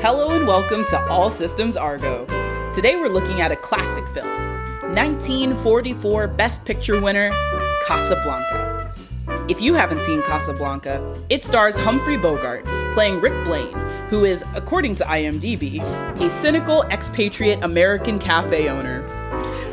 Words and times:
Hello 0.00 0.30
and 0.30 0.46
welcome 0.46 0.84
to 0.84 1.06
All 1.08 1.28
Systems 1.28 1.76
Argo. 1.76 2.24
Today 2.72 2.94
we're 2.94 3.08
looking 3.08 3.40
at 3.40 3.50
a 3.50 3.56
classic 3.56 4.06
film 4.10 4.28
1944 4.94 6.28
Best 6.28 6.64
Picture 6.64 7.00
winner, 7.00 7.30
Casablanca. 7.84 8.94
If 9.48 9.60
you 9.60 9.74
haven't 9.74 10.04
seen 10.04 10.22
Casablanca, 10.22 11.20
it 11.30 11.42
stars 11.42 11.76
Humphrey 11.76 12.16
Bogart 12.16 12.64
playing 12.94 13.20
Rick 13.20 13.44
Blaine, 13.44 13.76
who 14.08 14.24
is, 14.24 14.44
according 14.54 14.94
to 14.94 15.04
IMDb, 15.04 15.80
a 16.20 16.30
cynical 16.30 16.84
expatriate 16.84 17.64
American 17.64 18.20
cafe 18.20 18.68
owner. 18.68 19.02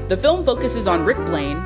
The 0.07 0.18
film 0.18 0.44
focuses 0.44 0.88
on 0.88 1.05
Rick 1.05 1.23
Blaine, 1.28 1.62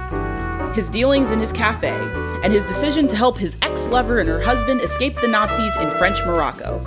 his 0.73 0.89
dealings 0.89 1.32
in 1.32 1.39
his 1.39 1.54
cafe, 1.54 1.98
and 2.44 2.52
his 2.52 2.66
decision 2.66 3.07
to 3.07 3.16
help 3.16 3.38
his 3.38 3.55
ex 3.62 3.88
lover 3.88 4.20
and 4.20 4.28
her 4.28 4.41
husband 4.41 4.82
escape 4.82 5.16
the 5.16 5.30
Nazis 5.30 5.78
in 5.78 5.89
French 5.91 6.20
Morocco. 6.26 6.86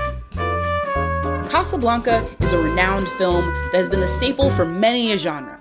Casablanca 1.52 2.26
is 2.40 2.50
a 2.54 2.58
renowned 2.62 3.06
film 3.18 3.44
that 3.44 3.74
has 3.74 3.86
been 3.86 4.00
the 4.00 4.08
staple 4.08 4.48
for 4.52 4.64
many 4.64 5.12
a 5.12 5.18
genre. 5.18 5.60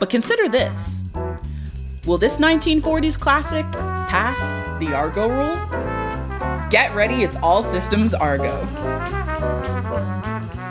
But 0.00 0.08
consider 0.08 0.48
this 0.48 1.04
Will 2.06 2.16
this 2.16 2.38
1940s 2.38 3.20
classic 3.20 3.70
pass 3.72 4.40
the 4.80 4.94
Argo 4.94 5.28
rule? 5.28 6.70
Get 6.70 6.94
ready, 6.94 7.24
it's 7.24 7.36
all 7.42 7.62
systems 7.62 8.14
Argo. 8.14 8.56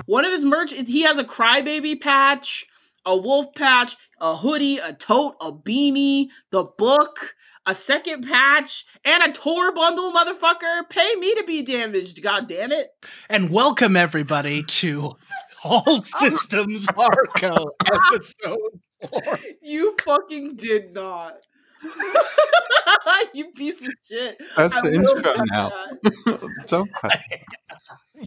One 0.07 0.25
of 0.25 0.31
his 0.31 0.43
merch, 0.43 0.71
he 0.73 1.03
has 1.03 1.19
a 1.19 1.23
crybaby 1.23 2.01
patch, 2.01 2.65
a 3.05 3.15
wolf 3.15 3.53
patch, 3.53 3.95
a 4.19 4.35
hoodie, 4.35 4.79
a 4.79 4.91
tote, 4.91 5.35
a 5.39 5.51
beanie, 5.51 6.29
the 6.49 6.63
book, 6.63 7.35
a 7.65 7.75
second 7.75 8.27
patch, 8.27 8.85
and 9.05 9.23
a 9.23 9.31
tour 9.31 9.71
bundle, 9.73 10.11
motherfucker. 10.11 10.89
Pay 10.89 11.15
me 11.15 11.35
to 11.35 11.43
be 11.45 11.61
damaged, 11.61 12.21
god 12.21 12.47
damn 12.47 12.71
it. 12.71 12.89
And 13.29 13.49
welcome 13.49 13.95
everybody 13.95 14.63
to 14.63 15.15
All 15.63 15.83
oh. 15.87 15.99
Systems 15.99 16.87
Argo 16.95 17.71
episode 17.85 18.81
four. 19.01 19.39
You 19.61 19.95
fucking 20.01 20.55
did 20.55 20.93
not. 20.93 21.35
you 23.33 23.51
piece 23.51 23.85
of 23.85 23.93
shit. 24.07 24.37
That's 24.55 24.77
I 24.77 24.89
the 24.89 24.95
intro 24.95 25.43
now. 25.51 25.69
that. 25.69 26.63
Don't 26.67 26.91
cut. 26.93 27.19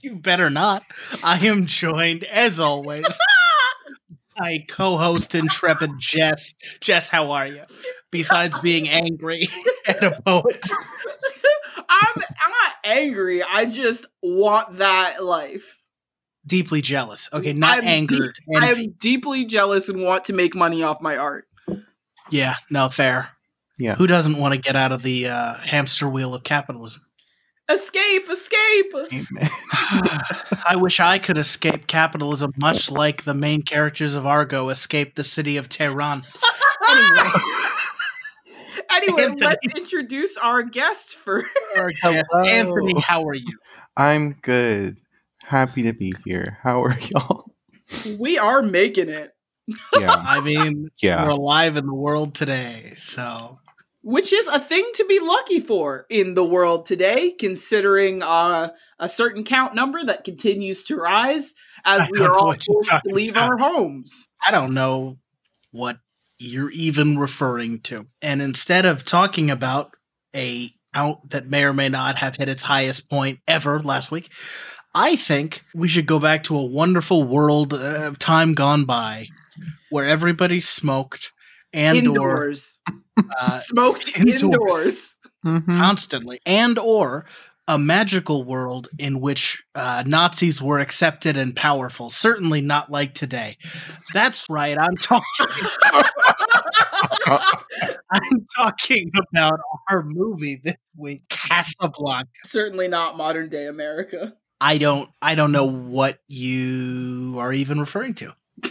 You 0.03 0.17
better 0.17 0.51
not. 0.51 0.83
I 1.23 1.45
am 1.47 1.67
joined, 1.67 2.25
as 2.25 2.59
always, 2.59 3.07
by 4.39 4.65
co-host 4.69 5.35
intrepid 5.35 5.91
Jess. 5.99 6.55
Jess, 6.81 7.09
how 7.09 7.31
are 7.31 7.47
you? 7.47 7.63
Besides 8.11 8.59
being 8.59 8.89
angry 8.89 9.49
at 9.87 10.03
a 10.03 10.21
poet. 10.25 10.65
I'm 11.77 12.15
I'm 12.17 12.51
not 12.51 12.75
angry. 12.85 13.43
I 13.43 13.67
just 13.67 14.07
want 14.23 14.79
that 14.79 15.23
life. 15.25 15.81
Deeply 16.47 16.83
jealous. 16.83 17.29
Okay, 17.33 17.53
not 17.53 17.79
I'm 17.79 17.85
angered. 17.85 18.37
deep- 18.49 18.63
I 18.63 18.71
am 18.71 18.91
deeply 18.99 19.47
jealous 19.47 19.89
and 19.89 20.03
want 20.03 20.25
to 20.25 20.33
make 20.33 20.55
money 20.55 20.83
off 20.83 21.01
my 21.01 21.17
art. 21.17 21.47
yeah, 22.31 22.55
no, 22.71 22.89
fair. 22.89 23.31
Yeah. 23.79 23.95
Who 23.97 24.07
doesn't 24.07 24.37
want 24.39 24.55
to 24.55 24.61
get 24.61 24.77
out 24.77 24.93
of 24.93 25.03
the 25.03 25.27
uh, 25.29 25.55
hamster 25.55 26.09
wheel 26.09 26.35
of 26.35 26.45
capitalism? 26.45 27.03
Escape, 27.71 28.29
escape. 28.31 28.93
Amen. 29.13 29.27
I 30.67 30.77
wish 30.77 31.01
I 31.01 31.19
could 31.19 31.39
escape 31.39 31.87
capitalism, 31.87 32.53
much 32.61 32.91
like 32.91 33.25
the 33.25 33.33
main 33.35 33.63
characters 33.63 34.15
of 34.15 34.27
Argo 34.27 34.69
escaped 34.69 35.17
the 35.17 35.25
city 35.25 35.57
of 35.57 35.69
Tehran. 35.69 36.25
Anyway, 36.91 37.31
Anyway, 38.91 39.23
Anthony. 39.23 39.41
let's 39.47 39.75
introduce 39.75 40.37
our 40.37 40.63
guest 40.63 41.17
for 41.17 41.45
our 41.77 41.91
guest, 41.91 42.27
Hello. 42.31 42.43
Anthony, 42.45 43.01
how 43.01 43.25
are 43.25 43.35
you? 43.35 43.59
I'm 43.97 44.35
good. 44.43 44.99
Happy 45.43 45.83
to 45.85 45.93
be 45.95 46.13
here. 46.25 46.59
How 46.63 46.83
are 46.85 46.97
y'all? 47.11 47.51
we 48.21 48.39
are 48.39 48.63
making 48.63 49.09
it. 49.09 49.33
Yeah. 49.99 50.15
I 50.15 50.41
mean, 50.41 50.91
Yeah. 51.03 51.25
we're 51.25 51.31
alive 51.31 51.77
in 51.79 51.87
the 51.87 51.95
world 51.95 52.35
today, 52.35 52.93
so 52.99 53.57
Which 54.05 54.33
is 54.35 54.47
a 54.49 54.59
thing 54.59 54.89
to 54.95 55.05
be 55.07 55.19
lucky 55.19 55.61
for 55.61 56.05
in 56.11 56.35
the 56.35 56.45
world 56.45 56.85
today, 56.85 57.33
considering 57.33 58.23
uh, 58.23 58.69
a 58.99 59.09
certain 59.09 59.45
count 59.45 59.75
number 59.75 60.05
that 60.05 60.25
continues 60.25 60.85
to 60.85 60.97
rise 60.97 61.55
as 61.87 62.09
we 62.11 62.21
are 62.21 62.37
all 62.37 62.55
forced 62.55 62.91
to 62.91 63.01
leave 63.07 63.33
about. 63.33 63.51
our 63.51 63.57
homes. 63.57 64.29
I 64.47 64.51
don't 64.51 64.75
know 64.75 65.17
what 65.71 65.99
you're 66.39 66.71
even 66.71 67.19
referring 67.19 67.81
to. 67.81 68.07
And 68.21 68.43
instead 68.43 68.85
of 68.85 69.05
talking 69.05 69.51
about 69.51 69.93
a 70.37 70.71
count 70.95 71.31
that 71.31 71.49
may 71.49 71.65
or 71.65 71.73
may 71.73 71.89
not 71.89 72.17
have 72.17 72.37
hit 72.37 72.49
its 72.49 72.63
highest 72.63 73.09
point 73.09 73.41
ever 73.49 73.83
last 73.83 74.11
week, 74.11 74.31
I 74.95 75.17
think 75.17 75.63
we 75.75 75.89
should 75.89 76.07
go 76.07 76.21
back 76.21 76.45
to 76.45 76.57
a 76.57 76.65
wonderful 76.65 77.25
world 77.25 77.75
of 77.75 78.19
time 78.19 78.55
gone 78.55 78.85
by 78.85 79.29
where 79.91 80.07
everybody 80.07 80.61
smoked 80.61 81.33
and 81.73 81.97
or 81.97 82.01
indoors. 82.01 82.81
Uh, 83.41 83.59
Smoked 83.65 84.19
indoors. 84.19 84.43
indoors. 84.43 85.17
Mhm. 85.45 85.67
constantly 85.79 86.41
and 86.47 86.79
or 86.79 87.27
a 87.69 87.79
magical 87.79 88.45
world 88.45 88.89
in 88.99 89.21
which 89.21 89.63
uh, 89.75 90.03
Nazis 90.07 90.61
were 90.63 90.79
accepted 90.79 91.37
and 91.37 91.55
powerful. 91.57 92.09
Certainly 92.11 92.61
not 92.63 92.91
like 92.91 93.13
today. 93.15 93.57
That's 94.15 94.45
right. 94.51 94.77
I'm 94.79 94.97
talking. 94.97 95.25
I'm 97.27 98.47
talking 98.57 99.11
about 99.33 99.61
our 99.91 100.03
movie 100.03 100.61
this 100.65 100.77
week, 100.97 101.23
Casablanca. 101.29 102.29
Certainly 102.45 102.89
not 102.89 103.17
modern 103.17 103.49
day 103.49 103.67
America. 103.67 104.35
I 104.61 104.79
don't. 104.79 105.09
I 105.23 105.35
don't 105.35 105.53
know 105.53 105.67
what 105.67 106.19
you 106.29 107.35
are 107.39 107.53
even 107.53 107.81
referring 107.81 108.15
to. 108.15 108.35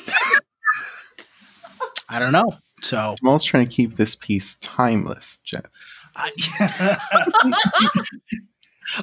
I 2.10 2.20
don't 2.20 2.32
know. 2.32 2.52
So 2.84 3.16
Jamal's 3.20 3.44
trying 3.46 3.66
to 3.66 3.72
keep 3.72 3.96
this 3.96 4.16
piece 4.16 4.56
timeless, 4.56 5.40
Jess. 5.44 5.88
I, 6.16 6.32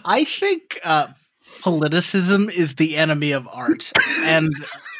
I 0.05 0.25
think 0.25 0.79
uh, 0.85 1.09
politicism 1.61 2.51
is 2.53 2.77
the 2.77 2.97
enemy 2.97 3.33
of 3.33 3.49
art, 3.53 3.91
and 4.25 4.49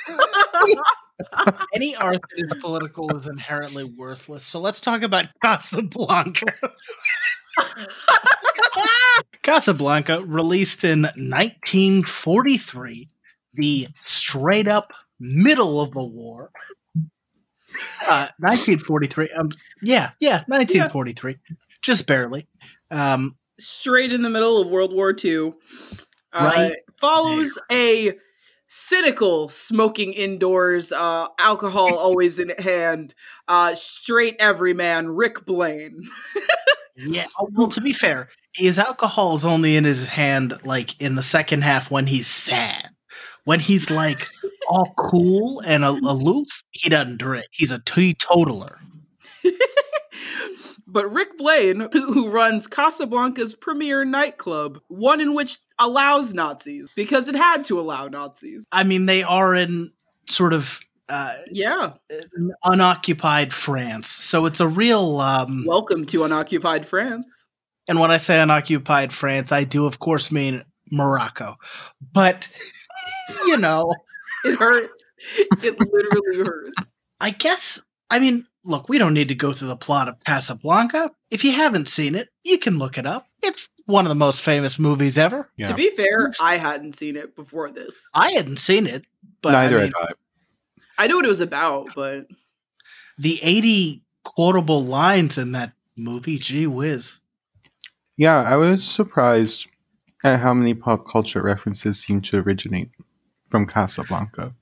any 1.75 1.95
art 1.97 2.21
that 2.21 2.43
is 2.43 2.53
political 2.61 3.15
is 3.17 3.27
inherently 3.27 3.85
worthless. 3.85 4.45
So 4.45 4.61
let's 4.61 4.81
talk 4.81 5.03
about 5.03 5.27
Casablanca. 5.43 6.47
Casablanca, 9.43 10.23
released 10.23 10.85
in 10.85 11.03
1943, 11.03 13.09
the 13.55 13.89
straight 14.01 14.69
up 14.69 14.93
middle 15.19 15.81
of 15.81 15.93
the 15.93 16.05
war. 16.05 16.51
Uh, 18.07 18.29
1943. 18.39 19.31
Um, 19.31 19.51
yeah, 19.83 20.11
yeah, 20.21 20.45
1943. 20.49 21.37
Just 21.83 22.07
barely. 22.07 22.47
Um, 22.91 23.37
Straight 23.59 24.13
in 24.13 24.23
the 24.23 24.31
middle 24.31 24.61
of 24.61 24.69
World 24.69 24.93
War 24.93 25.15
II. 25.23 25.55
Uh, 26.33 26.53
Right 26.55 26.77
follows 27.01 27.59
a 27.73 28.13
cynical 28.69 29.49
smoking 29.49 30.13
indoors, 30.13 30.93
uh, 30.93 31.27
alcohol 31.39 31.95
always 31.99 32.39
in 32.39 32.51
hand, 32.51 33.15
uh, 33.49 33.75
straight 33.75 34.37
everyman 34.39 35.09
Rick 35.09 35.45
Blaine. 35.45 36.03
yeah. 36.97 37.25
oh, 37.41 37.49
Well, 37.53 37.69
to 37.69 37.81
be 37.81 37.93
fair, 37.93 38.29
his 38.55 38.79
alcohol 38.79 39.35
is 39.37 39.45
only 39.45 39.77
in 39.77 39.85
his 39.85 40.07
hand 40.07 40.59
like 40.65 41.01
in 41.01 41.17
the 41.17 41.23
second 41.23 41.63
half 41.63 41.91
when 41.91 42.07
he's 42.07 42.29
sad. 42.29 42.89
When 43.45 43.59
he's 43.59 43.91
like 43.91 44.29
all 44.71 44.95
cool 44.97 45.61
and 45.67 45.85
aloof, 45.85 46.63
he 46.71 46.89
doesn't 46.89 47.19
drink. 47.19 47.47
He's 47.51 47.73
a 47.73 47.81
teetotaler. 47.83 48.79
But 50.93 51.13
Rick 51.13 51.39
Blaine, 51.39 51.89
who 51.93 52.31
runs 52.31 52.67
Casablanca's 52.67 53.55
premier 53.55 54.05
nightclub, 54.05 54.81
one 54.89 55.21
in 55.21 55.35
which 55.35 55.59
allows 55.79 56.35
Nazis 56.35 56.91
because 56.97 57.29
it 57.29 57.37
had 57.37 57.65
to 57.67 57.79
allow 57.79 58.09
Nazis. 58.09 58.67
I 58.73 58.83
mean, 58.83 59.07
they 59.07 59.23
are 59.23 59.55
in 59.55 59.93
sort 60.27 60.53
of 60.53 60.81
uh, 61.09 61.33
Yeah. 61.49 61.93
unoccupied 62.65 63.53
France, 63.55 64.09
so 64.09 64.47
it's 64.47 64.59
a 64.59 64.67
real. 64.67 65.21
Um, 65.21 65.65
Welcome 65.65 66.05
to 66.07 66.25
unoccupied 66.25 66.85
France. 66.89 67.47
and 67.89 68.01
when 68.01 68.11
I 68.11 68.17
say 68.17 68.41
unoccupied 68.41 69.13
France, 69.13 69.53
I 69.53 69.63
do, 69.63 69.87
of 69.87 70.01
course, 70.01 70.33
mean 70.33 70.65
Morocco. 70.91 71.55
But 72.13 72.49
you 73.47 73.57
know, 73.59 73.95
It 74.45 74.59
hurts. 74.59 75.05
It 75.63 75.79
literally 75.79 76.45
hurts. 76.45 76.93
I 77.21 77.31
guess. 77.31 77.81
I 78.11 78.19
mean, 78.19 78.47
look, 78.65 78.89
we 78.89 78.99
don't 78.99 79.15
need 79.15 79.29
to 79.29 79.35
go 79.35 79.53
through 79.53 79.69
the 79.69 79.77
plot 79.77 80.09
of 80.09 80.19
Casablanca. 80.21 81.11
If 81.31 81.45
you 81.45 81.53
haven't 81.53 81.89
seen 81.89 82.15
it, 82.15 82.29
you 82.45 82.59
can 82.59 82.79
look 82.79 82.99
it 82.99 83.07
up. 83.07 83.29
It's 83.43 83.69
one 83.87 84.05
of 84.05 84.09
the 84.09 84.15
most 84.15 84.43
famous 84.43 84.79
movies 84.79 85.19
ever. 85.19 85.51
Yeah. 85.57 85.69
To 85.69 85.75
be 85.75 85.91
fair, 85.91 86.33
I 86.41 86.57
hadn't 86.57 86.93
seen 86.93 87.17
it 87.17 87.37
before 87.37 87.71
this. 87.71 88.09
I 88.15 88.33
hadn't 88.33 88.59
seen 88.59 88.87
it, 88.87 89.05
but 89.43 89.53
Neither 89.53 89.79
I 89.79 89.83
mean, 89.83 89.93
had 89.99 90.09
I. 90.99 91.05
I 91.05 91.07
knew 91.07 91.17
what 91.17 91.25
it 91.25 91.29
was 91.29 91.41
about, 91.41 91.89
but 91.95 92.27
the 93.19 93.41
80 93.43 94.03
quotable 94.25 94.85
lines 94.85 95.39
in 95.39 95.53
that 95.53 95.73
movie, 95.97 96.39
gee 96.39 96.67
whiz. 96.67 97.17
Yeah, 98.17 98.43
I 98.43 98.57
was 98.57 98.85
surprised 98.85 99.67
at 100.25 100.41
how 100.41 100.53
many 100.53 100.75
pop 100.75 101.09
culture 101.09 101.43
references 101.43 101.99
seem 101.99 102.21
to 102.23 102.39
originate 102.39 102.91
from 103.51 103.67
Casablanca. 103.67 104.55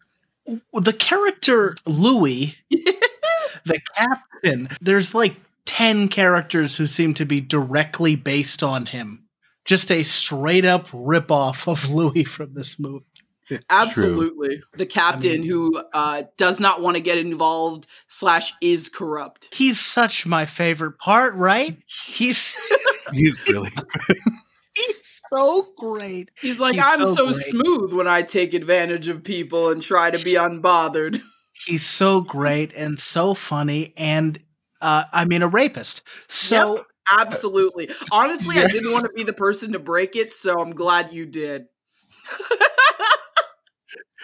The 0.72 0.92
character 0.92 1.76
Louis, 1.86 2.56
the 2.70 3.80
captain, 3.94 4.70
there's 4.80 5.14
like 5.14 5.36
10 5.66 6.08
characters 6.08 6.76
who 6.76 6.86
seem 6.86 7.12
to 7.14 7.26
be 7.26 7.40
directly 7.40 8.16
based 8.16 8.62
on 8.62 8.86
him. 8.86 9.24
Just 9.66 9.90
a 9.90 10.02
straight 10.02 10.64
up 10.64 10.88
ripoff 10.88 11.70
of 11.70 11.90
Louis 11.90 12.24
from 12.24 12.54
this 12.54 12.80
movie. 12.80 13.04
Absolutely. 13.70 14.62
The 14.76 14.86
captain 14.86 15.40
mean- 15.40 15.44
who 15.44 15.82
uh, 15.92 16.24
does 16.36 16.60
not 16.60 16.80
want 16.80 16.96
to 16.96 17.02
get 17.02 17.18
involved 17.18 17.86
slash 18.08 18.52
is 18.60 18.88
corrupt. 18.88 19.54
He's 19.54 19.78
such 19.80 20.26
my 20.26 20.46
favorite 20.46 20.98
part, 20.98 21.34
right? 21.34 21.78
He's 21.86 22.56
He's 23.12 23.38
really 23.48 23.70
he's 24.74 25.22
so 25.30 25.68
great. 25.76 26.30
He's 26.40 26.60
like, 26.60 26.74
He's 26.74 26.84
I'm 26.84 27.00
so 27.00 27.14
so, 27.14 27.32
smooth 27.32 27.92
when 27.92 28.08
I 28.08 28.22
take 28.22 28.54
advantage 28.54 29.08
of 29.08 29.24
people 29.24 29.70
and 29.70 29.82
try 29.82 30.10
to 30.10 30.22
be 30.24 30.34
unbothered. 30.34 31.20
He's 31.66 31.84
so 31.84 32.20
great 32.20 32.72
and 32.74 32.98
so 32.98 33.34
funny 33.34 33.92
and 33.96 34.38
uh 34.80 35.04
I 35.12 35.24
mean 35.24 35.42
a 35.42 35.48
rapist. 35.48 36.02
So 36.28 36.76
Yep. 36.76 36.84
Absolutely. 37.10 37.88
Honestly, 38.12 38.58
I 38.58 38.66
didn't 38.66 38.92
want 38.92 39.04
to 39.04 39.12
be 39.14 39.24
the 39.24 39.32
person 39.32 39.72
to 39.72 39.78
break 39.78 40.14
it, 40.14 40.30
so 40.32 40.60
I'm 40.60 40.74
glad 40.74 41.10
you 41.10 41.24
did. 41.24 41.64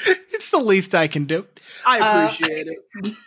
it's 0.07 0.51
the 0.51 0.59
least 0.59 0.95
I 0.95 1.09
can 1.09 1.25
do. 1.25 1.47
I 1.87 2.01
Uh, 2.01 2.27
appreciate 2.27 2.67
it. 2.67 3.15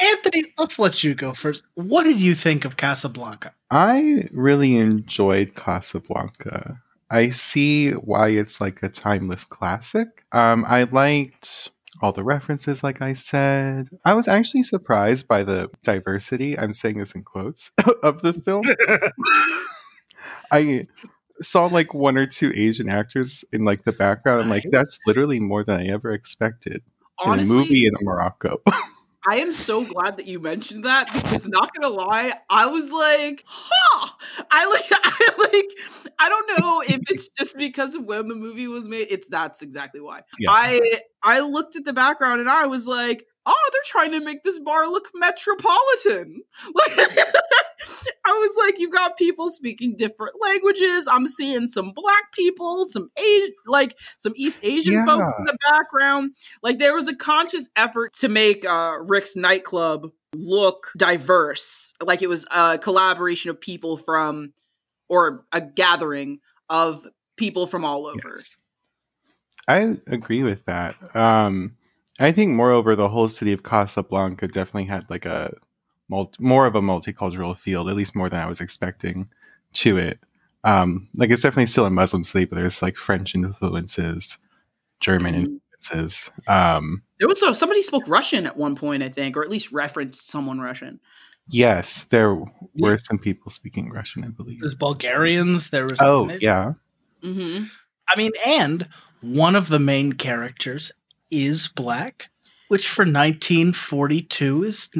Anthony, 0.00 0.44
let's 0.58 0.78
let 0.78 1.02
you 1.02 1.14
go 1.14 1.32
first. 1.32 1.64
What 1.74 2.04
did 2.04 2.20
you 2.20 2.34
think 2.34 2.64
of 2.64 2.76
Casablanca? 2.76 3.52
I 3.70 4.28
really 4.32 4.76
enjoyed 4.76 5.54
Casablanca. 5.54 6.80
I 7.10 7.30
see 7.30 7.92
why 7.92 8.28
it's 8.28 8.60
like 8.60 8.82
a 8.82 8.88
timeless 8.88 9.44
classic. 9.44 10.24
Um, 10.32 10.64
I 10.68 10.84
liked 10.84 11.70
all 12.02 12.12
the 12.12 12.24
references, 12.24 12.82
like 12.82 13.00
I 13.00 13.12
said. 13.12 13.88
I 14.04 14.14
was 14.14 14.28
actually 14.28 14.64
surprised 14.64 15.26
by 15.28 15.44
the 15.44 15.70
diversity, 15.82 16.58
I'm 16.58 16.72
saying 16.72 16.98
this 16.98 17.14
in 17.14 17.22
quotes, 17.22 17.70
of 18.02 18.22
the 18.22 18.32
film. 18.32 18.64
I 20.52 20.86
saw 21.40 21.66
like 21.66 21.94
one 21.94 22.16
or 22.16 22.26
two 22.26 22.52
Asian 22.54 22.88
actors 22.88 23.44
in 23.52 23.64
like 23.64 23.84
the 23.84 23.92
background. 23.92 24.42
I'm 24.42 24.50
like, 24.50 24.64
that's 24.70 24.98
literally 25.06 25.40
more 25.40 25.64
than 25.64 25.80
I 25.80 25.86
ever 25.86 26.12
expected 26.12 26.82
in 27.24 27.40
a 27.40 27.44
movie 27.44 27.86
in 27.86 27.92
Morocco. 28.02 28.60
I 29.28 29.36
am 29.38 29.52
so 29.52 29.84
glad 29.84 30.18
that 30.18 30.26
you 30.26 30.38
mentioned 30.40 30.84
that 30.84 31.12
because 31.12 31.48
not 31.48 31.74
gonna 31.74 31.92
lie, 31.92 32.34
I 32.48 32.66
was 32.66 32.92
like, 32.92 33.42
huh. 33.46 34.08
I 34.50 34.66
like 34.66 34.84
I 34.92 35.50
like 35.52 36.12
I 36.18 36.28
don't 36.28 36.60
know 36.60 36.80
if 36.82 37.00
it's 37.10 37.28
just 37.38 37.56
because 37.56 37.94
of 37.94 38.04
when 38.04 38.28
the 38.28 38.34
movie 38.34 38.68
was 38.68 38.86
made. 38.88 39.08
It's 39.10 39.28
that's 39.28 39.62
exactly 39.62 40.00
why. 40.00 40.20
Yeah. 40.38 40.50
I 40.52 41.00
I 41.22 41.40
looked 41.40 41.76
at 41.76 41.84
the 41.84 41.92
background 41.92 42.40
and 42.40 42.48
I 42.48 42.66
was 42.66 42.86
like, 42.86 43.26
oh, 43.46 43.70
they're 43.72 43.80
trying 43.84 44.12
to 44.12 44.20
make 44.20 44.44
this 44.44 44.58
bar 44.58 44.88
look 44.88 45.08
metropolitan. 45.14 46.42
Like 46.74 46.96
I 48.24 48.32
was 48.32 48.56
like, 48.58 48.78
you've 48.78 48.92
got 48.92 49.16
people 49.16 49.50
speaking 49.50 49.96
different 49.96 50.34
languages. 50.40 51.08
I'm 51.10 51.26
seeing 51.26 51.68
some 51.68 51.92
black 51.94 52.32
people, 52.32 52.86
some 52.88 53.10
Asian, 53.16 53.54
like 53.66 53.96
some 54.18 54.32
East 54.36 54.60
Asian 54.62 55.04
folks 55.06 55.32
in 55.38 55.44
the 55.44 55.56
background. 55.70 56.34
Like 56.62 56.78
there 56.78 56.94
was 56.94 57.08
a 57.08 57.16
conscious 57.16 57.68
effort 57.76 58.12
to 58.14 58.28
make 58.28 58.64
uh, 58.64 58.98
Rick's 59.00 59.36
nightclub 59.36 60.10
look 60.34 60.92
diverse. 60.96 61.92
Like 62.02 62.22
it 62.22 62.28
was 62.28 62.46
a 62.54 62.78
collaboration 62.78 63.50
of 63.50 63.60
people 63.60 63.96
from, 63.96 64.52
or 65.08 65.44
a 65.52 65.60
gathering 65.60 66.40
of 66.68 67.06
people 67.36 67.66
from 67.66 67.84
all 67.84 68.06
over. 68.06 68.34
Yes. 68.34 68.56
I 69.68 69.96
agree 70.06 70.42
with 70.42 70.64
that. 70.66 70.94
Um, 71.16 71.76
I 72.18 72.32
think, 72.32 72.52
moreover, 72.52 72.96
the 72.96 73.08
whole 73.08 73.28
city 73.28 73.52
of 73.52 73.62
Casablanca 73.62 74.48
definitely 74.48 74.84
had 74.84 75.10
like 75.10 75.26
a 75.26 75.54
mul- 76.08 76.32
more 76.38 76.66
of 76.66 76.74
a 76.74 76.80
multicultural 76.80 77.56
field, 77.56 77.88
at 77.88 77.96
least 77.96 78.14
more 78.14 78.28
than 78.28 78.40
I 78.40 78.46
was 78.46 78.60
expecting 78.60 79.28
to 79.74 79.96
it. 79.98 80.18
Um, 80.64 81.08
like 81.16 81.30
it's 81.30 81.42
definitely 81.42 81.66
still 81.66 81.86
a 81.86 81.90
Muslim 81.90 82.24
city, 82.24 82.44
but 82.44 82.56
there's 82.56 82.82
like 82.82 82.96
French 82.96 83.34
influences, 83.34 84.38
German 85.00 85.34
Mhm. 85.34 85.38
influences. 85.80 86.30
Um, 86.48 87.02
There 87.18 87.28
was 87.28 87.38
so 87.40 87.52
somebody 87.52 87.82
spoke 87.82 88.08
Russian 88.08 88.46
at 88.46 88.56
one 88.56 88.74
point, 88.76 89.02
I 89.02 89.08
think, 89.08 89.36
or 89.36 89.42
at 89.44 89.50
least 89.50 89.70
referenced 89.72 90.28
someone 90.30 90.58
Russian. 90.60 91.00
yes, 91.48 92.02
there 92.04 92.34
were 92.34 92.46
Yeah. 92.74 92.96
some 92.96 93.18
people 93.18 93.50
speaking 93.50 93.90
Russian, 93.90 94.24
I 94.24 94.28
believe. 94.28 94.58
There's 94.60 94.74
Bulgarians, 94.74 95.70
there 95.70 95.84
was 95.86 96.00
Oh, 96.00 96.28
yeah. 96.40 96.72
hmm 97.22 97.64
I 98.08 98.16
mean, 98.16 98.32
and 98.44 98.88
one 99.20 99.54
of 99.54 99.68
the 99.68 99.78
main 99.78 100.12
characters 100.14 100.90
is 101.30 101.68
black, 101.68 102.30
which 102.68 102.88
for 102.88 103.04
1942 103.04 104.64
is, 104.64 104.90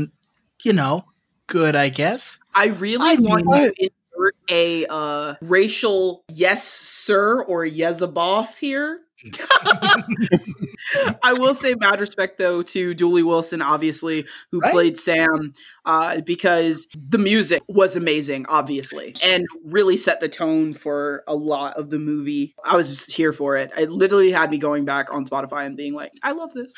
you 0.67 0.73
know, 0.73 1.05
good, 1.47 1.77
I 1.77 1.89
guess. 1.89 2.41
I 2.53 2.67
really 2.67 3.09
I 3.09 3.15
want 3.21 3.47
to 3.53 3.73
insert 3.79 4.35
a 4.51 4.85
uh, 4.91 5.35
racial 5.41 6.25
yes 6.29 6.65
sir 6.65 7.45
or 7.45 7.65
yes 7.65 8.01
a 8.01 8.09
boss 8.09 8.57
here. 8.57 9.03
I 11.23 11.33
will 11.33 11.55
say 11.55 11.75
mad 11.79 12.01
respect 12.01 12.39
though 12.39 12.63
to 12.63 12.95
Dooley 12.95 13.23
Wilson, 13.23 13.63
obviously, 13.63 14.27
who 14.53 14.61
Right. 14.61 14.73
played 14.73 14.99
Sam, 14.99 15.53
uh, 15.85 16.21
because 16.21 16.89
the 16.95 17.19
music 17.19 17.63
was 17.69 17.97
amazing, 17.97 18.47
obviously, 18.49 19.15
and 19.25 19.45
really 19.65 19.97
set 19.97 20.21
the 20.21 20.29
tone 20.29 20.75
for 20.75 21.25
a 21.27 21.35
lot 21.35 21.77
of 21.77 21.91
the 21.91 21.99
movie. 21.99 22.55
I 22.65 22.77
was 22.77 22.89
just 22.89 23.11
here 23.13 23.33
for 23.33 23.57
it. 23.57 23.71
It 23.79 23.91
literally 23.91 24.31
had 24.31 24.51
me 24.51 24.59
going 24.59 24.85
back 24.85 25.13
on 25.13 25.25
Spotify 25.27 25.67
and 25.67 25.77
being 25.77 25.95
like, 25.95 26.13
I 26.23 26.33
love 26.33 26.53
this. 26.53 26.75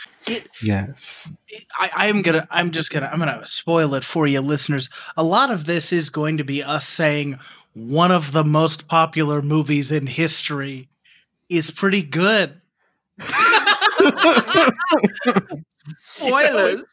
Yes. 0.63 1.33
I, 1.79 1.91
I 1.97 2.07
am 2.09 2.23
gonna. 2.23 2.47
I'm 2.51 2.71
just 2.71 2.91
gonna. 2.93 3.09
I'm 3.13 3.19
gonna 3.19 3.45
spoil 3.47 3.95
it 3.95 4.05
for 4.05 4.27
you, 4.27 4.41
listeners. 4.41 4.89
A 5.17 5.23
lot 5.25 5.51
of 5.51 5.65
this 5.67 5.93
is 5.93 6.11
going 6.11 6.37
to 6.39 6.45
be 6.45 6.63
us 6.63 6.87
saying 6.87 7.39
one 7.75 8.11
of 8.11 8.33
the 8.33 8.45
most 8.45 8.89
popular 8.89 9.41
movies 9.41 9.91
in 9.93 10.07
history 10.07 10.89
is 11.49 11.71
pretty 11.71 12.03
good. 12.03 12.61
Spoilers. 16.03 16.85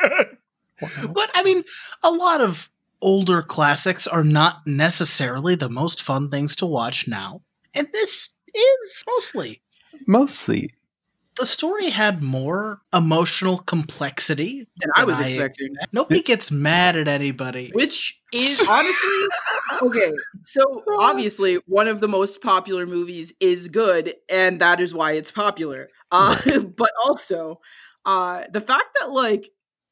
But 0.00 1.30
I 1.34 1.42
mean, 1.44 1.64
a 2.02 2.10
lot 2.10 2.40
of 2.40 2.70
older 3.00 3.42
classics 3.42 4.06
are 4.06 4.24
not 4.24 4.66
necessarily 4.66 5.54
the 5.54 5.68
most 5.68 6.02
fun 6.02 6.30
things 6.30 6.56
to 6.56 6.66
watch 6.66 7.08
now, 7.08 7.42
and 7.74 7.88
this 7.92 8.34
is 8.54 9.04
mostly. 9.06 9.62
Mostly. 10.06 10.74
The 11.38 11.46
story 11.46 11.90
had 11.90 12.22
more 12.22 12.80
emotional 12.94 13.58
complexity 13.58 14.66
than 14.80 14.90
I 14.96 15.04
was 15.04 15.20
expecting. 15.20 15.68
expect. 15.74 15.92
Nobody 15.92 16.22
gets 16.22 16.50
mad 16.50 16.96
at 16.96 17.08
anybody. 17.08 17.70
which 17.74 18.18
is 18.32 18.66
honestly 18.68 19.20
okay. 19.82 20.12
So 20.44 20.82
obviously, 20.98 21.56
one 21.66 21.88
of 21.88 22.00
the 22.00 22.08
most 22.08 22.40
popular 22.40 22.86
movies 22.86 23.34
is 23.40 23.68
good, 23.68 24.14
and 24.30 24.60
that 24.60 24.80
is 24.80 24.94
why 24.94 25.12
it's 25.12 25.30
popular. 25.30 25.88
Uh, 26.10 26.38
but 26.76 26.90
also, 27.04 27.60
uh, 28.04 28.44
the 28.50 28.60
fact 28.60 28.86
that 29.00 29.10
like, 29.10 29.50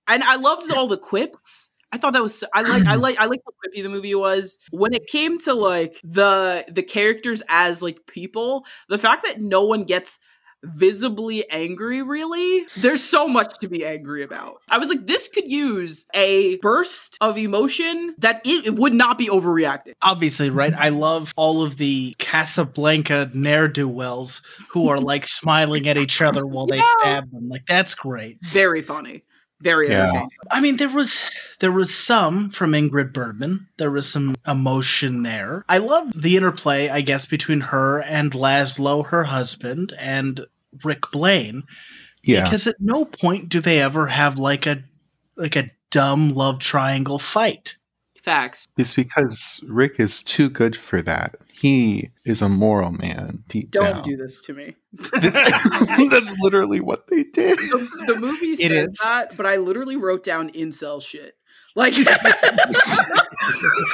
and 0.08 0.22
I 0.22 0.36
loved 0.36 0.72
all 0.72 0.86
the 0.88 0.98
quips. 0.98 1.70
I 1.92 1.96
thought 1.96 2.14
that 2.14 2.22
was 2.22 2.36
so- 2.38 2.48
I 2.52 2.62
like 2.62 2.86
I 2.86 2.94
like 3.06 3.18
I 3.20 3.26
like 3.26 3.40
how 3.46 3.52
quippy 3.52 3.82
the 3.82 3.88
movie 3.88 4.14
was 4.16 4.58
when 4.72 4.94
it 4.94 5.06
came 5.06 5.38
to 5.40 5.54
like 5.54 6.00
the 6.02 6.64
the 6.68 6.82
characters 6.82 7.42
as 7.48 7.82
like 7.82 8.00
people. 8.08 8.64
The 8.88 8.98
fact 8.98 9.24
that 9.24 9.40
no 9.40 9.62
one 9.62 9.84
gets 9.84 10.18
visibly 10.64 11.48
angry 11.50 12.02
really 12.02 12.64
there's 12.78 13.02
so 13.02 13.28
much 13.28 13.58
to 13.58 13.68
be 13.68 13.84
angry 13.84 14.22
about 14.22 14.56
i 14.68 14.78
was 14.78 14.88
like 14.88 15.06
this 15.06 15.28
could 15.28 15.50
use 15.50 16.06
a 16.14 16.56
burst 16.58 17.16
of 17.20 17.36
emotion 17.38 18.14
that 18.18 18.40
it, 18.44 18.66
it 18.66 18.74
would 18.76 18.94
not 18.94 19.18
be 19.18 19.26
overreacted 19.28 19.94
obviously, 20.02 20.50
right? 20.50 20.72
I 20.76 20.90
love 20.90 21.32
all 21.36 21.62
of 21.62 21.76
the 21.76 22.14
Casablanca 22.18 23.30
ne'er 23.34 23.68
do 23.68 23.88
wells 23.88 24.42
who 24.70 24.88
are 24.88 24.98
like 25.12 25.26
smiling 25.26 25.88
at 25.88 25.96
each 25.96 26.20
other 26.22 26.46
while 26.46 26.66
they 26.66 26.80
stab 27.00 27.30
them. 27.30 27.48
Like 27.48 27.66
that's 27.66 27.94
great. 27.94 28.38
very 28.42 28.82
funny 28.82 29.24
very 29.60 29.88
Yeah. 29.88 30.02
entertaining 30.02 30.28
I 30.50 30.60
mean, 30.60 30.76
there 30.76 30.88
was 30.90 31.24
there 31.60 31.72
was 31.72 31.94
some 31.94 32.50
from 32.50 32.72
Ingrid 32.72 33.12
Bergman. 33.12 33.68
There 33.78 33.90
was 33.90 34.10
some 34.10 34.34
emotion 34.46 35.22
there. 35.22 35.64
I 35.68 35.78
love 35.78 36.12
the 36.20 36.36
interplay, 36.36 36.88
I 36.90 37.00
guess, 37.00 37.24
between 37.24 37.60
her 37.60 38.02
and 38.02 38.32
Laszlo, 38.32 39.06
her 39.06 39.24
husband, 39.24 39.94
and 39.98 40.44
Rick 40.82 41.10
Blaine. 41.12 41.64
Yeah. 42.22 42.44
Because 42.44 42.66
at 42.66 42.76
no 42.80 43.04
point 43.04 43.48
do 43.50 43.60
they 43.60 43.80
ever 43.80 44.06
have 44.06 44.38
like 44.38 44.66
a 44.66 44.82
like 45.36 45.56
a 45.56 45.70
dumb 45.90 46.34
love 46.34 46.58
triangle 46.58 47.18
fight. 47.18 47.76
facts 48.22 48.66
It's 48.78 48.94
because 48.94 49.60
Rick 49.68 50.00
is 50.00 50.22
too 50.22 50.48
good 50.48 50.76
for 50.76 51.02
that. 51.02 51.36
He 51.52 52.10
is 52.24 52.40
a 52.42 52.48
moral 52.48 52.90
man 52.92 53.44
deep 53.48 53.70
don't 53.70 53.92
down. 53.94 54.02
do 54.02 54.16
this 54.16 54.40
to 54.42 54.54
me 54.54 54.74
This- 55.20 55.34
that's 56.10 56.32
literally 56.40 56.80
what 56.80 57.06
they 57.08 57.22
did. 57.24 57.58
the, 57.58 58.04
the 58.08 58.16
movie 58.16 58.46
It 58.52 58.58
said 58.68 58.72
is. 58.90 58.98
that 59.02 59.36
but 59.36 59.46
i 59.46 59.56
literally 59.56 59.96
wrote 59.96 60.22
down 60.24 60.50
incel 60.50 61.00
shit 61.02 61.36
like 61.76 61.94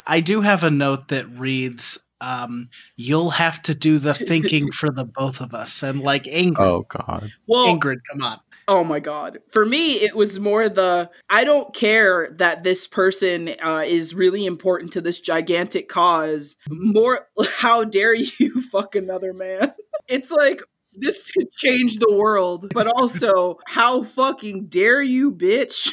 I 0.07 0.21
do 0.21 0.41
have 0.41 0.63
a 0.63 0.69
note 0.71 1.07
that 1.09 1.27
reads 1.37 1.99
um, 2.21 2.69
"You'll 2.95 3.31
have 3.31 3.61
to 3.63 3.75
do 3.75 3.99
the 3.99 4.13
thinking 4.13 4.71
for 4.71 4.89
the 4.89 5.05
both 5.05 5.41
of 5.41 5.53
us," 5.53 5.83
and 5.83 6.01
like 6.01 6.23
Ingrid, 6.25 6.59
Oh 6.59 6.85
God. 6.87 7.31
Well, 7.47 7.67
Ingrid, 7.67 7.97
come 8.09 8.21
on. 8.21 8.39
Oh 8.67 8.83
my 8.83 8.99
god. 8.99 9.39
For 9.51 9.65
me, 9.65 9.95
it 9.95 10.15
was 10.15 10.39
more 10.39 10.69
the 10.69 11.09
I 11.29 11.43
don't 11.43 11.73
care 11.73 12.29
that 12.37 12.63
this 12.63 12.87
person 12.87 13.49
uh, 13.61 13.83
is 13.85 14.15
really 14.15 14.45
important 14.45 14.93
to 14.93 15.01
this 15.01 15.19
gigantic 15.19 15.89
cause. 15.89 16.55
More, 16.69 17.27
how 17.57 17.83
dare 17.83 18.13
you 18.13 18.61
fuck 18.71 18.95
another 18.95 19.33
man? 19.33 19.73
It's 20.07 20.31
like 20.31 20.61
this 20.93 21.31
could 21.31 21.51
change 21.51 21.97
the 21.97 22.13
world, 22.13 22.71
but 22.73 22.87
also 22.87 23.57
how 23.67 24.03
fucking 24.03 24.67
dare 24.67 25.01
you, 25.01 25.31
bitch? 25.31 25.91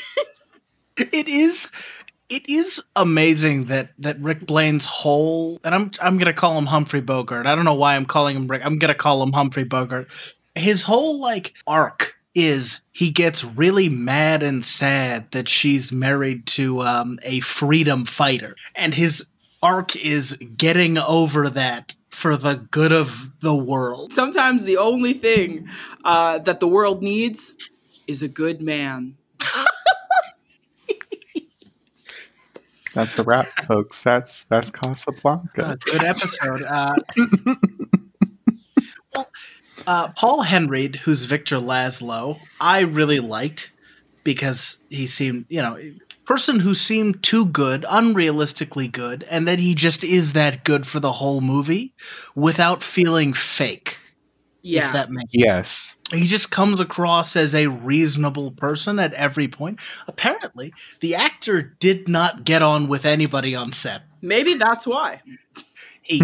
It 0.98 1.28
is. 1.28 1.70
It 2.28 2.48
is 2.48 2.82
amazing 2.94 3.66
that 3.66 3.90
that 3.98 4.20
Rick 4.20 4.46
Blaine's 4.46 4.84
whole 4.84 5.58
and 5.64 5.74
I'm 5.74 5.90
I'm 6.00 6.18
gonna 6.18 6.34
call 6.34 6.58
him 6.58 6.66
Humphrey 6.66 7.00
Bogart. 7.00 7.46
I 7.46 7.54
don't 7.54 7.64
know 7.64 7.74
why 7.74 7.96
I'm 7.96 8.04
calling 8.04 8.36
him 8.36 8.48
Rick. 8.48 8.66
I'm 8.66 8.78
gonna 8.78 8.94
call 8.94 9.22
him 9.22 9.32
Humphrey 9.32 9.64
Bogart. 9.64 10.08
His 10.54 10.82
whole 10.82 11.18
like 11.18 11.54
arc 11.66 12.16
is 12.34 12.80
he 12.92 13.10
gets 13.10 13.44
really 13.44 13.88
mad 13.88 14.42
and 14.42 14.64
sad 14.64 15.30
that 15.32 15.48
she's 15.48 15.90
married 15.90 16.46
to 16.46 16.82
um, 16.82 17.18
a 17.22 17.40
freedom 17.40 18.04
fighter, 18.04 18.56
and 18.74 18.94
his 18.94 19.24
arc 19.62 19.96
is 19.96 20.36
getting 20.56 20.98
over 20.98 21.48
that 21.48 21.94
for 22.10 22.36
the 22.36 22.56
good 22.70 22.92
of 22.92 23.30
the 23.40 23.54
world. 23.54 24.12
Sometimes 24.12 24.64
the 24.64 24.76
only 24.76 25.14
thing 25.14 25.68
uh, 26.04 26.38
that 26.38 26.60
the 26.60 26.68
world 26.68 27.02
needs 27.02 27.56
is 28.06 28.22
a 28.22 28.28
good 28.28 28.60
man. 28.60 29.16
That's 32.98 33.16
a 33.16 33.22
wrap, 33.22 33.46
folks. 33.64 34.00
That's 34.00 34.42
that's 34.42 34.72
Casablanca. 34.72 35.64
Uh, 35.64 35.76
good 35.76 36.02
episode. 36.02 36.64
Uh, 36.64 36.96
well, 39.14 39.30
uh, 39.86 40.08
Paul 40.16 40.42
Henreid, 40.42 40.96
who's 40.96 41.24
Victor 41.24 41.58
Laszlo, 41.58 42.38
I 42.60 42.80
really 42.80 43.20
liked 43.20 43.70
because 44.24 44.78
he 44.88 45.06
seemed, 45.06 45.44
you 45.48 45.62
know, 45.62 45.78
person 46.24 46.58
who 46.58 46.74
seemed 46.74 47.22
too 47.22 47.46
good, 47.46 47.84
unrealistically 47.84 48.90
good, 48.90 49.24
and 49.30 49.46
then 49.46 49.60
he 49.60 49.76
just 49.76 50.02
is 50.02 50.32
that 50.32 50.64
good 50.64 50.84
for 50.84 50.98
the 50.98 51.12
whole 51.12 51.40
movie 51.40 51.94
without 52.34 52.82
feeling 52.82 53.32
fake. 53.32 53.97
Yeah. 54.62 54.86
If 54.88 54.92
that 54.92 55.10
makes 55.10 55.30
Yes. 55.32 55.94
he 56.12 56.26
just 56.26 56.50
comes 56.50 56.80
across 56.80 57.36
as 57.36 57.54
a 57.54 57.68
reasonable 57.68 58.50
person 58.52 58.98
at 58.98 59.12
every 59.14 59.48
point. 59.48 59.78
Apparently, 60.06 60.72
the 61.00 61.14
actor 61.14 61.62
did 61.78 62.08
not 62.08 62.44
get 62.44 62.60
on 62.62 62.88
with 62.88 63.04
anybody 63.04 63.54
on 63.54 63.72
set. 63.72 64.02
Maybe 64.20 64.54
that's 64.54 64.86
why. 64.86 65.22
He 66.02 66.22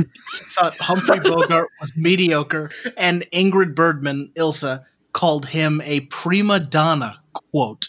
thought 0.53 0.77
Humphrey 0.79 1.21
Bogart 1.25 1.69
was 1.81 1.93
mediocre, 1.97 2.71
and 2.97 3.25
Ingrid 3.33 3.75
Bergman, 3.75 4.33
Ilsa, 4.35 4.85
called 5.13 5.47
him 5.47 5.81
a 5.85 6.01
prima 6.01 6.59
donna. 6.59 7.21
Quote. 7.33 7.89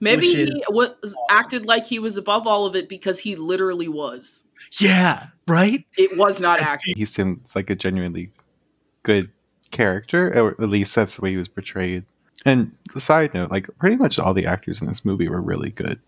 Maybe 0.00 0.28
Which 0.28 0.36
is 0.36 0.50
he 0.50 0.64
was 0.70 1.16
acted 1.30 1.66
like 1.66 1.86
he 1.86 1.98
was 1.98 2.16
above 2.16 2.46
all 2.46 2.66
of 2.66 2.74
it 2.74 2.88
because 2.88 3.18
he 3.18 3.36
literally 3.36 3.88
was. 3.88 4.44
Yeah, 4.78 5.26
right? 5.46 5.84
It 5.96 6.16
was 6.16 6.40
not 6.40 6.60
acting. 6.60 6.94
He 6.96 7.04
seems 7.04 7.54
like 7.54 7.70
a 7.70 7.74
genuinely 7.74 8.30
good 9.02 9.30
character, 9.70 10.28
or 10.38 10.50
at 10.62 10.68
least 10.68 10.94
that's 10.94 11.16
the 11.16 11.22
way 11.22 11.30
he 11.30 11.36
was 11.36 11.48
portrayed. 11.48 12.04
And 12.44 12.72
the 12.94 13.00
side 13.00 13.34
note, 13.34 13.50
like 13.50 13.68
pretty 13.78 13.96
much 13.96 14.18
all 14.18 14.34
the 14.34 14.46
actors 14.46 14.80
in 14.80 14.88
this 14.88 15.04
movie 15.04 15.28
were 15.28 15.40
really 15.42 15.70
good. 15.70 16.00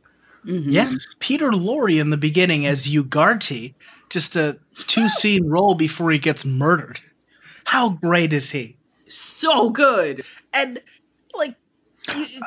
Mhm. 0.47 0.64
Yes, 0.66 1.07
Peter 1.21 1.50
Lorre 1.52 2.00
in 2.00 2.11
the 2.11 2.16
beginning 2.16 2.66
as 2.66 2.87
Ugarte, 2.87 3.75
just 4.11 4.35
a 4.35 4.59
two 4.87 5.09
scene 5.09 5.47
role 5.49 5.75
before 5.75 6.11
he 6.11 6.19
gets 6.19 6.45
murdered. 6.45 7.00
How 7.64 7.90
great 7.90 8.33
is 8.33 8.50
he? 8.50 8.76
So 9.07 9.71
good. 9.71 10.25
And, 10.52 10.81
like, 11.35 11.54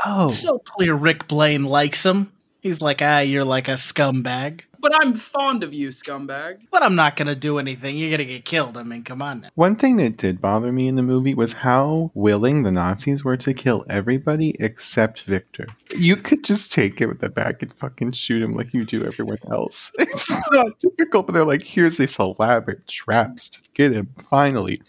Oh, 0.06 0.26
it's 0.26 0.38
so 0.40 0.60
clear 0.60 0.94
Rick 0.94 1.30
Blaine 1.30 1.64
likes 1.64 2.06
him. 2.06 2.30
He's 2.60 2.82
like, 2.82 3.02
ah, 3.02 3.20
you're 3.20 3.46
like 3.46 3.70
a 3.70 3.76
scumbag. 3.76 4.62
But 4.80 4.94
I'm 5.02 5.14
fond 5.14 5.64
of 5.64 5.74
you, 5.74 5.90
scumbag. 5.90 6.60
But 6.72 6.84
I'm 6.84 6.96
not 6.96 7.16
going 7.16 7.28
to 7.28 7.36
do 7.36 7.60
anything. 7.60 7.98
You're 7.98 8.10
going 8.10 8.20
to 8.20 8.26
get 8.26 8.46
killed. 8.46 8.78
I 8.78 8.84
mean, 8.84 9.04
come 9.04 9.22
on 9.22 9.42
now. 9.42 9.50
one 9.56 9.76
thing 9.76 9.98
that 9.98 10.18
did 10.18 10.42
bother 10.42 10.72
me 10.72 10.88
in 10.88 10.96
the 10.96 11.02
movie 11.04 11.34
was 11.34 11.54
how 11.54 12.12
willing 12.14 12.64
the 12.64 12.72
Nazis 12.72 13.24
were 13.24 13.38
to 13.38 13.54
kill 13.54 13.86
everybody 13.90 14.56
except 14.60 15.22
Victor. 15.24 15.68
You 15.96 16.16
could 16.16 16.44
just 16.44 16.72
take 16.72 17.00
him 17.00 17.10
with 17.10 17.20
the 17.20 17.30
back 17.30 17.62
and 17.62 17.74
fucking 17.74 18.12
shoot 18.12 18.42
him 18.42 18.56
like 18.56 18.74
you 18.74 18.86
do 18.86 19.06
everyone 19.06 19.40
else. 19.52 19.92
It's 20.16 20.34
not 20.52 20.80
difficult, 20.80 21.28
but 21.28 21.34
they're 21.34 21.44
like, 21.44 21.64
here's 21.64 21.98
these 21.98 22.18
elaborate 22.20 22.88
traps 22.88 23.50
to 23.50 23.60
get 23.74 23.92
him 23.92 24.08
finally. 24.18 24.82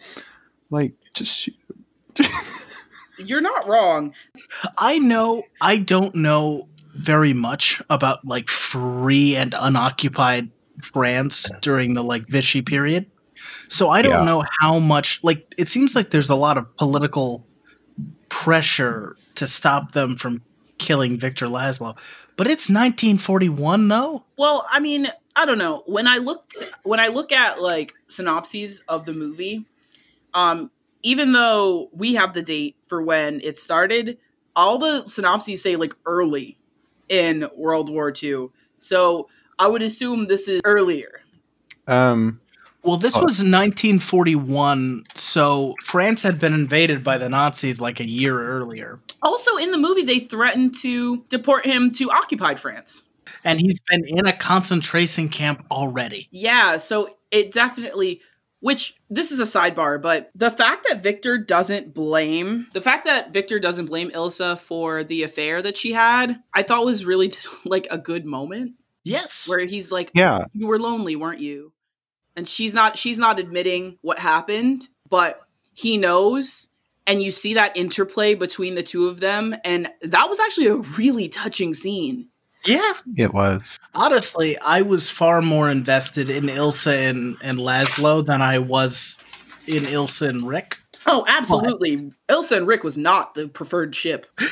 Like, 0.71 0.95
just 1.15 1.37
shoot. 1.37 1.57
You're 3.19 3.41
not 3.41 3.67
wrong. 3.67 4.15
I 4.79 4.99
know, 4.99 5.43
I 5.61 5.79
don't 5.79 6.15
know 6.15 6.69
very 7.07 7.33
much 7.33 7.81
about 7.89 8.19
like 8.25 8.49
free 8.49 9.37
and 9.37 9.55
unoccupied 9.59 10.51
France 10.83 11.51
during 11.63 11.95
the 11.95 12.03
like 12.03 12.27
Vichy 12.29 12.61
period. 12.63 13.07
So 13.69 13.89
I 13.91 14.03
don't 14.03 14.13
Yeah. 14.13 14.25
know 14.25 14.45
how 14.61 14.79
much, 14.79 15.21
like, 15.23 15.55
it 15.57 15.69
seems 15.69 15.95
like 15.95 16.11
there's 16.11 16.31
a 16.31 16.35
lot 16.37 16.59
of 16.59 16.67
political 16.77 17.47
pressure 18.29 19.15
to 19.37 19.47
stop 19.47 19.93
them 19.93 20.17
from 20.17 20.43
killing 20.79 21.19
Victor 21.19 21.47
Laszlo. 21.47 21.97
But 22.37 22.49
it's 22.49 22.69
1941, 22.69 23.89
though. 23.89 24.25
Well, 24.37 24.67
I 24.71 24.81
mean, 24.81 25.09
I 25.37 25.45
don't 25.47 25.59
know. 25.59 25.83
When 25.87 26.07
I 26.07 26.19
looked 26.19 26.63
when 26.85 27.01
I 27.01 27.09
look 27.09 27.33
at 27.33 27.61
like 27.63 27.95
synopses 28.09 28.83
of 28.89 29.05
the 29.07 29.13
movie, 29.13 29.65
um, 30.35 30.71
even 31.03 31.33
though 31.33 31.89
we 31.93 32.15
have 32.15 32.35
the 32.35 32.43
date 32.43 32.77
for 32.89 33.03
when 33.03 33.41
it 33.43 33.59
started, 33.59 34.19
all 34.55 34.79
the 34.79 35.05
synopses 35.07 35.63
say 35.63 35.77
like 35.77 35.95
early 36.05 36.59
in 37.09 37.49
World 37.57 37.89
War 37.91 38.13
II. 38.23 38.49
So 38.79 39.29
I 39.59 39.67
would 39.69 39.83
assume 39.83 40.27
this 40.27 40.49
is 40.49 40.61
earlier. 40.65 41.21
Um, 41.87 42.41
Well, 42.83 42.97
this 42.99 43.17
Oh. 43.17 43.25
was 43.25 43.43
1941, 43.43 45.05
so 45.15 45.75
France 45.85 46.23
had 46.23 46.39
been 46.39 46.55
invaded 46.55 47.03
by 47.03 47.19
the 47.19 47.29
Nazis 47.29 47.81
like 47.81 47.99
a 47.99 48.07
year 48.07 48.39
earlier. 48.47 49.01
Also, 49.23 49.57
in 49.57 49.73
the 49.73 49.79
movie, 49.79 50.03
they 50.03 50.21
threatened 50.21 50.75
to 50.83 51.25
deport 51.29 51.67
him 51.67 51.91
to 51.93 52.11
occupied 52.13 52.61
France. 52.61 53.03
And 53.43 53.61
he's 53.61 53.81
been 53.91 54.05
in 54.07 54.27
a 54.27 54.33
concentration 54.33 55.29
camp 55.29 55.65
already. 55.71 56.29
Yeah, 56.31 56.77
so 56.77 57.17
it 57.33 57.51
definitely 57.51 58.21
which 58.61 58.97
this 59.11 59.31
is 59.33 59.41
a 59.41 59.45
sidebar, 59.45 60.01
but 60.01 60.31
the 60.35 60.51
fact 60.51 60.87
that 60.89 61.03
Victor 61.03 61.39
doesn't 61.39 61.95
blame 61.95 62.67
the 62.73 62.81
fact 62.81 63.05
that 63.07 63.33
Victor 63.33 63.59
doesn't 63.59 63.87
blame 63.87 64.11
Ilsa 64.11 64.59
for 64.59 65.05
the 65.05 65.23
affair 65.23 65.63
that 65.63 65.77
she 65.77 65.93
had, 65.93 66.43
I 66.55 66.63
thought 66.63 66.85
was 66.85 67.05
really 67.05 67.33
like 67.65 67.87
a 67.91 67.99
good 67.99 68.25
moment 68.25 68.73
Yes. 69.05 69.47
where 69.49 69.61
he's 69.61 69.93
like, 69.93 70.11
yeah, 70.15 70.47
"You 70.53 70.67
were 70.67 70.79
lonely, 70.81 71.15
weren't 71.17 71.41
you?" 71.41 71.73
And 72.35 72.49
she's 72.49 72.75
not 72.75 72.99
she's 72.99 73.19
not 73.19 73.39
admitting 73.39 73.99
what 74.03 74.19
happened, 74.19 74.89
but 75.09 75.41
he 75.73 75.97
knows 75.99 76.69
and 77.07 77.23
you 77.23 77.31
see 77.31 77.55
that 77.55 77.77
interplay 77.77 78.35
between 78.35 78.75
the 78.75 78.83
two 78.83 79.07
of 79.07 79.21
them 79.21 79.55
and 79.65 79.89
that 80.03 80.29
was 80.29 80.41
actually 80.41 80.67
a 80.67 80.77
really 80.77 81.29
touching 81.29 81.73
scene. 81.75 82.29
Yeah. 82.67 82.93
it 83.17 83.33
was. 83.33 83.79
Honestly, 83.95 84.59
I 84.59 84.83
was 84.83 85.09
far 85.09 85.43
more 85.43 85.71
invested 85.71 86.31
in 86.31 86.45
Ilsa 86.45 87.09
and, 87.11 87.37
and 87.43 87.59
Laszlo 87.59 88.25
than 88.25 88.43
I 88.43 88.59
was 88.59 89.19
in 89.67 89.85
Ilsa 89.85 90.29
and 90.29 90.47
Rick. 90.47 90.79
Oh, 91.07 91.25
absolutely. 91.29 92.13
Ilsa 92.29 92.57
and 92.57 92.67
Rick 92.67 92.83
was 92.83 92.99
not 92.99 93.35
the 93.35 93.49
preferred 93.49 93.95
ship. 93.95 94.27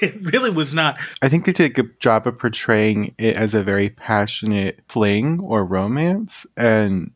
It 0.00 0.32
really 0.32 0.50
was 0.50 0.72
not. 0.72 0.96
I 1.22 1.28
think 1.28 1.44
they 1.44 1.52
did 1.52 1.72
a 1.72 1.74
good 1.74 2.00
job 2.00 2.26
of 2.28 2.38
portraying 2.38 3.16
it 3.18 3.34
as 3.34 3.52
a 3.52 3.64
very 3.64 3.90
passionate 3.90 4.78
fling 4.88 5.40
or 5.40 5.64
romance, 5.64 6.46
and 6.56 7.10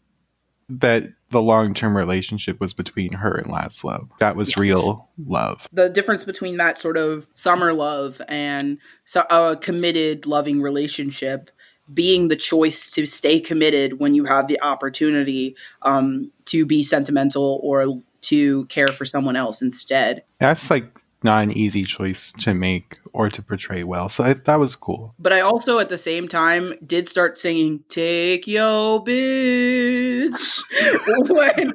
that 0.69 1.13
the 1.33 1.43
long 1.43 1.75
term 1.75 1.97
relationship 1.97 2.61
was 2.61 2.73
between 2.73 3.13
her 3.15 3.35
and 3.35 3.51
Laszlo. 3.51 4.09
That 4.21 4.37
was 4.37 4.51
Yes. 4.51 4.59
real 4.59 5.09
love. 5.27 5.67
the 5.73 5.89
difference 5.89 6.23
between 6.25 6.59
that 6.59 6.79
sort 6.79 6.97
of 6.97 7.27
summer 7.35 7.73
love 7.73 8.21
and 8.29 8.79
so, 9.05 9.25
a 9.31 9.57
committed 9.57 10.27
loving 10.27 10.63
relationship 10.63 11.51
being 11.93 12.29
the 12.29 12.37
choice 12.37 12.91
to 12.93 13.07
stay 13.07 13.41
committed 13.41 13.99
when 13.99 14.15
you 14.15 14.25
have 14.25 14.47
the 14.47 14.61
opportunity 14.63 15.57
um, 15.83 16.31
to 16.45 16.65
be 16.65 16.83
sentimental 16.83 17.59
or 17.63 18.01
to 18.23 18.65
care 18.67 18.89
for 18.89 19.05
someone 19.05 19.35
else 19.35 19.61
instead 19.61 20.23
That's 20.39 20.71
like 20.71 20.85
not 21.25 21.43
an 21.45 21.53
easy 21.53 21.85
choice 21.85 22.33
to 22.41 22.55
make 22.55 22.99
or 23.13 23.29
to 23.31 23.43
portray 23.43 23.83
well. 23.85 24.09
So 24.09 24.25
I, 24.25 24.33
that 24.35 24.57
was 24.59 24.77
cool. 24.77 25.15
but 25.19 25.33
i 25.33 25.41
also 25.41 25.79
at 25.79 25.89
the 25.89 25.99
same 25.99 26.29
time 26.29 26.75
did 26.87 27.07
start 27.09 27.39
singing 27.39 27.83
take 27.89 28.47
yo 28.47 29.01
bitch 29.01 30.63
when 31.29 31.73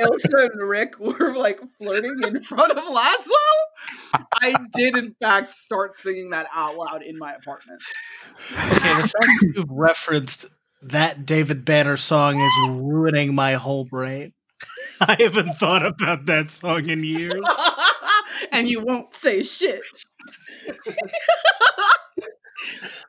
ilsa 0.00 0.50
and 0.52 0.68
rick 0.68 0.98
were 0.98 1.34
like 1.36 1.60
flirting 1.78 2.16
in 2.26 2.42
front 2.42 2.72
of 2.72 2.78
laszlo 2.84 4.18
i 4.42 4.54
did 4.74 4.96
in 4.96 5.14
fact 5.22 5.52
start 5.52 5.96
singing 5.96 6.30
that 6.30 6.46
out 6.54 6.76
loud 6.76 7.02
in 7.02 7.18
my 7.18 7.32
apartment 7.32 7.80
Okay, 8.52 8.94
the 8.94 9.08
fact 9.08 9.12
that 9.12 9.52
you've 9.56 9.70
referenced 9.70 10.46
that 10.82 11.26
David 11.26 11.64
Banner 11.64 11.96
song 11.96 12.40
is 12.40 12.52
ruining 12.70 13.34
my 13.34 13.54
whole 13.54 13.84
brain. 13.84 14.32
I 15.00 15.16
haven't 15.20 15.54
thought 15.54 15.84
about 15.84 16.26
that 16.26 16.50
song 16.50 16.88
in 16.88 17.04
years. 17.04 17.34
and 18.52 18.68
you 18.68 18.82
won't 18.82 19.14
say 19.14 19.42
shit. 19.42 19.82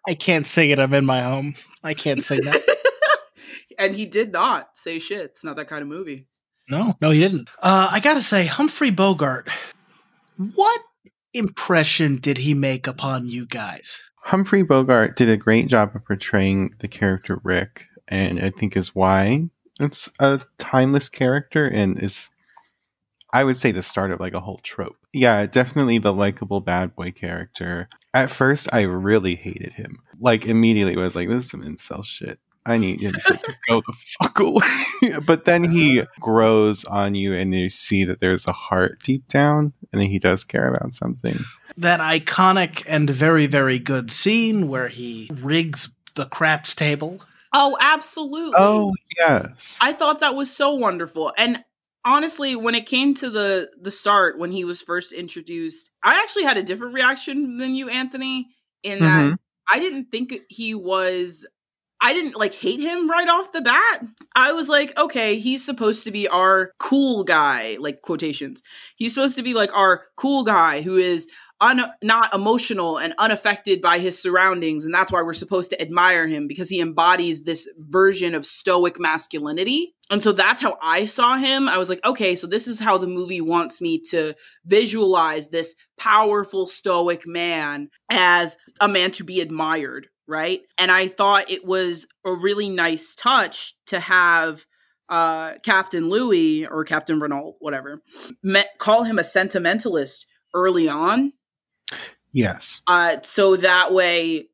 I 0.07 0.13
can't 0.15 0.47
sing 0.47 0.69
it. 0.69 0.79
I'm 0.79 0.93
in 0.93 1.05
my 1.05 1.21
home. 1.21 1.55
I 1.83 1.93
can't 1.93 2.23
sing 2.23 2.41
that. 2.41 2.63
and 3.77 3.95
he 3.95 4.05
did 4.05 4.31
not 4.31 4.69
say 4.75 4.99
shit. 4.99 5.21
It's 5.21 5.43
not 5.43 5.55
that 5.57 5.67
kind 5.67 5.81
of 5.81 5.87
movie. 5.87 6.27
No, 6.69 6.95
no, 7.01 7.09
he 7.09 7.19
didn't. 7.19 7.49
Uh, 7.61 7.89
I 7.91 7.99
gotta 7.99 8.21
say, 8.21 8.45
Humphrey 8.45 8.91
Bogart. 8.91 9.49
What 10.55 10.81
impression 11.33 12.17
did 12.17 12.37
he 12.37 12.53
make 12.53 12.87
upon 12.87 13.27
you 13.27 13.45
guys? 13.45 14.01
Humphrey 14.23 14.63
Bogart 14.63 15.17
did 15.17 15.29
a 15.29 15.37
great 15.37 15.67
job 15.67 15.95
of 15.95 16.05
portraying 16.05 16.75
the 16.79 16.87
character 16.87 17.41
Rick, 17.43 17.87
and 18.07 18.39
I 18.39 18.51
think 18.51 18.77
is 18.77 18.95
why 18.95 19.49
it's 19.79 20.09
a 20.19 20.41
timeless 20.57 21.09
character 21.09 21.65
and 21.65 22.01
is, 22.01 22.29
I 23.33 23.43
would 23.43 23.57
say, 23.57 23.71
the 23.71 23.83
start 23.83 24.11
of 24.11 24.19
like 24.19 24.33
a 24.33 24.39
whole 24.39 24.59
trope. 24.63 24.97
Yeah, 25.13 25.45
definitely 25.45 25.97
the 25.97 26.13
likable 26.13 26.61
bad 26.61 26.95
boy 26.95 27.11
character. 27.11 27.89
At 28.13 28.29
first, 28.29 28.73
I 28.73 28.81
really 28.81 29.35
hated 29.35 29.73
him. 29.73 29.99
Like 30.19 30.45
immediately, 30.45 30.95
was 30.95 31.15
like, 31.15 31.29
"This 31.29 31.45
is 31.45 31.51
some 31.51 31.63
incel 31.63 32.05
shit." 32.05 32.39
I 32.65 32.77
need 32.77 33.01
him 33.01 33.13
to 33.13 33.39
go 33.67 33.81
the 33.85 33.93
fuck 34.19 34.39
away. 34.39 34.61
but 35.25 35.45
then 35.45 35.63
he 35.63 36.03
grows 36.19 36.85
on 36.85 37.15
you, 37.15 37.33
and 37.33 37.53
you 37.53 37.69
see 37.69 38.03
that 38.05 38.19
there's 38.19 38.47
a 38.47 38.53
heart 38.53 39.01
deep 39.03 39.27
down, 39.27 39.73
and 39.91 40.01
he 40.01 40.19
does 40.19 40.43
care 40.43 40.73
about 40.73 40.93
something. 40.93 41.39
That 41.77 41.99
iconic 41.99 42.83
and 42.87 43.09
very, 43.09 43.47
very 43.47 43.79
good 43.79 44.11
scene 44.11 44.67
where 44.67 44.89
he 44.89 45.29
rigs 45.33 45.89
the 46.15 46.25
craps 46.25 46.75
table. 46.75 47.21
Oh, 47.53 47.77
absolutely. 47.81 48.55
Oh, 48.57 48.93
yes. 49.17 49.77
I 49.81 49.93
thought 49.93 50.19
that 50.19 50.35
was 50.35 50.51
so 50.55 50.73
wonderful. 50.73 51.33
And 51.37 51.63
honestly, 52.05 52.55
when 52.55 52.75
it 52.75 52.85
came 52.85 53.13
to 53.15 53.29
the 53.29 53.69
the 53.81 53.91
start 53.91 54.37
when 54.39 54.51
he 54.51 54.65
was 54.65 54.81
first 54.81 55.11
introduced, 55.13 55.91
I 56.03 56.21
actually 56.21 56.43
had 56.43 56.57
a 56.57 56.63
different 56.63 56.93
reaction 56.93 57.57
than 57.57 57.75
you, 57.75 57.89
Anthony, 57.89 58.47
in 58.83 58.99
that 59.01 59.31
Mhm. 59.33 59.37
I 59.71 59.79
didn't 59.79 60.05
think 60.11 60.33
he 60.49 60.73
was 60.75 61.45
I 62.01 62.13
didn't 62.13 62.35
like 62.35 62.53
hate 62.55 62.79
him 62.79 63.07
right 63.09 63.29
off 63.29 63.51
the 63.53 63.61
bat. 63.61 64.01
I 64.35 64.51
was 64.53 64.67
like, 64.69 64.97
okay, 64.97 65.37
he's 65.39 65.63
supposed 65.63 66.03
to 66.05 66.11
be 66.11 66.27
our 66.27 66.73
cool 66.79 67.23
guy, 67.23 67.77
like 67.79 68.01
quotations. 68.01 68.63
He's 68.95 69.13
supposed 69.13 69.35
to 69.37 69.43
be 69.43 69.53
like 69.53 69.71
our 69.75 70.05
cool 70.17 70.43
guy 70.43 70.81
who 70.81 70.97
is 70.97 71.27
un- 71.61 71.91
not 72.01 72.33
emotional 72.33 72.97
and 72.97 73.13
unaffected 73.17 73.81
by 73.81 73.99
his 73.99 74.21
surroundings 74.21 74.83
and 74.83 74.93
that's 74.93 75.11
why 75.11 75.21
we're 75.21 75.33
supposed 75.33 75.69
to 75.69 75.81
admire 75.81 76.27
him 76.27 76.47
because 76.47 76.67
he 76.67 76.81
embodies 76.81 77.43
this 77.43 77.69
version 77.77 78.35
of 78.35 78.45
stoic 78.45 78.99
masculinity. 78.99 79.93
And 80.09 80.21
so 80.21 80.33
that's 80.33 80.61
how 80.61 80.77
I 80.81 81.05
saw 81.05 81.37
him. 81.37 81.69
I 81.69 81.77
was 81.77 81.87
like, 81.87 82.03
okay, 82.03 82.35
so 82.35 82.47
this 82.47 82.67
is 82.67 82.79
how 82.79 82.97
the 82.97 83.07
movie 83.07 83.39
wants 83.39 83.79
me 83.79 83.99
to 84.09 84.33
visualize 84.65 85.49
this 85.49 85.75
powerful 85.97 86.67
stoic 86.67 87.25
man 87.25 87.89
as 88.09 88.57
a 88.81 88.89
man 88.89 89.11
to 89.11 89.23
be 89.23 89.39
admired, 89.39 90.07
right? 90.27 90.61
And 90.77 90.91
I 90.91 91.07
thought 91.07 91.49
it 91.49 91.63
was 91.63 92.07
a 92.25 92.33
really 92.33 92.69
nice 92.69 93.15
touch 93.15 93.75
to 93.87 93.99
have 93.99 94.65
uh, 95.07 95.53
Captain 95.63 96.09
Louis 96.09 96.65
or 96.65 96.83
Captain 96.85 97.19
Renault, 97.19 97.57
whatever, 97.59 98.01
met, 98.41 98.69
call 98.79 99.03
him 99.03 99.19
a 99.19 99.23
sentimentalist 99.23 100.25
early 100.53 100.89
on 100.89 101.33
Yes. 102.33 102.81
uh, 102.87 103.17
so 103.23 103.55
that 103.57 103.93
way 103.93 104.47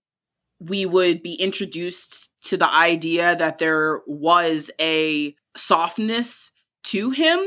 we 0.60 0.86
would 0.86 1.22
be 1.22 1.34
introduced 1.36 2.32
to 2.46 2.58
the 2.58 2.68
idea 2.70 3.36
that 3.36 3.58
there 3.60 4.02
was 4.08 4.72
a 4.82 5.36
softness 5.56 6.52
to 6.86 7.12
him 7.12 7.40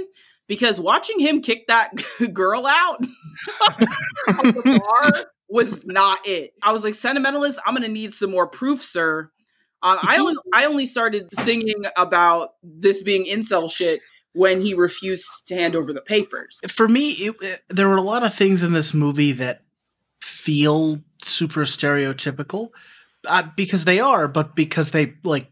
because 0.47 0.79
watching 0.81 1.19
him 1.19 1.41
kick 1.43 1.67
that 1.69 1.91
girl 2.33 2.67
out 2.67 3.01
of 3.03 3.77
the 4.27 4.81
bar 4.85 5.27
was 5.49 5.85
not 5.85 6.19
it. 6.25 6.53
I 6.63 6.73
was 6.73 6.85
like, 6.85 6.95
sentimentalist, 6.95 7.59
I'm 7.67 7.75
gonna 7.75 7.89
need 7.89 8.13
some 8.13 8.31
more 8.31 8.47
proof, 8.47 8.85
sir. 8.85 9.31
Uh, 9.83 9.97
I 10.03 10.19
only 10.19 10.35
I 10.53 10.67
only 10.67 10.87
started 10.87 11.29
singing 11.33 11.83
about 11.97 12.51
this 12.63 13.03
being 13.03 13.25
incel 13.25 13.71
shit 13.73 13.99
when 14.35 14.61
he 14.61 14.75
refused 14.75 15.47
to 15.47 15.55
hand 15.57 15.75
over 15.75 15.93
the 15.93 16.03
papers. 16.03 16.61
For 16.69 16.87
me, 16.87 17.11
it, 17.13 17.35
it- 17.41 17.63
there 17.71 17.89
were 17.89 17.97
a 17.97 18.03
lot 18.03 18.23
of 18.23 18.33
things 18.35 18.63
in 18.63 18.73
this 18.73 18.93
movie 18.95 19.33
that 19.33 19.63
feel 20.21 21.01
super 21.23 21.63
stereotypical 21.63 22.71
uh, 23.27 23.45
because 23.57 23.85
they 23.85 24.01
are, 24.01 24.29
but 24.29 24.55
because 24.55 24.91
they 24.91 25.15
like 25.25 25.51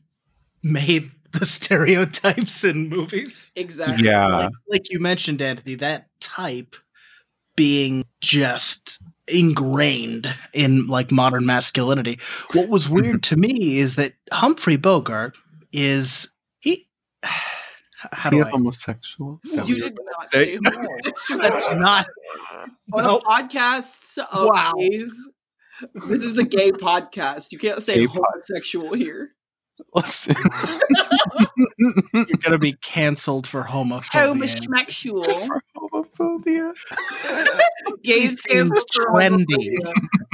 made 0.62 1.10
the 1.32 1.46
stereotypes 1.46 2.64
in 2.64 2.88
movies. 2.88 3.52
Exactly. 3.56 4.06
Yeah. 4.06 4.26
like, 4.26 4.52
like 4.68 4.90
you 4.90 5.00
mentioned, 5.00 5.42
Anthony, 5.42 5.74
that 5.76 6.08
type 6.20 6.74
being 7.56 8.04
just 8.20 9.02
ingrained 9.26 10.32
in 10.52 10.86
like 10.86 11.10
modern 11.10 11.44
masculinity. 11.44 12.18
What 12.52 12.68
was 12.68 12.88
weird 12.88 13.22
to 13.24 13.36
me 13.36 13.78
is 13.78 13.96
that 13.96 14.14
Humphrey 14.32 14.76
Bogart 14.76 15.36
is 15.72 16.28
he. 16.60 16.86
How 17.98 18.08
Is 18.16 18.24
he 18.24 18.30
do 18.30 18.42
a 18.42 18.46
I? 18.46 18.50
homosexual? 18.50 19.40
Is 19.44 19.68
You 19.68 19.80
did 19.80 19.98
not 20.04 20.28
say 20.30 20.56
homosexual. 20.64 21.40
That's 21.42 21.74
not. 21.74 22.06
on 22.92 23.04
Nope. 23.04 23.22
a 23.26 23.30
podcast 23.30 24.18
of 24.18 24.48
Wow. 24.48 24.72
gays. 24.78 25.28
This 26.06 26.22
is 26.22 26.38
a 26.38 26.44
gay 26.44 26.70
podcast. 26.72 27.50
You 27.52 27.58
can't 27.58 27.82
say 27.82 27.96
Gay 27.96 28.06
pod- 28.06 28.18
homosexual 28.32 28.94
here. 28.94 29.30
Listen. 29.94 30.34
You're 32.12 32.24
gonna 32.42 32.58
be 32.58 32.72
canceled 32.74 33.46
for 33.46 33.62
homophobia. 33.64 34.26
Homosexual. 34.26 35.22
For 35.22 35.62
homophobia. 35.76 36.72
Gays 38.02 38.22
He 38.22 38.26
seems 38.28 38.70
canceled 38.70 38.84
trendy. 38.92 39.68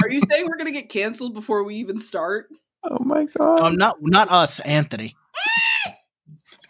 Are 0.01 0.09
you 0.09 0.21
saying 0.31 0.47
we're 0.47 0.57
gonna 0.57 0.71
get 0.71 0.89
canceled 0.89 1.33
before 1.35 1.63
we 1.63 1.75
even 1.75 1.99
start? 1.99 2.47
Oh 2.83 3.03
my 3.03 3.25
god. 3.37 3.61
No, 3.61 3.69
not 3.69 3.97
not 4.01 4.31
us, 4.31 4.59
Anthony. 4.61 5.15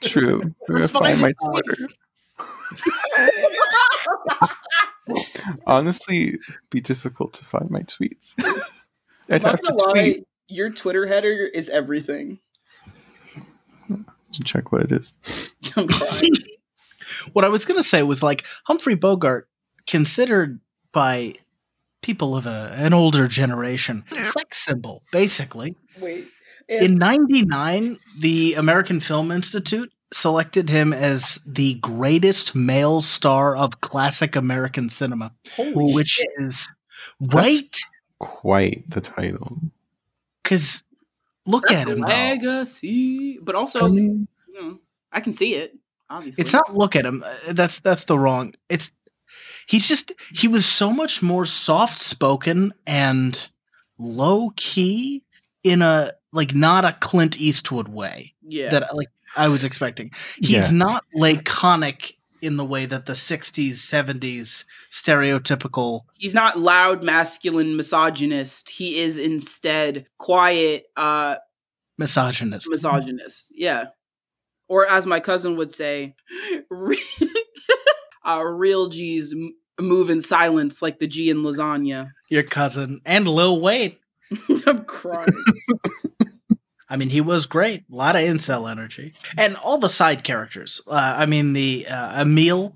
True. 0.06 0.42
We're 0.68 0.76
gonna 0.76 0.88
find 0.88 1.20
find 1.20 1.22
my 1.22 1.28
his 1.28 1.36
Twitter. 1.44 1.76
Honestly, 5.68 6.40
be 6.70 6.80
difficult 6.82 7.34
to 7.34 7.46
find 7.46 7.70
my 7.70 7.82
tweets. 7.82 8.34
I'd 9.30 9.44
I'm 9.46 9.52
have 9.52 9.64
not 9.64 9.64
to 9.64 9.64
gonna 9.64 9.84
lie, 9.84 9.94
tweet 9.94 10.28
your 10.48 10.70
Twitter 10.70 11.06
header 11.08 11.50
is 11.54 11.70
everything. 11.70 12.40
to 13.90 14.44
check 14.44 14.72
what 14.72 14.82
it 14.84 14.92
is. 14.92 15.14
I'm 15.76 15.88
crying. 15.88 16.34
What 17.34 17.46
I 17.46 17.50
was 17.50 17.66
gonna 17.66 17.84
say 17.84 18.04
was 18.04 18.22
like 18.24 18.46
Humphrey 18.66 18.96
Bogart, 18.96 19.48
considered 19.88 20.60
by 20.92 21.34
people 22.02 22.36
of 22.36 22.46
a, 22.46 22.72
an 22.76 22.94
older 22.94 23.28
generation, 23.28 24.04
sex 24.12 24.58
symbol, 24.64 25.04
basically. 25.12 25.76
Wait. 26.00 26.28
In 26.68 26.96
'99, 26.96 27.98
the 28.22 28.56
American 28.56 29.00
Film 29.00 29.32
Institute 29.32 29.92
selected 30.16 30.70
him 30.70 30.94
as 30.94 31.40
the 31.46 31.74
greatest 31.76 32.56
male 32.56 33.02
star 33.02 33.56
of 33.58 33.82
classic 33.82 34.36
American 34.36 34.90
cinema, 34.90 35.32
Holy 35.56 35.94
which 35.94 36.08
shit. 36.08 36.28
is 36.38 36.68
right 37.20 37.78
Quite 38.20 38.90
the 38.90 39.02
title. 39.02 39.60
because 40.42 40.84
look 41.46 41.68
That's 41.68 41.82
at 41.82 41.88
him. 41.90 42.00
though. 42.02 42.08
legacy. 42.08 43.38
But 43.40 43.56
also, 43.56 43.86
I 43.86 43.88
you 43.90 44.28
know, 44.54 44.80
I 45.12 45.20
can 45.20 45.34
see 45.34 45.54
it. 45.56 45.78
Obviously, 46.10 46.42
It's 46.42 46.54
not 46.54 46.74
look 46.74 46.96
at 46.96 47.06
him. 47.06 47.24
uh, 47.26 47.52
That's 47.54 47.80
that's 47.82 48.06
the 48.06 48.18
wrong. 48.18 48.54
It's 48.70 48.92
he's 49.68 49.88
just 49.88 50.14
he 50.32 50.48
was 50.48 50.66
so 50.66 50.92
much 50.92 51.22
more 51.22 51.46
soft 51.46 51.98
spoken 51.98 52.74
and 52.88 53.50
low 53.98 54.52
key 54.56 55.26
in 55.64 55.82
a 55.82 56.12
like 56.32 56.56
not 56.56 56.86
a 56.86 56.94
Clint 57.02 57.38
Eastwood 57.40 57.88
way 57.90 58.34
Yeah. 58.44 58.70
that 58.70 58.96
like 58.96 59.10
I 59.36 59.48
was 59.50 59.64
expecting. 59.64 60.12
He's 60.38 60.50
Yes. 60.52 60.72
not 60.72 61.04
laconic 61.14 62.16
in 62.42 62.58
the 62.58 62.66
way 62.66 62.86
that 62.86 63.06
the 63.06 63.14
60s 63.16 63.76
70s 63.82 64.66
stereotypical 64.92 66.02
he's 66.18 66.34
not 66.36 66.60
loud, 66.60 67.02
masculine, 67.04 67.76
misogynist. 67.76 68.70
He 68.70 69.00
is 69.00 69.18
instead 69.18 70.06
quiet, 70.18 70.86
uh, 70.96 71.36
misogynist. 71.98 72.68
misogynist. 72.70 73.48
Yeah. 73.52 73.86
Or 74.68 74.88
as 74.90 75.06
my 75.06 75.20
cousin 75.20 75.56
would 75.58 75.74
say, 75.74 76.16
re- 76.70 77.02
uh, 78.26 78.44
real 78.44 78.90
G's 78.90 79.34
m- 79.34 79.56
move 79.80 80.10
in 80.10 80.22
silence 80.22 80.82
like 80.82 81.00
the 81.00 81.08
G 81.08 81.30
in 81.30 81.38
lasagna. 81.44 82.10
Your 82.30 82.44
cousin 82.44 83.02
and 83.06 83.28
Lil 83.28 83.62
Wayne. 83.62 83.96
I'm 84.68 84.84
crying. 84.86 85.28
I 86.90 86.98
mean, 86.98 87.10
he 87.10 87.22
was 87.22 87.46
great. 87.46 87.84
A 87.92 87.96
lot 87.96 88.16
of 88.16 88.22
incel 88.22 88.70
energy, 88.70 89.14
and 89.38 89.56
all 89.58 89.78
the 89.78 89.90
side 89.90 90.24
characters. 90.24 90.82
Uh, 90.88 91.16
I 91.18 91.26
mean, 91.26 91.54
the 91.54 91.88
uh, 91.90 92.22
Emil, 92.22 92.76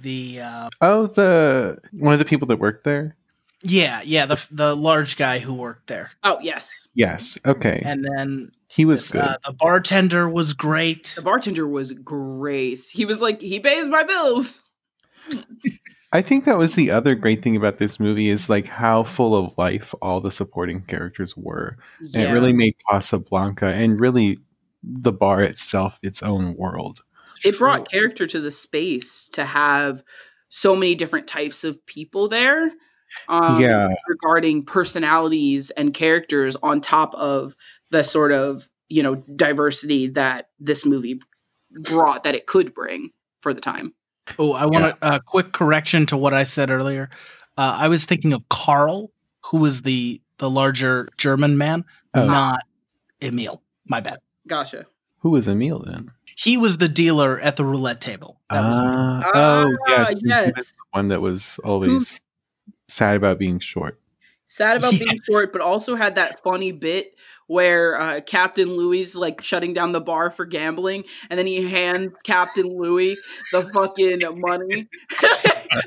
the 0.00 0.40
uh, 0.40 0.70
oh, 0.80 1.06
the 1.06 1.78
one 1.92 2.12
of 2.12 2.18
the 2.18 2.24
people 2.24 2.48
that 2.48 2.58
worked 2.58 2.84
there. 2.84 3.16
yeah, 3.62 4.00
yeah, 4.04 4.26
the 4.26 4.44
the 4.50 4.74
large 4.74 5.16
guy 5.16 5.38
who 5.38 5.54
worked 5.54 5.86
there, 5.86 6.10
oh, 6.24 6.38
yes. 6.42 6.88
Yes. 6.94 7.38
Okay. 7.46 7.82
and 7.84 8.04
then 8.04 8.50
He 8.68 8.84
was 8.84 9.10
good. 9.10 9.22
Uh, 9.22 9.36
the 9.46 9.52
bartender 9.52 10.28
was 10.28 10.52
great. 10.52 11.12
The 11.14 11.22
bartender 11.22 11.66
was 11.66 11.92
great. 11.92 12.80
He 12.92 13.04
was 13.04 13.20
like, 13.20 13.40
he 13.40 13.60
pays 13.60 13.88
my 13.88 14.02
bills. 14.02 14.60
I 16.12 16.22
think 16.22 16.44
that 16.44 16.58
was 16.58 16.74
the 16.74 16.90
other 16.90 17.14
great 17.14 17.40
thing 17.42 17.54
about 17.56 17.78
this 17.78 18.00
movie 18.00 18.28
is 18.28 18.50
like 18.50 18.66
how 18.66 19.04
full 19.04 19.36
of 19.36 19.56
life 19.56 19.94
all 20.02 20.20
the 20.20 20.30
supporting 20.30 20.82
characters 20.82 21.36
were. 21.36 21.76
And 22.00 22.16
it 22.16 22.32
really 22.32 22.52
made 22.52 22.74
Casablanca 22.90 23.66
and 23.66 24.00
really 24.00 24.38
the 24.82 25.12
bar 25.12 25.42
itself 25.42 25.98
its 26.02 26.22
own 26.22 26.56
world. 26.56 27.02
it 27.44 27.56
brought 27.58 27.88
character 27.90 28.26
to 28.26 28.40
the 28.40 28.50
space 28.50 29.28
to 29.30 29.44
have 29.44 30.02
so 30.48 30.74
many 30.74 30.94
different 30.96 31.26
types 31.28 31.62
of 31.64 31.84
people 31.86 32.28
there. 32.28 32.70
Um, 33.28 33.60
Yeah. 33.60 33.88
regarding 34.08 34.64
personalities 34.64 35.70
and 35.70 35.92
characters 35.94 36.56
on 36.62 36.80
top 36.80 37.14
of 37.14 37.54
the 37.90 38.02
sort 38.04 38.32
of 38.32 38.68
you 38.88 39.02
know 39.02 39.16
diversity 39.36 40.08
that 40.08 40.48
this 40.58 40.84
movie 40.86 41.20
brought 41.72 42.24
that 42.24 42.34
it 42.34 42.46
could 42.46 42.74
bring 42.74 43.10
for 43.42 43.52
the 43.54 43.60
time. 43.60 43.94
Oh, 44.38 44.52
I 44.52 44.66
want 44.66 44.84
a, 44.84 45.16
a 45.16 45.20
quick 45.20 45.52
correction 45.52 46.06
to 46.06 46.16
what 46.16 46.34
I 46.34 46.44
said 46.44 46.70
earlier. 46.70 47.10
Uh, 47.58 47.76
I 47.80 47.88
was 47.88 48.04
thinking 48.04 48.32
of 48.32 48.48
Carl, 48.48 49.10
who 49.46 49.58
was 49.58 49.82
the 49.82 50.20
the 50.38 50.48
larger 50.50 51.08
German 51.18 51.58
man, 51.58 51.84
Oh. 52.14 52.26
not 52.26 52.60
Emil. 53.22 53.62
My 53.86 54.00
bad. 54.00 54.18
Gotcha. 54.46 54.86
Who 55.18 55.30
was 55.30 55.46
Emil 55.48 55.80
then? 55.86 56.10
He 56.36 56.56
was 56.56 56.78
the 56.78 56.88
dealer 56.88 57.38
at 57.40 57.56
the 57.56 57.64
roulette 57.64 58.00
table. 58.00 58.40
That 58.48 58.66
was 58.66 58.76
Ah, 58.80 59.30
Ah, 59.34 59.64
oh, 59.66 59.76
yes. 59.88 60.20
yes. 60.24 60.52
The 60.54 60.74
one 60.92 61.08
that 61.08 61.20
was 61.20 61.58
always 61.64 62.18
sad 62.88 63.16
about 63.16 63.38
being 63.38 63.58
short. 63.58 64.00
Sad 64.46 64.78
about 64.78 64.98
being 64.98 65.20
short, 65.30 65.52
but 65.52 65.60
also 65.60 65.94
had 65.96 66.14
that 66.14 66.42
funny 66.42 66.72
bit 66.72 67.14
where 67.50 68.00
uh, 68.00 68.20
Captain 68.20 68.68
Louis 68.76 69.16
like 69.16 69.42
shutting 69.42 69.72
down 69.72 69.90
the 69.90 70.00
bar 70.00 70.30
for 70.30 70.44
gambling, 70.46 71.02
and 71.28 71.36
then 71.36 71.48
he 71.48 71.68
hands 71.68 72.14
Captain 72.22 72.66
Louis 72.66 73.16
the 73.50 73.62
fucking 73.74 74.20
money 74.38 74.88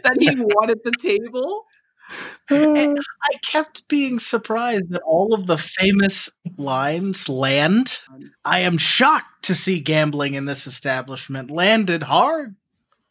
that 0.04 0.17
he 0.19 0.36
won 0.36 0.69
at 0.69 0.84
the 0.84 0.91
table. 1.02 1.63
And 2.49 2.99
I 3.23 3.38
kept 3.43 3.88
being 3.88 4.19
surprised 4.19 4.89
that 4.89 5.04
all 5.04 5.34
of 5.34 5.47
the 5.47 5.58
famous 5.58 6.30
lines 6.58 7.30
land. 7.30 7.97
I 8.43 8.60
am 8.60 8.78
shocked 8.78 9.43
to 9.43 9.56
see 9.56 9.80
gambling 9.80 10.34
in 10.34 10.45
this 10.45 10.67
establishment 10.67 11.49
landed 11.49 12.04
hard. 12.04 12.58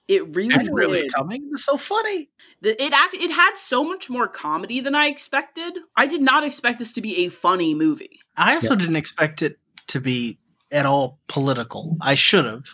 It 0.09 0.35
really, 0.35 0.55
I 0.55 0.69
really 0.73 1.03
did. 1.03 1.13
coming. 1.15 1.45
It 1.45 1.51
was 1.53 1.65
so 1.65 1.77
funny. 1.77 2.29
It 2.63 2.93
act 2.93 3.15
it 3.15 3.31
had 3.31 3.57
so 3.57 3.85
much 3.85 4.11
more 4.11 4.27
comedy 4.29 4.81
than 4.81 4.95
I 4.95 5.07
expected. 5.07 5.73
I 5.97 6.07
did 6.07 6.21
not 6.21 6.45
expect 6.45 6.79
this 6.79 6.93
to 6.95 7.01
be 7.01 7.25
a 7.25 7.29
funny 7.29 7.75
movie. 7.75 8.19
I 8.37 8.55
also 8.55 8.75
didn't 8.75 8.97
expect 8.97 9.43
it 9.43 9.59
to 9.89 10.01
be 10.01 10.39
at 10.71 10.87
all 10.87 11.19
political. 11.29 11.97
I 12.01 12.15
should 12.15 12.45
have. 12.45 12.65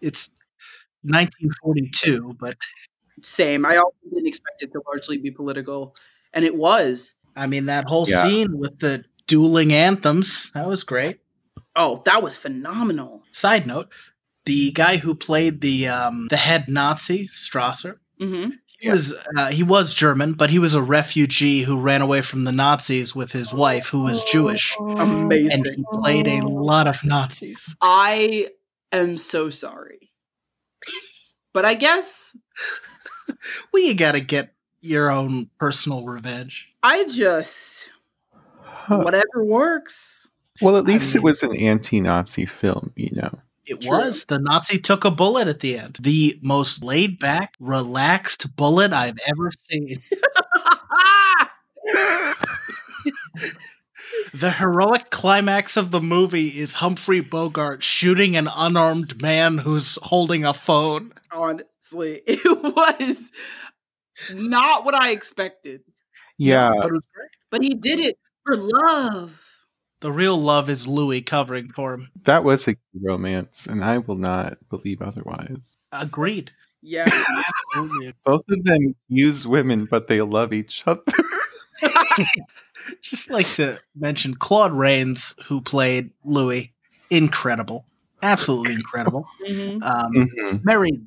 It's 0.00 0.30
1942, 1.02 2.36
but 2.38 2.56
Same. 3.22 3.66
I 3.66 3.76
also 3.76 3.96
didn't 4.14 4.26
expect 4.26 4.62
it 4.62 4.72
to 4.72 4.82
largely 4.86 5.18
be 5.18 5.30
political, 5.30 5.94
and 6.32 6.44
it 6.44 6.56
was. 6.56 7.14
I 7.36 7.46
mean 7.46 7.66
that 7.66 7.84
whole 7.86 8.06
Yeah. 8.08 8.22
scene 8.22 8.58
with 8.58 8.78
the 8.78 9.04
dueling 9.26 9.72
anthems 9.72 10.50
that 10.54 10.66
was 10.66 10.82
great. 10.82 11.20
Oh, 11.76 12.02
that 12.06 12.22
was 12.22 12.36
phenomenal. 12.36 13.22
Side 13.30 13.66
note: 13.66 13.88
the 14.46 14.72
guy 14.72 14.96
who 14.96 15.14
played 15.14 15.60
the 15.60 15.88
um, 15.88 16.28
the 16.28 16.36
head 16.36 16.68
Nazi 16.68 17.28
Strasser, 17.28 17.96
hmm 18.18 18.50
he 18.78 18.88
was 18.88 19.14
uh, 19.36 19.48
he 19.48 19.62
was 19.62 19.92
German, 19.94 20.32
but 20.32 20.48
he 20.48 20.58
was 20.58 20.74
a 20.74 20.80
refugee 20.80 21.62
who 21.64 21.78
ran 21.78 22.00
away 22.00 22.22
from 22.22 22.44
the 22.44 22.52
Nazis 22.52 23.14
with 23.14 23.30
his 23.30 23.52
wife, 23.52 23.88
who 23.88 24.00
was 24.04 24.24
Jewish, 24.24 24.74
Amazing. 24.98 25.52
and 25.66 25.66
he 25.76 25.84
played 26.00 26.26
a 26.26 26.40
lot 26.46 26.86
of 26.88 27.04
Nazis. 27.04 27.76
I 27.82 28.48
am 28.90 29.18
so 29.18 29.50
sorry, 29.50 30.10
but 31.52 31.66
I 31.66 31.74
guess 31.74 32.34
Well, 33.72 33.82
you 33.82 33.94
got 33.94 34.12
to 34.12 34.20
get 34.20 34.54
your 34.80 35.10
own 35.10 35.50
personal 35.58 36.06
revenge. 36.06 36.66
I 36.82 37.04
just 37.04 37.90
Huh. 38.62 39.02
whatever 39.02 39.44
works. 39.44 40.28
Well, 40.62 40.78
at 40.78 40.84
least 40.86 41.14
mean- 41.14 41.20
it 41.20 41.24
was 41.24 41.42
an 41.42 41.54
anti-Nazi 41.54 42.46
film, 42.46 42.92
you 42.96 43.10
know. 43.12 43.38
It 43.70 43.80
True. 43.82 43.90
was. 43.90 44.24
The 44.24 44.38
Nazi 44.38 44.78
took 44.78 45.04
a 45.04 45.10
bullet 45.10 45.46
at 45.48 45.60
the 45.60 45.78
end. 45.78 45.98
The 46.00 46.38
most 46.42 46.82
laid 46.82 47.18
back, 47.18 47.54
relaxed 47.60 48.54
bullet 48.56 48.92
I've 48.92 49.18
ever 49.28 49.50
seen. 49.70 50.02
The 54.34 54.50
heroic 54.50 55.10
climax 55.10 55.76
of 55.76 55.90
the 55.92 56.00
movie 56.00 56.48
is 56.48 56.74
Humphrey 56.74 57.20
Bogart 57.20 57.82
shooting 57.82 58.34
an 58.36 58.48
unarmed 58.56 59.20
man 59.22 59.58
who's 59.58 59.98
holding 60.02 60.44
a 60.44 60.54
phone. 60.54 61.12
Honestly, 61.32 62.22
it 62.26 62.44
was 62.74 63.30
not 64.34 64.84
what 64.84 64.94
I 64.94 65.10
expected, 65.10 65.82
Yeah, 66.38 66.72
But 66.76 66.86
it 66.86 66.92
was 66.92 67.02
great. 67.14 67.28
but 67.50 67.62
he 67.62 67.74
did 67.74 68.00
it 68.00 68.18
for 68.44 68.56
love. 68.56 69.40
The 70.00 70.10
real 70.12 70.36
love 70.36 70.70
is 70.70 70.88
Louis 70.88 71.20
covering 71.22 71.68
for 71.68 71.94
him. 71.94 72.10
that 72.24 72.42
was 72.44 72.66
a 72.68 72.74
romance, 73.02 73.66
and 73.66 73.84
I 73.84 73.98
will 73.98 74.16
not 74.16 74.56
believe 74.70 75.02
otherwise. 75.02 75.76
Agreed. 75.92 76.50
Yeah. 76.82 77.04
Both 78.24 78.42
of 78.48 78.64
them 78.64 78.94
use 79.08 79.46
women, 79.46 79.84
but 79.90 80.08
they 80.08 80.22
love 80.22 80.52
each 80.54 80.82
other. 80.86 81.02
Just 83.02 83.30
like 83.30 83.46
to 83.54 83.78
mention 83.94 84.34
Claude 84.34 84.72
Rains, 84.72 85.34
who 85.46 85.60
played 85.60 86.10
Louis. 86.24 86.72
Incredible. 87.10 87.84
Absolutely 88.22 88.74
incredible. 88.74 89.26
Mhm. 89.46 89.82
Um, 89.82 90.12
Mhm. 90.38 90.64
married 90.64 91.06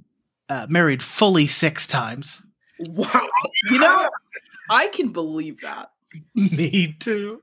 uh, 0.49 0.67
married 0.69 1.01
fully 1.01 1.47
six 1.47 1.87
times. 1.87 2.41
Wow. 2.89 3.27
You 3.71 3.79
know, 3.79 4.09
I 4.69 4.87
can 4.87 5.09
believe 5.09 5.61
that. 5.61 5.91
Me 6.35 6.95
too. 6.99 7.41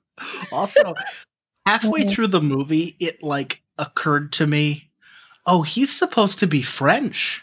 Also, 0.52 0.94
halfway 1.70 2.04
Mhm. 2.04 2.10
through 2.10 2.26
the 2.28 2.42
movie, 2.42 2.96
it 3.00 3.22
like 3.22 3.62
occurred 3.78 4.32
to 4.34 4.46
me, 4.46 4.90
oh, 5.46 5.62
he's 5.62 5.90
supposed 5.96 6.38
to 6.40 6.46
be 6.46 6.62
French. 6.62 7.42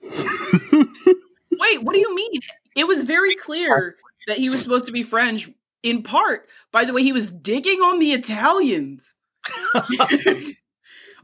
Wait, 0.02 1.82
what 1.82 1.94
do 1.94 2.00
you 2.00 2.14
mean? 2.14 2.40
It 2.76 2.86
was 2.86 3.04
very 3.04 3.34
clear 3.36 3.96
that 4.26 4.38
he 4.38 4.48
was 4.48 4.62
supposed 4.62 4.86
to 4.86 4.92
be 4.92 5.02
French, 5.02 5.48
in 5.82 6.02
part 6.02 6.48
by 6.72 6.84
the 6.84 6.92
way 6.92 7.02
he 7.02 7.12
was 7.12 7.30
digging 7.32 7.80
on 7.80 7.98
the 7.98 8.12
Italians. 8.12 9.14
Holy 9.74 10.54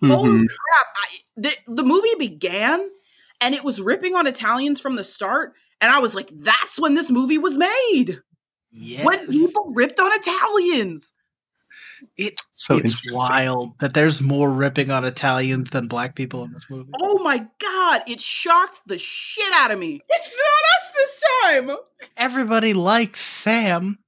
Mhm. 0.02 0.46
crap! 0.48 0.86
I, 0.96 1.06
the, 1.36 1.52
the 1.66 1.84
movie 1.84 2.14
began 2.18 2.88
and 3.40 3.54
it 3.54 3.64
was 3.64 3.80
ripping 3.80 4.14
on 4.14 4.26
Italians 4.26 4.80
from 4.80 4.96
the 4.96 5.04
start, 5.04 5.54
and 5.80 5.90
I 5.90 5.98
was 6.00 6.14
like, 6.14 6.30
"That's 6.32 6.78
when 6.78 6.94
this 6.94 7.10
movie 7.10 7.38
was 7.38 7.56
made. 7.56 8.20
Yes. 8.70 9.04
When 9.04 9.26
people 9.28 9.72
ripped 9.74 9.98
on 10.00 10.10
Italians." 10.12 11.12
It, 12.16 12.40
So 12.52 12.76
it's 12.76 13.00
wild 13.12 13.78
that 13.80 13.94
there's 13.94 14.20
more 14.20 14.52
ripping 14.52 14.90
on 14.90 15.04
Italians 15.04 15.70
than 15.70 15.88
black 15.88 16.14
people 16.14 16.44
in 16.44 16.52
this 16.52 16.68
movie. 16.70 16.90
Oh 17.00 17.18
my 17.22 17.46
god! 17.58 18.02
It 18.06 18.20
shocked 18.20 18.80
the 18.86 18.98
shit 18.98 19.52
out 19.54 19.70
of 19.70 19.78
me. 19.78 20.00
It's 20.08 20.36
not 20.36 20.64
us 20.76 20.92
this 20.96 21.24
time. 21.42 21.76
Everybody 22.16 22.74
likes 22.74 23.20
Sam, 23.20 23.98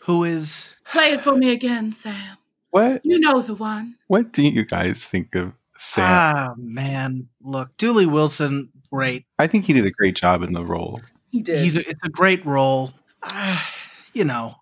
who 0.00 0.24
is 0.24 0.74
Play 0.84 1.12
it 1.12 1.22
for 1.22 1.36
me 1.36 1.52
again, 1.52 1.92
Sam. 1.92 2.36
What 2.70 3.00
You 3.04 3.18
know 3.18 3.40
the 3.42 3.54
one. 3.54 3.96
What 4.08 4.32
do 4.32 4.42
you 4.42 4.64
guys 4.64 5.04
think 5.04 5.34
of 5.34 5.52
Sam? 5.78 6.04
ah 6.06 6.48
man. 6.56 7.28
Look, 7.40 7.76
Dooley 7.76 8.06
Wilson, 8.06 8.68
great. 8.90 9.24
I 9.38 9.46
think 9.46 9.64
he 9.64 9.72
did 9.72 9.86
a 9.86 9.90
great 9.90 10.16
job 10.16 10.42
in 10.42 10.52
the 10.52 10.64
role. 10.64 11.00
He 11.30 11.42
did. 11.42 11.60
He's 11.62 11.76
a, 11.76 11.88
it's 11.88 12.04
a 12.04 12.10
great 12.10 12.44
role. 12.44 12.92
Ah, 13.22 13.70
you 14.12 14.24
know, 14.24 14.56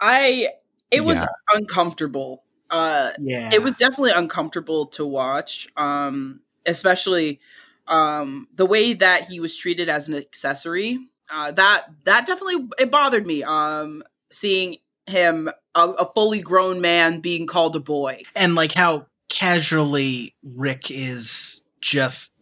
I 0.00 0.50
it 0.90 1.04
was 1.04 1.18
Yeah. 1.18 1.26
uncomfortable. 1.54 2.42
Uh 2.70 3.10
yeah. 3.20 3.50
it 3.52 3.62
was 3.62 3.74
definitely 3.76 4.12
uncomfortable 4.12 4.86
to 4.86 5.06
watch. 5.06 5.68
Um 5.76 6.40
especially 6.66 7.40
um 7.88 8.48
the 8.56 8.66
way 8.66 8.92
that 8.92 9.24
he 9.28 9.38
was 9.40 9.56
treated 9.56 9.88
as 9.88 10.08
an 10.08 10.14
accessory. 10.16 10.98
Uh 11.32 11.52
that 11.52 11.86
that 12.04 12.26
definitely 12.26 12.68
it 12.78 12.90
bothered 12.90 13.26
me. 13.26 13.42
Um 13.44 14.02
seeing 14.30 14.78
him 15.06 15.48
a, 15.76 15.88
a 15.90 16.12
fully 16.12 16.40
grown 16.40 16.80
man 16.80 17.20
being 17.20 17.46
called 17.46 17.76
a 17.76 17.80
boy. 17.80 18.22
and 18.34 18.54
like 18.56 18.72
how 18.72 19.06
casually 19.28 20.34
Rick 20.42 20.90
is 20.90 21.62
just 21.80 22.32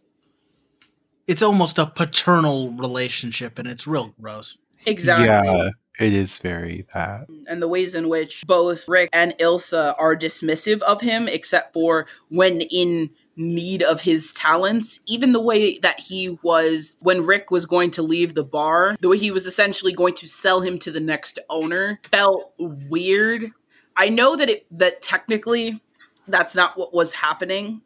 it's 1.27 1.41
almost 1.41 1.77
a 1.79 1.85
paternal 1.87 2.71
relationship 2.73 3.57
and 3.59 3.67
it's 3.67 3.85
real 3.87 4.13
gross. 4.19 4.57
Exactly. 4.85 5.25
Yeah, 5.27 5.69
it 5.99 6.13
is 6.13 6.37
very 6.39 6.85
that. 6.93 7.27
and 7.47 7.61
the 7.61 7.67
ways 7.67 7.95
in 7.95 8.09
which 8.09 8.43
both 8.45 8.87
Rick 8.87 9.09
and 9.13 9.33
Ilsa 9.39 9.95
are 9.97 10.15
dismissive 10.15 10.81
of 10.81 11.01
him, 11.01 11.27
except 11.27 11.73
for 11.73 12.05
when 12.29 12.61
in 12.61 13.09
need 13.37 13.83
of 13.83 14.01
his 14.01 14.33
talents. 14.33 14.99
Even 15.07 15.33
the 15.33 15.41
way 15.41 15.77
that 15.79 15.99
he 15.99 16.37
was, 16.41 16.95
when 17.01 17.25
Rick 17.25 17.51
was 17.51 17.65
going 17.65 17.91
to 17.91 18.01
leave 18.01 18.33
the 18.33 18.43
bar, 18.45 18.95
the 19.01 19.09
way 19.09 19.17
he 19.17 19.31
was 19.31 19.45
essentially 19.45 19.91
going 19.91 20.13
to 20.15 20.27
sell 20.27 20.61
him 20.61 20.77
to 20.79 20.91
the 20.91 20.99
next 21.01 21.37
owner 21.49 21.99
felt 22.11 22.53
weird. 22.57 23.51
I 23.97 24.09
know 24.09 24.35
that 24.37 24.49
it, 24.49 24.65
that 24.77 25.01
technically 25.01 25.81
that's 26.27 26.55
not 26.55 26.77
what 26.77 26.93
was 26.93 27.13
happening. 27.13 27.81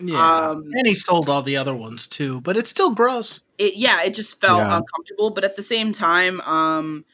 Yeah. 0.00 0.48
Um, 0.50 0.64
and 0.74 0.86
he 0.86 0.94
sold 0.94 1.28
all 1.28 1.42
the 1.42 1.56
other 1.56 1.74
ones 1.74 2.06
too, 2.06 2.40
but 2.42 2.56
it's 2.56 2.70
still 2.70 2.94
gross. 2.94 3.40
it 3.58 3.74
yeah 3.76 4.02
it 4.02 4.14
just 4.14 4.40
felt 4.40 4.58
Yeah. 4.58 4.76
uncomfortable 4.78 5.30
but 5.30 5.42
at 5.44 5.56
the 5.56 5.62
same 5.64 5.92
time 5.92 6.40
um 6.42 7.04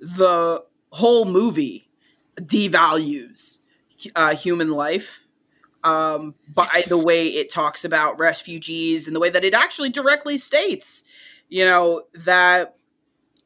the 0.00 0.62
whole 0.90 1.24
movie 1.24 1.88
devalues 2.40 3.60
uh, 4.14 4.34
human 4.34 4.70
life 4.70 5.26
um 5.84 6.34
by 6.54 6.66
Yes. 6.74 6.88
the 6.88 7.02
way 7.02 7.28
it 7.28 7.50
talks 7.50 7.84
about 7.84 8.18
refugees 8.18 9.06
and 9.06 9.14
the 9.14 9.20
way 9.20 9.30
that 9.30 9.44
it 9.44 9.54
actually 9.54 9.88
directly 9.88 10.36
states 10.38 11.02
you 11.48 11.64
know 11.64 12.02
that 12.14 12.76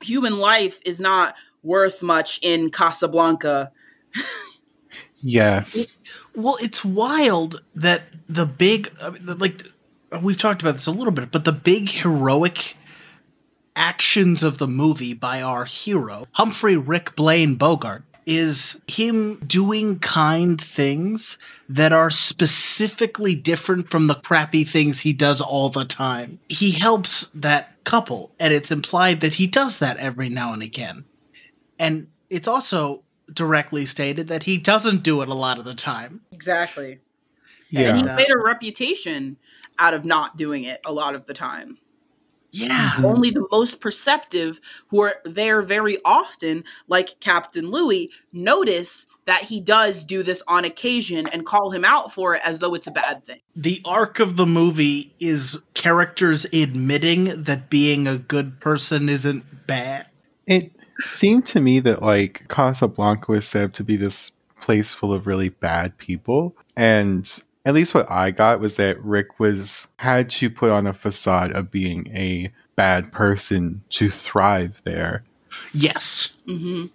human 0.03 0.39
life 0.39 0.81
is 0.85 1.01
not 1.01 1.35
worth 1.63 2.03
much 2.03 2.39
in 2.43 2.71
casablanca 2.71 3.71
Yes. 5.23 5.97
Well, 6.35 6.57
it's 6.61 6.85
wild 6.85 7.63
that 7.75 8.03
the 8.29 8.47
big, 8.47 8.91
I 9.03 9.11
mean, 9.11 9.27
like, 9.39 9.65
we've 10.23 10.39
talked 10.39 10.63
about 10.63 10.75
this 10.75 10.87
a 10.87 10.93
little 10.93 11.13
bit, 11.13 11.31
but 11.31 11.45
the 11.45 11.53
big 11.53 11.91
heroic 11.91 12.77
actions 13.77 14.43
of 14.43 14.59
the 14.59 14.69
movie 14.69 15.15
by 15.15 15.41
our 15.43 15.65
hero, 15.65 16.27
Humphrey 16.33 16.77
Rick 16.77 17.17
Blaine 17.17 17.55
Bogart, 17.57 18.03
is 18.27 18.81
him 18.87 19.39
doing 19.47 19.99
kind 19.99 20.61
things 20.61 21.39
that 21.69 21.93
are 21.93 22.11
specifically 22.11 23.35
different 23.35 23.91
from 23.91 24.07
the 24.07 24.15
crappy 24.15 24.63
things 24.65 25.01
he 25.01 25.13
does 25.13 25.41
all 25.41 25.69
the 25.69 25.85
time. 25.85 26.39
He 26.49 26.71
helps 26.73 27.29
that 27.35 27.73
couple, 27.85 28.33
and 28.39 28.53
it's 28.53 28.71
implied 28.71 29.21
that 29.23 29.35
he 29.35 29.47
does 29.47 29.79
that 29.79 29.97
every 29.97 30.29
now 30.29 30.53
and 30.53 30.63
again. 30.63 31.05
And 31.79 32.09
it's 32.29 32.47
also 32.47 33.03
directly 33.33 33.87
stated 33.87 34.29
that 34.29 34.43
he 34.43 34.59
doesn't 34.59 35.03
do 35.03 35.23
it 35.23 35.29
a 35.29 35.35
lot 35.35 35.59
of 35.59 35.65
the 35.65 35.75
time. 35.75 36.21
exactly 36.33 36.99
Yeah. 37.71 37.89
and 37.89 37.99
he's 37.99 38.09
Uh, 38.09 38.17
made 38.17 38.31
a 38.31 38.39
reputation 38.39 39.37
out 39.79 39.95
of 39.95 40.05
not 40.05 40.37
doing 40.37 40.65
it 40.65 40.81
a 40.85 40.93
lot 40.93 41.15
of 41.15 41.27
the 41.27 41.33
time 41.35 41.79
Yeah. 42.53 42.95
Only 43.03 43.31
the 43.31 43.47
most 43.51 43.81
perceptive 43.81 44.61
who 44.89 45.03
are 45.03 45.15
there 45.25 45.63
very 45.63 45.99
often 46.05 46.65
like 46.89 47.21
captain 47.21 47.71
louis 47.71 48.11
notice 48.33 49.07
that 49.27 49.43
he 49.43 49.61
does 49.61 50.05
do 50.05 50.23
this 50.23 50.43
on 50.49 50.65
occasion 50.65 51.29
and 51.29 51.47
call 51.47 51.71
him 51.71 51.85
out 51.85 52.13
for 52.13 52.35
it 52.35 52.43
as 52.45 52.59
though 52.59 52.75
it's 52.75 52.87
a 52.87 52.91
bad 52.91 53.25
thing 53.25 53.41
The 53.55 53.81
arc 53.85 54.19
of 54.19 54.37
the 54.37 54.47
movie 54.47 55.15
is 55.21 55.59
characters 55.75 56.47
admitting 56.53 57.45
that 57.45 57.71
being 57.71 58.07
a 58.09 58.19
good 58.19 58.61
person 58.61 59.09
isn't 59.09 59.67
bad. 59.67 60.07
It 60.47 60.73
seemed 61.01 61.47
to 61.47 61.61
me 61.61 61.81
that 61.81 62.03
like 62.03 62.49
Casablanca 62.49 63.31
was 63.31 63.47
set 63.47 63.65
up 63.65 63.73
to 63.75 63.85
be 63.85 63.97
this 63.97 64.33
place 64.61 64.95
full 64.95 65.13
of 65.13 65.27
really 65.27 65.49
bad 65.49 65.97
people. 65.99 66.57
And 66.77 67.43
at 67.71 67.75
least 67.75 67.95
what 67.95 68.11
I 68.11 68.31
got 68.31 68.61
was 68.61 68.77
that 68.77 69.03
Rick 69.03 69.41
was 69.41 69.89
had 69.97 70.29
to 70.31 70.51
put 70.51 70.71
on 70.71 70.87
a 70.87 70.93
facade 70.93 71.53
of 71.53 71.71
being 71.71 72.09
a 72.15 72.53
bad 72.77 73.13
person 73.13 73.83
to 73.91 74.11
thrive 74.11 74.83
there. 74.85 75.25
Yes. 75.73 76.31
mm-hmm 76.47 76.87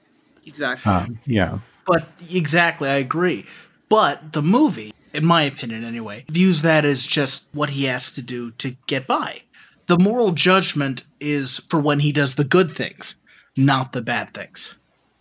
exactly 0.45 0.91
Um, 0.91 1.19
yeah. 1.25 1.59
But 1.85 2.07
exactly, 2.31 2.89
I 2.89 2.95
agree. 2.95 3.45
But 3.89 4.33
the 4.33 4.41
movie, 4.41 4.93
in 5.13 5.25
my 5.25 5.43
opinion 5.43 5.83
anyway, 5.83 6.25
views 6.29 6.61
that 6.63 6.85
as 6.85 7.05
just 7.05 7.47
what 7.53 7.71
he 7.71 7.85
has 7.85 8.11
to 8.11 8.21
do 8.21 8.51
to 8.51 8.75
get 8.87 9.07
by. 9.07 9.39
The 9.87 9.99
moral 9.99 10.31
judgment 10.31 11.03
is 11.19 11.59
for 11.69 11.79
when 11.79 11.99
he 11.99 12.11
does 12.11 12.35
the 12.35 12.43
good 12.43 12.71
things, 12.71 13.15
not 13.55 13.93
the 13.93 14.01
bad 14.01 14.31
things. 14.31 14.73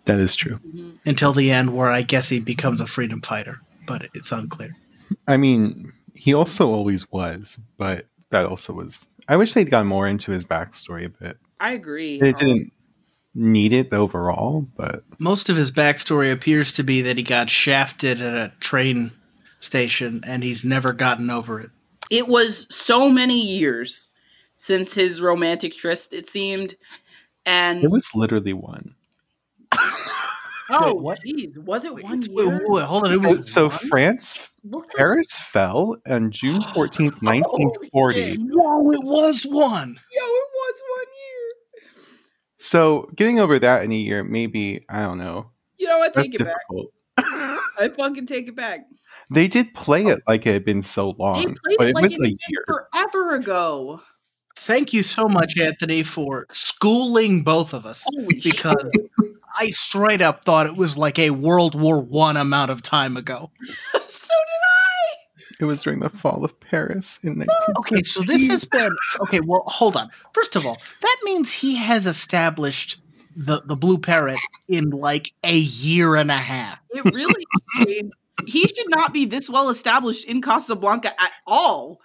That 0.06 0.18
is 0.18 0.34
true. 0.34 0.60
Until 1.04 1.32
the 1.32 1.50
end, 1.50 1.74
where 1.74 1.90
I 1.90 2.02
guess 2.02 2.28
he 2.28 2.40
becomes 2.40 2.80
a 2.80 2.86
freedom 2.86 3.20
fighter, 3.20 3.60
but 3.86 4.08
it's 4.14 4.32
unclear. 4.32 4.74
I 5.26 5.36
mean, 5.36 5.92
he 6.14 6.34
also 6.34 6.70
always 6.70 7.10
was, 7.10 7.58
but 7.76 8.06
that 8.30 8.46
also 8.46 8.72
was. 8.72 9.06
I 9.28 9.36
wish 9.36 9.54
they'd 9.54 9.70
gone 9.70 9.86
more 9.86 10.06
into 10.06 10.32
his 10.32 10.44
backstory 10.44 11.06
a 11.06 11.08
bit. 11.08 11.38
i 11.60 11.72
agree 11.72 12.20
It 12.20 12.40
Um, 12.40 12.46
didn't 12.48 12.72
need 13.34 13.72
it 13.72 13.92
overall, 13.92 14.66
but 14.76 15.02
Most 15.18 15.48
of 15.48 15.56
his 15.56 15.72
backstory 15.72 16.30
appears 16.32 16.72
to 16.72 16.82
be 16.84 17.00
that 17.02 17.16
he 17.16 17.22
got 17.22 17.48
shafted 17.50 18.20
at 18.20 18.34
a 18.34 18.52
train 18.60 19.12
station 19.60 20.22
and 20.26 20.42
he's 20.44 20.64
never 20.64 20.92
gotten 20.92 21.30
over 21.30 21.58
it. 21.60 21.70
it 22.10 22.28
was 22.28 22.66
so 22.70 23.08
many 23.08 23.40
years 23.40 24.10
since 24.56 24.94
his 24.94 25.20
romantic 25.20 25.72
tryst 25.74 26.12
it 26.12 26.28
seemed 26.28 26.74
and 27.46 27.82
it 27.82 27.90
was 27.90 28.14
literally 28.14 28.52
one. 28.52 28.94
oh 30.70 30.94
Wait, 30.94 31.00
what? 31.02 31.20
jeez 31.24 31.58
was 31.58 31.84
it 31.84 31.94
one 32.02 32.20
Wait, 32.20 32.28
wait, 32.30 32.46
year 32.46 32.60
wait, 32.68 32.84
hold 32.84 33.06
on. 33.06 33.12
It 33.12 33.22
So, 33.22 33.28
was 33.28 33.52
so 33.52 33.68
one? 33.68 33.78
France, 33.78 34.50
Paris 34.96 35.32
fell 35.38 35.96
on 36.08 36.30
June 36.30 36.62
fourteenth, 36.74 37.14
oh, 37.16 37.18
nineteen 37.22 37.70
forty. 37.92 38.36
Whoa, 38.36 38.90
it 38.92 39.02
was 39.02 39.42
one. 39.44 40.00
yo 40.12 40.22
it 40.24 40.48
was 40.54 40.82
one 40.96 41.06
year 41.06 41.92
So 42.58 43.10
getting 43.16 43.40
over 43.40 43.58
that 43.58 43.82
in 43.84 43.92
a 43.92 43.96
year, 43.96 44.22
maybe 44.24 44.84
I 44.88 45.02
don't 45.02 45.18
know. 45.18 45.50
you 45.78 45.86
know 45.86 45.98
what 45.98 46.12
That's 46.14 46.28
take 46.28 46.40
it 46.40 46.44
back 46.44 46.56
i 47.78 47.88
fucking 47.88 48.26
take 48.26 48.48
it 48.48 48.56
back 48.56 48.86
They 49.30 49.46
did 49.48 49.72
play 49.74 50.04
oh. 50.06 50.08
it 50.10 50.22
like 50.26 50.46
it 50.46 50.52
had 50.52 50.64
been 50.64 50.82
so 50.82 51.12
They 51.12 51.22
long, 51.22 51.42
played 51.42 51.76
but 51.78 51.86
it 51.88 51.90
it 51.90 51.94
like 51.94 52.02
was 52.04 52.14
it 52.14 52.20
a 52.24 52.28
year. 52.28 52.64
forever 52.66 53.34
ago. 53.36 54.00
Thank 54.56 54.92
you 54.92 55.02
so 55.02 55.28
much, 55.28 55.58
Anthony, 55.58 56.02
for 56.04 56.46
schooling 56.50 57.42
both 57.42 57.72
of 57.74 57.84
us 57.86 58.04
Holy 58.06 58.40
because 58.40 58.76
I 59.56 59.70
straight 59.70 60.20
up 60.20 60.44
thought 60.44 60.66
it 60.66 60.76
was 60.76 60.98
like 60.98 61.18
a 61.18 61.30
World 61.30 61.80
War 61.80 62.00
One 62.00 62.36
amount 62.36 62.70
of 62.70 62.82
time 62.82 63.16
ago. 63.16 63.50
so 64.06 64.28
did 64.28 64.62
I. 64.68 65.54
It 65.60 65.64
was 65.64 65.82
during 65.82 66.00
the 66.00 66.08
fall 66.08 66.44
of 66.44 66.58
Paris 66.60 67.18
in 67.22 67.44
Okay, 67.78 68.02
so 68.02 68.20
this 68.20 68.46
has 68.48 68.64
been 68.64 68.94
okay. 69.20 69.40
Well, 69.40 69.62
hold 69.66 69.96
on. 69.96 70.10
First 70.32 70.56
of 70.56 70.66
all, 70.66 70.76
that 71.00 71.16
means 71.24 71.52
he 71.52 71.76
has 71.76 72.06
established 72.06 73.00
the 73.36 73.62
the 73.64 73.76
blue 73.76 73.98
parrot 73.98 74.38
in 74.68 74.90
like 74.90 75.32
a 75.44 75.56
year 75.56 76.16
and 76.16 76.30
a 76.30 76.36
half. 76.36 76.78
It 76.90 77.04
really. 77.12 77.44
I 77.76 77.84
mean, 77.84 78.10
he 78.46 78.66
should 78.66 78.90
not 78.90 79.12
be 79.12 79.24
this 79.24 79.48
well 79.48 79.68
established 79.68 80.24
in 80.24 80.42
Casablanca 80.42 81.08
at 81.20 81.32
all. 81.46 82.00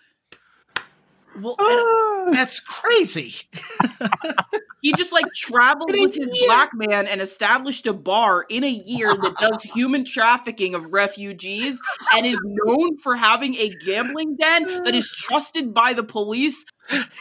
Well, 1.42 1.56
and 2.26 2.34
that's 2.34 2.60
crazy. 2.60 3.36
He 4.82 4.94
just 4.94 5.12
like 5.12 5.26
traveled 5.36 5.92
with 5.92 6.16
his 6.16 6.30
year. 6.32 6.48
black 6.48 6.72
man 6.74 7.08
and 7.08 7.22
established 7.22 7.86
a 7.86 7.94
bar 7.94 8.46
in 8.50 8.64
a 8.64 8.70
year 8.70 9.14
that 9.14 9.36
does 9.38 9.64
human 9.64 10.06
trafficking 10.06 10.74
of 10.74 10.94
refugees 10.94 11.82
and 12.16 12.26
is 12.26 12.40
known 12.44 12.98
for 12.98 13.16
having 13.16 13.56
a 13.56 13.70
gambling 13.86 14.38
den 14.38 14.84
that 14.84 14.96
is 14.96 15.10
trusted 15.12 15.74
by 15.74 15.94
the 15.94 16.04
police. 16.04 16.66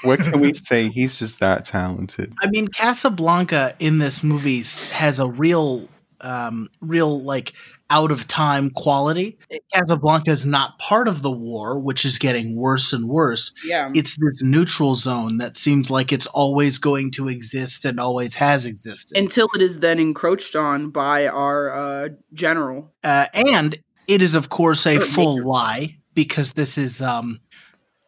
what 0.02 0.20
can 0.20 0.40
we 0.40 0.54
say? 0.54 0.88
He's 0.88 1.18
just 1.18 1.40
that 1.40 1.64
talented. 1.64 2.32
I 2.40 2.48
mean, 2.48 2.68
Casablanca 2.68 3.74
in 3.80 3.98
this 3.98 4.22
movie 4.22 4.62
has 4.92 5.18
a 5.18 5.28
real, 5.28 5.88
um, 6.20 6.68
real 6.80 7.20
like 7.20 7.54
out 7.90 8.10
of 8.10 8.26
time 8.26 8.70
quality. 8.70 9.38
Casablanca 9.74 10.30
is 10.30 10.44
not 10.44 10.78
part 10.78 11.08
of 11.08 11.22
the 11.22 11.30
war, 11.30 11.78
which 11.78 12.04
is 12.04 12.18
getting 12.18 12.56
worse 12.56 12.92
and 12.92 13.08
worse. 13.08 13.52
Yeah. 13.64 13.90
It's 13.94 14.16
this 14.16 14.42
neutral 14.42 14.94
zone 14.94 15.38
that 15.38 15.56
seems 15.56 15.90
like 15.90 16.12
it's 16.12 16.26
always 16.26 16.78
going 16.78 17.10
to 17.12 17.28
exist 17.28 17.84
and 17.84 17.98
always 17.98 18.34
has 18.34 18.66
existed. 18.66 19.16
Until 19.16 19.48
it 19.54 19.62
is 19.62 19.80
then 19.80 19.98
encroached 19.98 20.54
on 20.54 20.90
by 20.90 21.26
our 21.26 21.72
uh, 21.72 22.08
general. 22.34 22.92
uh, 23.04 23.26
and 23.32 23.78
it 24.06 24.22
is, 24.22 24.34
of 24.34 24.48
course, 24.48 24.86
a 24.86 25.00
full 25.00 25.42
lie 25.42 25.98
because 26.14 26.54
this 26.54 26.78
is 26.78 27.02
um, 27.02 27.40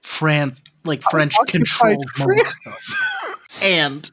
France, 0.03 0.63
like 0.85 1.03
French 1.11 1.35
controlled 1.47 2.11
France. 2.15 2.95
and 3.63 4.11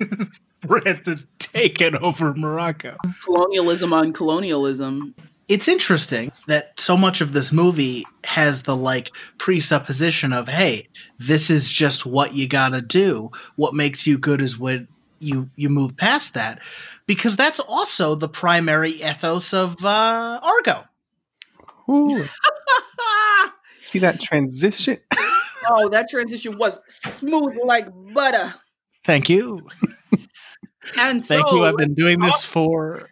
France 0.66 1.06
has 1.06 1.26
taken 1.38 1.96
over 1.96 2.34
Morocco. 2.34 2.96
colonialism 3.24 3.92
on 3.92 4.12
colonialism. 4.12 5.14
it's 5.48 5.66
interesting 5.68 6.30
that 6.46 6.78
so 6.78 6.96
much 6.96 7.20
of 7.20 7.32
this 7.32 7.50
movie 7.52 8.04
has 8.24 8.62
the 8.64 8.76
like 8.76 9.10
presupposition 9.38 10.32
of 10.32 10.46
hey 10.48 10.86
this 11.18 11.50
is 11.50 11.70
just 11.70 12.06
what 12.06 12.34
you 12.34 12.46
gotta 12.46 12.80
do 12.80 13.30
what 13.56 13.74
makes 13.74 14.06
you 14.06 14.16
good 14.18 14.40
is 14.40 14.58
when 14.58 14.86
you 15.18 15.48
you 15.56 15.68
move 15.68 15.96
past 15.96 16.34
that 16.34 16.60
because 17.06 17.36
that's 17.36 17.58
also 17.60 18.14
the 18.14 18.28
primary 18.28 18.92
ethos 18.92 19.52
of 19.52 19.76
uh, 19.84 20.38
argo 20.42 20.84
Ooh, 21.88 22.24
see 23.80 23.98
that 23.98 24.20
transition? 24.20 24.98
oh, 25.68 25.88
that 25.88 26.08
transition 26.08 26.56
was 26.56 26.78
smooth 26.88 27.56
like 27.64 27.88
butter. 28.14 28.54
thank 29.04 29.28
you 29.28 29.66
And 30.98 31.24
thank 31.24 31.46
so, 31.46 31.56
you 31.56 31.64
i've 31.64 31.76
been 31.76 31.94
doing 31.94 32.20
this 32.20 32.42
for 32.42 33.10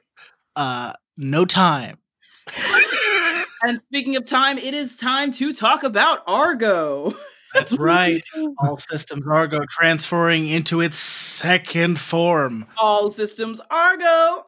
uh 0.56 0.92
no 1.16 1.44
time 1.44 1.98
and 3.62 3.80
speaking 3.80 4.16
of 4.16 4.24
time, 4.24 4.56
it 4.56 4.72
is 4.72 4.96
time 4.96 5.32
to 5.32 5.52
talk 5.52 5.82
about 5.82 6.22
Argo. 6.26 7.14
that's 7.54 7.76
right 7.78 8.22
all 8.58 8.76
systems 8.76 9.24
argo 9.26 9.60
transferring 9.70 10.46
into 10.46 10.80
its 10.80 10.98
second 10.98 11.98
form 11.98 12.66
All 12.76 13.10
systems 13.10 13.60
Argo. 13.70 14.46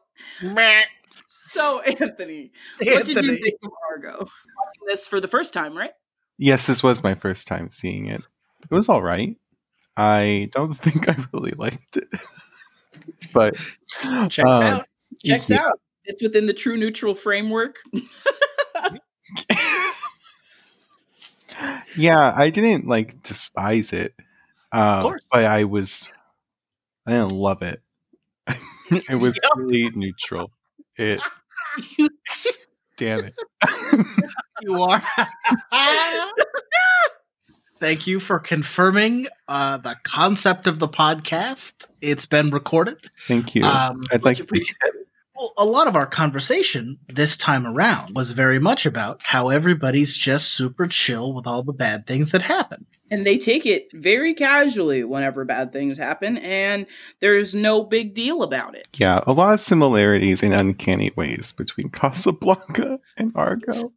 So, 1.27 1.81
Anthony, 1.81 2.51
what 2.79 3.05
did 3.05 3.25
you 3.25 3.37
think 3.37 3.55
of 3.63 3.71
Argo? 3.89 4.17
Watching 4.19 4.87
this 4.87 5.05
for 5.07 5.19
the 5.19 5.27
first 5.27 5.53
time, 5.53 5.77
right? 5.77 5.91
Yes, 6.37 6.65
this 6.65 6.81
was 6.81 7.03
my 7.03 7.13
first 7.13 7.47
time 7.47 7.69
seeing 7.71 8.07
it. 8.07 8.21
It 8.63 8.71
was 8.71 8.87
all 8.87 9.01
right. 9.01 9.35
I 9.97 10.49
don't 10.53 10.73
think 10.77 11.09
I 11.09 11.17
really 11.33 11.51
liked 11.57 11.97
it, 11.97 12.07
but 13.33 13.55
Checks 14.29 14.39
um, 14.39 14.63
out. 14.63 14.85
Checks 15.23 15.49
yeah. 15.49 15.65
out. 15.65 15.79
It's 16.05 16.21
within 16.21 16.47
the 16.47 16.53
true 16.53 16.77
neutral 16.77 17.15
framework. 17.15 17.77
yeah, 21.95 22.33
I 22.35 22.49
didn't 22.49 22.87
like 22.87 23.21
despise 23.23 23.93
it, 23.93 24.13
uh, 24.71 25.01
course. 25.01 25.25
but 25.31 25.45
I 25.45 25.65
was 25.65 26.09
I 27.05 27.11
didn't 27.11 27.33
love 27.33 27.61
it. 27.61 27.81
it 28.91 29.19
was 29.19 29.35
Yep. 29.35 29.51
really 29.55 29.89
neutral. 29.95 30.51
It 30.97 31.21
damn 32.97 33.25
it. 33.25 33.35
You 34.61 34.81
are. 34.81 35.01
Thank 37.81 38.05
you 38.05 38.19
for 38.19 38.37
confirming 38.37 39.25
uh, 39.47 39.77
the 39.77 39.95
concept 40.03 40.67
of 40.67 40.77
the 40.77 40.87
podcast. 40.87 41.87
It's 41.99 42.27
been 42.27 42.51
recorded. 42.51 43.09
Thank 43.27 43.55
you. 43.55 43.63
Um, 43.63 44.01
I'd 44.11 44.23
Much 44.23 44.37
like 44.37 44.39
appreciated. 44.39 44.91
well, 45.35 45.51
a 45.57 45.65
lot 45.65 45.87
of 45.87 45.95
our 45.95 46.05
conversation 46.05 46.99
this 47.07 47.35
time 47.35 47.65
around 47.65 48.15
was 48.15 48.33
very 48.33 48.59
much 48.59 48.85
about 48.85 49.23
how 49.23 49.49
everybody's 49.49 50.15
just 50.15 50.53
super 50.53 50.85
chill 50.85 51.33
with 51.33 51.47
all 51.47 51.63
the 51.63 51.73
bad 51.73 52.05
things 52.05 52.29
that 52.31 52.43
happen. 52.43 52.85
And 53.09 53.25
they 53.25 53.39
take 53.39 53.65
it 53.65 53.89
very 53.93 54.35
casually 54.35 55.03
whenever 55.03 55.43
bad 55.43 55.73
things 55.73 55.97
happen, 55.97 56.37
and 56.37 56.85
there's 57.19 57.55
no 57.55 57.83
big 57.83 58.13
deal 58.13 58.43
about 58.43 58.75
it. 58.75 58.87
yeah, 58.95 59.21
a 59.25 59.33
lot 59.33 59.53
of 59.53 59.59
similarities 59.59 60.43
in 60.43 60.53
uncanny 60.53 61.11
ways 61.15 61.51
between 61.51 61.89
Casablanca 61.93 62.99
and 63.17 63.31
Argo. 63.33 63.91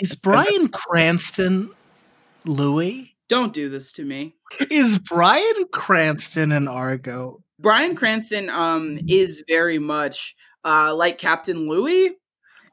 Is 0.00 0.14
Bryan 0.14 0.68
Cranston 0.68 1.70
Louis? 2.44 3.16
Don't 3.28 3.52
do 3.52 3.68
this 3.68 3.92
to 3.92 4.04
me. 4.04 4.34
Is 4.70 4.98
Bryan 4.98 5.64
Cranston 5.72 6.52
and 6.52 6.68
Argo? 6.68 7.42
Bryan 7.58 7.94
Cranston 7.94 8.50
um 8.50 8.98
is 9.08 9.44
very 9.46 9.78
much 9.78 10.34
uh 10.64 10.94
like 10.94 11.18
Captain 11.18 11.68
Louis. 11.68 12.10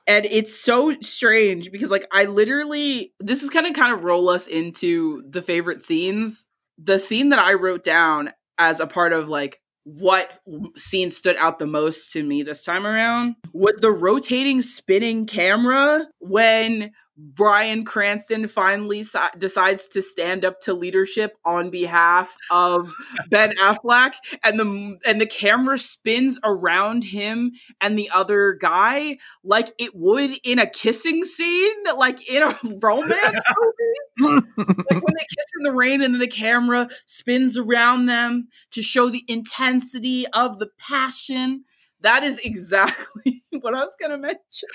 And 0.07 0.25
it's 0.25 0.57
so 0.57 0.95
strange 1.01 1.71
because 1.71 1.91
like 1.91 2.07
I 2.11 2.25
literally 2.25 3.13
this 3.19 3.43
is 3.43 3.49
kind 3.49 3.67
of 3.67 3.73
kind 3.73 3.93
of 3.93 4.03
roll 4.03 4.29
us 4.29 4.47
into 4.47 5.21
the 5.29 5.41
favorite 5.41 5.83
scenes. 5.83 6.47
The 6.77 6.99
scene 6.99 7.29
that 7.29 7.39
I 7.39 7.53
wrote 7.53 7.83
down 7.83 8.31
as 8.57 8.79
a 8.79 8.87
part 8.87 9.13
of 9.13 9.29
like 9.29 9.61
what 9.83 10.39
scene 10.75 11.09
stood 11.09 11.37
out 11.37 11.59
the 11.59 11.67
most 11.67 12.11
to 12.11 12.21
me 12.21 12.43
this 12.43 12.61
time 12.61 12.85
around 12.85 13.35
was 13.53 13.77
the 13.77 13.91
rotating 13.91 14.61
spinning 14.61 15.25
camera 15.25 16.05
when 16.19 16.91
Bryan 17.17 17.83
Cranston 17.83 18.47
finally 18.47 19.01
si- 19.01 19.17
decides 19.39 19.87
to 19.89 20.03
stand 20.03 20.45
up 20.45 20.61
to 20.61 20.73
leadership 20.73 21.35
on 21.43 21.71
behalf 21.71 22.35
of 22.51 22.93
Ben 23.29 23.55
Affleck 23.61 24.13
and 24.43 24.59
the 24.59 24.97
and 25.07 25.19
the 25.19 25.25
camera 25.25 25.79
spins 25.79 26.39
around 26.43 27.03
him 27.03 27.53
and 27.81 27.97
the 27.97 28.11
other 28.13 28.53
guy 28.53 29.17
like 29.43 29.69
it 29.79 29.91
would 29.95 30.37
in 30.43 30.59
a 30.59 30.67
kissing 30.67 31.23
scene 31.23 31.83
like 31.97 32.29
in 32.29 32.43
a 32.43 32.55
romance 32.81 33.41
movie. 34.19 34.47
Like 34.59 35.03
when 35.03 35.15
they 35.17 35.25
kiss 35.35 35.45
in 35.59 35.63
the 35.63 35.73
rain 35.73 36.01
and 36.01 36.13
then 36.13 36.21
the 36.21 36.27
camera 36.27 36.87
spins 37.05 37.57
around 37.57 38.05
them 38.05 38.47
to 38.71 38.83
show 38.83 39.09
the 39.09 39.23
intensity 39.27 40.27
of 40.33 40.59
the 40.59 40.67
passion. 40.77 41.63
That 42.01 42.23
is 42.23 42.37
exactly 42.39 43.41
what 43.49 43.73
I 43.73 43.79
was 43.79 43.95
going 43.99 44.11
to 44.11 44.17
mention 44.19 44.69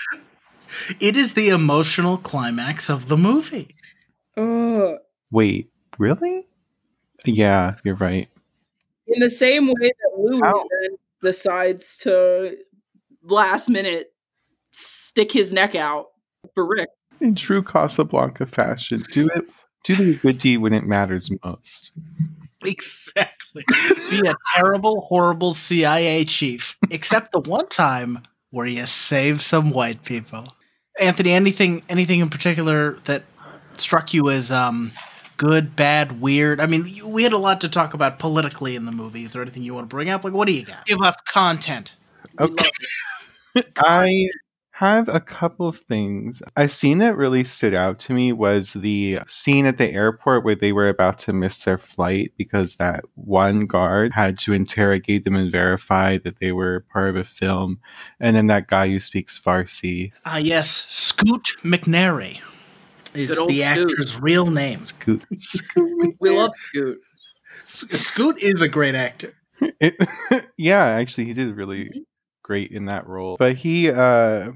It 1.00 1.16
is 1.16 1.34
the 1.34 1.48
emotional 1.48 2.18
climax 2.18 2.88
of 2.88 3.08
the 3.08 3.16
movie. 3.16 3.74
Ugh. 4.36 4.96
Wait, 5.30 5.70
really? 5.98 6.46
Yeah, 7.24 7.76
you're 7.84 7.96
right. 7.96 8.28
in 9.06 9.20
the 9.20 9.30
same 9.30 9.66
way 9.66 9.74
that 9.88 10.18
Louis 10.18 10.40
How? 10.40 10.64
decides 11.22 11.98
to 11.98 12.56
last 13.22 13.68
minute 13.68 14.12
stick 14.72 15.30
his 15.30 15.52
neck 15.52 15.74
out 15.74 16.08
for 16.54 16.66
Rick. 16.66 16.88
In 17.20 17.34
true 17.34 17.62
Casablanca 17.62 18.46
fashion, 18.46 19.02
do 19.12 19.28
it 19.34 19.44
do 19.84 19.96
the 19.96 20.14
good 20.14 20.38
deed 20.38 20.58
when 20.58 20.72
it 20.72 20.84
matters 20.84 21.30
most. 21.44 21.92
Exactly. 22.64 23.64
Be 24.10 24.26
a 24.26 24.34
terrible, 24.54 25.02
horrible 25.02 25.54
CIA 25.54 26.24
chief, 26.24 26.76
except 26.90 27.32
the 27.32 27.40
one 27.40 27.68
time 27.68 28.20
where 28.50 28.66
you 28.66 28.86
save 28.86 29.42
some 29.42 29.72
white 29.72 30.04
people. 30.04 30.54
Anthony, 31.00 31.32
anything 31.32 31.82
anything 31.88 32.20
in 32.20 32.28
particular 32.28 32.92
that 33.04 33.24
struck 33.78 34.12
you 34.14 34.30
as 34.30 34.52
um 34.52 34.92
good, 35.36 35.74
bad, 35.74 36.20
weird? 36.20 36.60
I 36.60 36.66
mean, 36.66 36.86
you, 36.86 37.08
we 37.08 37.22
had 37.22 37.32
a 37.32 37.38
lot 37.38 37.60
to 37.62 37.68
talk 37.68 37.94
about 37.94 38.18
politically 38.18 38.76
in 38.76 38.84
the 38.84 38.92
movie. 38.92 39.24
Is 39.24 39.30
there 39.30 39.42
anything 39.42 39.62
you 39.62 39.74
want 39.74 39.84
to 39.84 39.88
bring 39.94 40.08
up? 40.08 40.24
Like, 40.24 40.32
what 40.32 40.46
do 40.46 40.52
you 40.52 40.64
got? 40.64 40.86
Give 40.86 41.00
us 41.00 41.16
content. 41.26 41.94
Okay. 42.38 42.68
I 43.76 44.28
have 44.90 45.08
a 45.08 45.20
couple 45.20 45.66
of 45.68 45.78
things. 45.78 46.42
A 46.56 46.68
scene 46.68 46.98
that 46.98 47.16
really 47.16 47.44
stood 47.44 47.74
out 47.74 47.98
to 48.00 48.12
me 48.12 48.32
was 48.32 48.72
the 48.72 49.18
scene 49.26 49.66
at 49.66 49.78
the 49.78 49.90
airport 49.92 50.44
where 50.44 50.54
they 50.54 50.72
were 50.72 50.88
about 50.88 51.18
to 51.20 51.32
miss 51.32 51.62
their 51.62 51.78
flight 51.78 52.32
because 52.36 52.76
that 52.76 53.04
one 53.14 53.66
guard 53.66 54.12
had 54.12 54.38
to 54.40 54.52
interrogate 54.52 55.24
them 55.24 55.34
and 55.36 55.50
verify 55.52 56.18
that 56.18 56.40
they 56.40 56.52
were 56.52 56.84
part 56.92 57.10
of 57.10 57.16
a 57.16 57.24
film. 57.24 57.80
And 58.20 58.34
then 58.36 58.46
that 58.48 58.66
guy 58.68 58.88
who 58.88 58.98
speaks 59.00 59.38
Farsi, 59.38 60.12
Ah, 60.24 60.38
yes, 60.38 60.84
Scoot 60.88 61.56
McNairy 61.62 62.40
is 63.14 63.30
the 63.30 63.34
Scoot. 63.62 63.62
actor's 63.62 64.20
real 64.20 64.46
name. 64.50 64.78
Scoot. 64.78 65.22
Scoot 65.36 66.16
We 66.20 66.30
love 66.30 66.52
Scoot. 66.68 66.98
S- 67.50 67.84
Scoot 67.90 68.42
is 68.42 68.60
a 68.62 68.68
great 68.68 68.94
actor. 68.94 69.34
It, 69.80 69.94
yeah, 70.56 70.82
actually, 70.84 71.26
he 71.26 71.34
did 71.34 71.54
really 71.56 71.90
great 72.42 72.72
in 72.72 72.86
that 72.86 73.06
role. 73.06 73.36
But 73.38 73.54
he, 73.56 73.88
uh, 73.90 74.52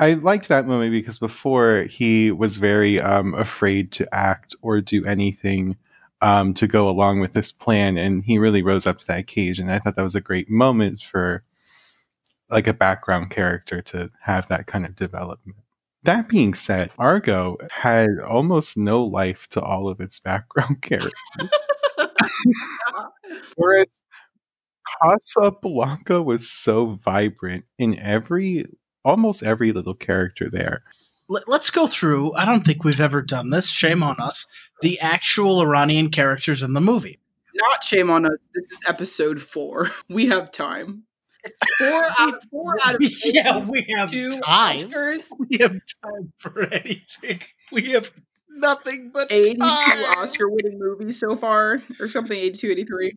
I 0.00 0.14
liked 0.14 0.48
that 0.48 0.66
movie 0.66 0.88
because 0.88 1.18
before 1.18 1.82
he 1.82 2.30
was 2.30 2.56
very 2.56 2.98
um, 2.98 3.34
afraid 3.34 3.92
to 3.92 4.08
act 4.14 4.56
or 4.62 4.80
do 4.80 5.04
anything 5.04 5.76
um, 6.22 6.54
to 6.54 6.66
go 6.66 6.88
along 6.88 7.20
with 7.20 7.34
this 7.34 7.52
plan, 7.52 7.98
and 7.98 8.24
he 8.24 8.38
really 8.38 8.62
rose 8.62 8.86
up 8.86 8.98
to 8.98 9.06
that 9.08 9.18
occasion. 9.18 9.68
I 9.68 9.78
thought 9.78 9.96
that 9.96 10.02
was 10.02 10.14
a 10.14 10.20
great 10.22 10.48
moment 10.48 11.02
for 11.02 11.44
like 12.48 12.66
a 12.66 12.72
background 12.72 13.28
character 13.28 13.82
to 13.82 14.10
have 14.22 14.48
that 14.48 14.66
kind 14.66 14.86
of 14.86 14.96
development. 14.96 15.58
That 16.02 16.30
being 16.30 16.54
said, 16.54 16.90
Argo 16.98 17.58
had 17.70 18.08
almost 18.26 18.78
no 18.78 19.04
life 19.04 19.48
to 19.48 19.60
all 19.60 19.86
of 19.86 20.00
its 20.00 20.18
background 20.18 20.80
characters. 20.82 21.12
Whereas 23.56 24.00
Casablanca 25.02 26.22
was 26.22 26.50
so 26.50 26.86
vibrant 26.86 27.66
in 27.78 27.98
every 27.98 28.66
almost 29.04 29.42
every 29.42 29.72
little 29.72 29.94
character 29.94 30.48
there. 30.50 30.82
Let- 31.28 31.48
Let's 31.48 31.70
go 31.70 31.86
through. 31.86 32.34
I 32.34 32.44
don't 32.44 32.64
think 32.64 32.84
we've 32.84 33.00
ever 33.00 33.22
done 33.22 33.50
this. 33.50 33.68
Shame 33.68 34.02
on 34.02 34.16
us. 34.20 34.46
The 34.82 34.98
actual 35.00 35.60
Iranian 35.60 36.10
characters 36.10 36.62
in 36.62 36.72
the 36.74 36.80
movie. 36.80 37.18
Not 37.54 37.84
shame 37.84 38.10
on 38.10 38.26
us. 38.26 38.38
This 38.54 38.66
is 38.70 38.78
episode 38.88 39.40
four. 39.42 39.90
We 40.08 40.26
have 40.28 40.50
time. 40.50 41.04
Four 41.78 42.06
out, 42.18 42.42
four 42.50 42.76
out 42.84 42.96
of 42.96 43.00
yeah, 43.24 43.58
we 43.58 43.86
have 43.96 44.10
two 44.10 44.30
time. 44.40 44.88
Oscars. 44.88 45.26
We 45.38 45.58
have 45.60 45.72
time 46.02 46.32
for 46.38 46.62
anything. 46.66 47.40
We 47.72 47.90
have 47.92 48.10
nothing 48.48 49.10
but 49.12 49.30
82 49.32 49.58
time. 49.58 50.18
Oscar 50.18 50.48
winning 50.50 50.78
movies 50.78 51.18
so 51.18 51.36
far, 51.36 51.82
or 51.98 52.08
something 52.08 52.36
82, 52.38 52.70
83. 52.72 53.16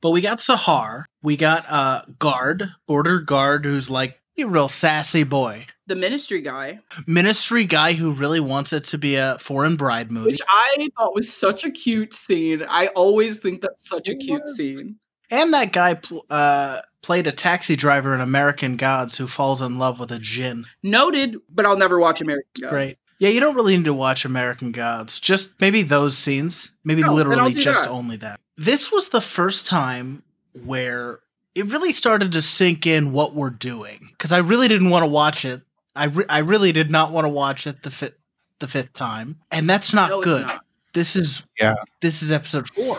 But 0.00 0.10
we 0.12 0.20
got 0.22 0.38
Sahar. 0.38 1.04
We 1.22 1.36
got 1.36 1.64
uh 1.68 2.02
guard, 2.18 2.70
border 2.86 3.20
guard, 3.20 3.64
who's 3.66 3.90
like 3.90 4.19
a 4.42 4.46
real 4.46 4.68
sassy 4.68 5.22
boy. 5.24 5.66
The 5.86 5.96
ministry 5.96 6.40
guy, 6.40 6.78
Ministry 7.06 7.64
guy 7.64 7.92
who 7.94 8.12
really 8.12 8.38
wants 8.40 8.72
it 8.72 8.84
to 8.84 8.98
be 8.98 9.16
a 9.16 9.36
foreign 9.40 9.76
bride 9.76 10.10
movie. 10.12 10.30
which 10.30 10.40
I 10.48 10.88
thought 10.96 11.14
was 11.14 11.32
such 11.32 11.64
a 11.64 11.70
cute 11.70 12.14
scene. 12.14 12.64
I 12.68 12.88
always 12.88 13.38
think 13.38 13.60
that's 13.62 13.88
such 13.88 14.08
a 14.08 14.14
cute 14.14 14.48
scene. 14.50 14.96
And 15.32 15.52
that 15.54 15.72
guy 15.72 15.94
pl- 15.94 16.24
uh, 16.30 16.80
played 17.02 17.26
a 17.26 17.32
taxi 17.32 17.74
driver 17.76 18.14
in 18.14 18.20
American 18.20 18.76
Gods 18.76 19.16
who 19.18 19.26
falls 19.26 19.62
in 19.62 19.78
love 19.78 19.98
with 20.00 20.12
a 20.12 20.18
djinn. 20.18 20.66
Noted, 20.82 21.36
but 21.48 21.66
I'll 21.66 21.76
never 21.78 21.98
watch 21.98 22.20
American 22.20 22.48
Gods. 22.62 22.70
Great. 22.70 22.98
Yeah, 23.18 23.28
you 23.30 23.40
don't 23.40 23.54
really 23.54 23.76
need 23.76 23.84
to 23.84 23.94
watch 23.94 24.24
American 24.24 24.72
Gods. 24.72 25.20
Just 25.20 25.60
maybe 25.60 25.82
those 25.82 26.16
scenes. 26.16 26.72
Maybe 26.84 27.02
No, 27.02 27.12
literally 27.14 27.52
just 27.52 27.84
that. 27.84 27.90
only 27.90 28.16
that. 28.18 28.40
This 28.56 28.90
was 28.92 29.10
the 29.10 29.20
first 29.20 29.66
time 29.66 30.22
where 30.64 31.20
it 31.54 31.66
really 31.66 31.92
started 31.92 32.32
to 32.32 32.42
sink 32.42 32.86
in 32.86 33.12
what 33.12 33.34
we're 33.34 33.50
doing 33.50 34.08
because 34.12 34.32
I 34.32 34.38
really 34.38 34.68
didn't 34.68 34.90
want 34.90 35.02
to 35.04 35.08
watch 35.08 35.44
it. 35.44 35.62
I 35.96 36.04
re- 36.06 36.24
I 36.28 36.38
really 36.38 36.72
did 36.72 36.90
not 36.90 37.12
want 37.12 37.24
to 37.24 37.28
watch 37.28 37.66
it 37.66 37.82
the 37.82 37.90
fifth 37.90 38.14
the 38.60 38.68
fifth 38.68 38.92
time, 38.92 39.38
and 39.50 39.68
that's 39.68 39.92
not 39.92 40.10
No, 40.10 40.22
good. 40.22 40.46
not. 40.46 40.64
This 40.92 41.16
is 41.16 41.42
Yeah. 41.58 41.74
This 42.00 42.22
is 42.22 42.30
episode 42.32 42.68
four. 42.70 42.98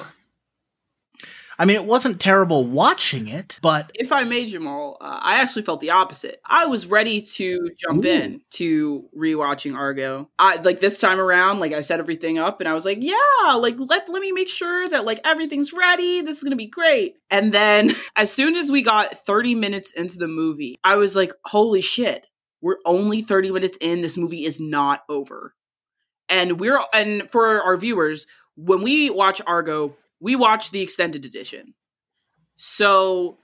I 1.61 1.65
mean, 1.65 1.75
it 1.75 1.85
wasn't 1.85 2.19
terrible 2.19 2.65
watching 2.65 3.27
it, 3.27 3.59
but 3.61 3.91
If 3.93 4.11
I 4.11 4.23
may, 4.23 4.47
Jamal, 4.47 4.97
uh, 4.99 5.19
I 5.21 5.35
actually 5.35 5.61
felt 5.61 5.79
the 5.79 5.91
opposite. 5.91 6.41
I 6.43 6.65
was 6.65 6.87
ready 6.87 7.21
to 7.21 7.69
jump 7.77 8.03
Ooh. 8.03 8.07
in 8.07 8.41
to 8.53 9.07
rewatching 9.15 9.75
Argo. 9.75 10.27
I 10.39 10.55
like 10.55 10.79
this 10.79 10.99
time 10.99 11.19
around, 11.19 11.59
like 11.59 11.71
I 11.71 11.81
set 11.81 11.99
everything 11.99 12.39
up, 12.39 12.61
and 12.61 12.67
I 12.67 12.73
was 12.73 12.83
like, 12.83 12.97
"Yeah, 13.01 13.53
like 13.59 13.75
let 13.77 14.09
let 14.09 14.21
me 14.23 14.31
make 14.31 14.49
sure 14.49 14.87
that 14.89 15.05
like 15.05 15.19
everything's 15.23 15.71
ready. 15.71 16.21
This 16.21 16.37
is 16.37 16.43
gonna 16.43 16.55
be 16.55 16.65
great." 16.65 17.17
And 17.29 17.53
then, 17.53 17.95
as 18.15 18.31
soon 18.31 18.55
as 18.55 18.71
we 18.71 18.81
got 18.81 19.23
thirty 19.23 19.53
minutes 19.53 19.91
into 19.91 20.17
the 20.17 20.27
movie, 20.27 20.79
I 20.83 20.95
was 20.95 21.15
like, 21.15 21.31
"Holy 21.45 21.81
shit! 21.81 22.25
We're 22.63 22.79
only 22.87 23.21
thirty 23.21 23.51
minutes 23.51 23.77
in. 23.79 24.01
This 24.01 24.17
movie 24.17 24.45
is 24.45 24.59
not 24.59 25.03
over." 25.09 25.53
And 26.27 26.59
we're 26.59 26.79
and 26.91 27.29
for 27.29 27.61
our 27.61 27.77
viewers, 27.77 28.25
when 28.55 28.81
we 28.81 29.11
watch 29.11 29.41
Argo, 29.45 29.95
we 30.21 30.35
watch 30.37 30.71
the 30.71 30.79
extended 30.81 31.25
edition. 31.25 31.73
So 32.55 33.37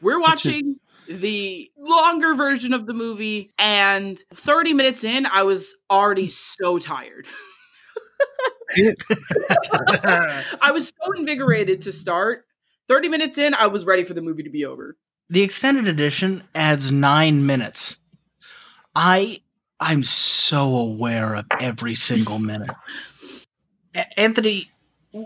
we're 0.00 0.20
watching 0.20 0.54
is- 0.54 0.80
the 1.08 1.70
longer 1.76 2.34
version 2.34 2.72
of 2.72 2.86
the 2.86 2.94
movie, 2.94 3.50
and 3.58 4.18
30 4.32 4.72
minutes 4.72 5.02
in, 5.04 5.26
I 5.26 5.42
was 5.42 5.74
already 5.90 6.30
so 6.30 6.78
tired. 6.78 7.26
I 10.60 10.70
was 10.72 10.88
so 10.88 11.12
invigorated 11.16 11.80
to 11.82 11.92
start. 11.92 12.44
30 12.88 13.08
minutes 13.08 13.36
in, 13.38 13.54
I 13.54 13.66
was 13.66 13.84
ready 13.84 14.04
for 14.04 14.14
the 14.14 14.22
movie 14.22 14.42
to 14.44 14.50
be 14.50 14.64
over. 14.64 14.96
the 15.28 15.42
extended 15.42 15.88
edition 15.88 16.42
adds 16.54 16.90
nine 16.92 17.46
minutes. 17.46 17.96
I 18.94 19.40
I'm 19.80 20.02
so 20.04 20.76
aware 20.76 21.34
of 21.34 21.46
every 21.60 21.94
single 21.96 22.38
minute. 22.38 22.70
Anthony, 24.16 24.68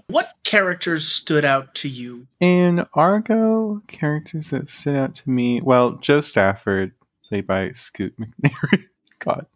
what 0.09 0.32
characters 0.45 1.07
stood 1.07 1.45
out 1.45 1.74
to 1.76 1.89
you? 1.89 2.26
In 2.41 2.87
Argo, 2.95 3.82
characters 3.87 4.51
that 4.51 4.68
stood 4.68 4.97
out 4.97 5.14
to 5.14 5.30
me, 5.30 5.61
well, 5.61 5.93
Joe 5.93 6.20
Stafford, 6.20 6.93
played 7.28 7.47
by 7.47 7.72
Scoot 7.72 8.14
McNairy. 8.18 8.84
God, 9.18 9.47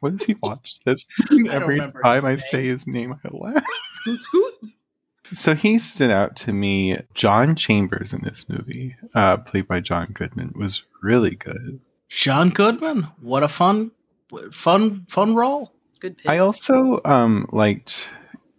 what 0.00 0.14
if 0.14 0.22
he 0.22 0.36
watched 0.42 0.84
this? 0.84 1.06
Every 1.50 1.78
time 1.78 2.24
I 2.24 2.36
say 2.36 2.66
his 2.66 2.86
name, 2.86 3.18
I 3.24 3.28
laugh. 3.30 3.64
Scoot, 3.94 4.22
scoot. 4.22 4.54
So 5.34 5.54
he 5.54 5.78
stood 5.78 6.10
out 6.10 6.34
to 6.36 6.52
me. 6.52 6.98
John 7.14 7.54
Chambers 7.54 8.12
in 8.12 8.22
this 8.22 8.48
movie, 8.48 8.96
uh, 9.14 9.36
played 9.36 9.68
by 9.68 9.80
John 9.80 10.08
Goodman, 10.12 10.54
was 10.56 10.82
really 11.02 11.36
good. 11.36 11.80
John 12.08 12.50
Goodman. 12.50 13.06
What 13.20 13.44
a 13.44 13.48
fun, 13.48 13.92
fun, 14.50 15.06
fun 15.08 15.34
role. 15.34 15.72
Good 16.00 16.18
pick. 16.18 16.28
I 16.28 16.38
also 16.38 17.00
um, 17.04 17.46
liked 17.52 18.10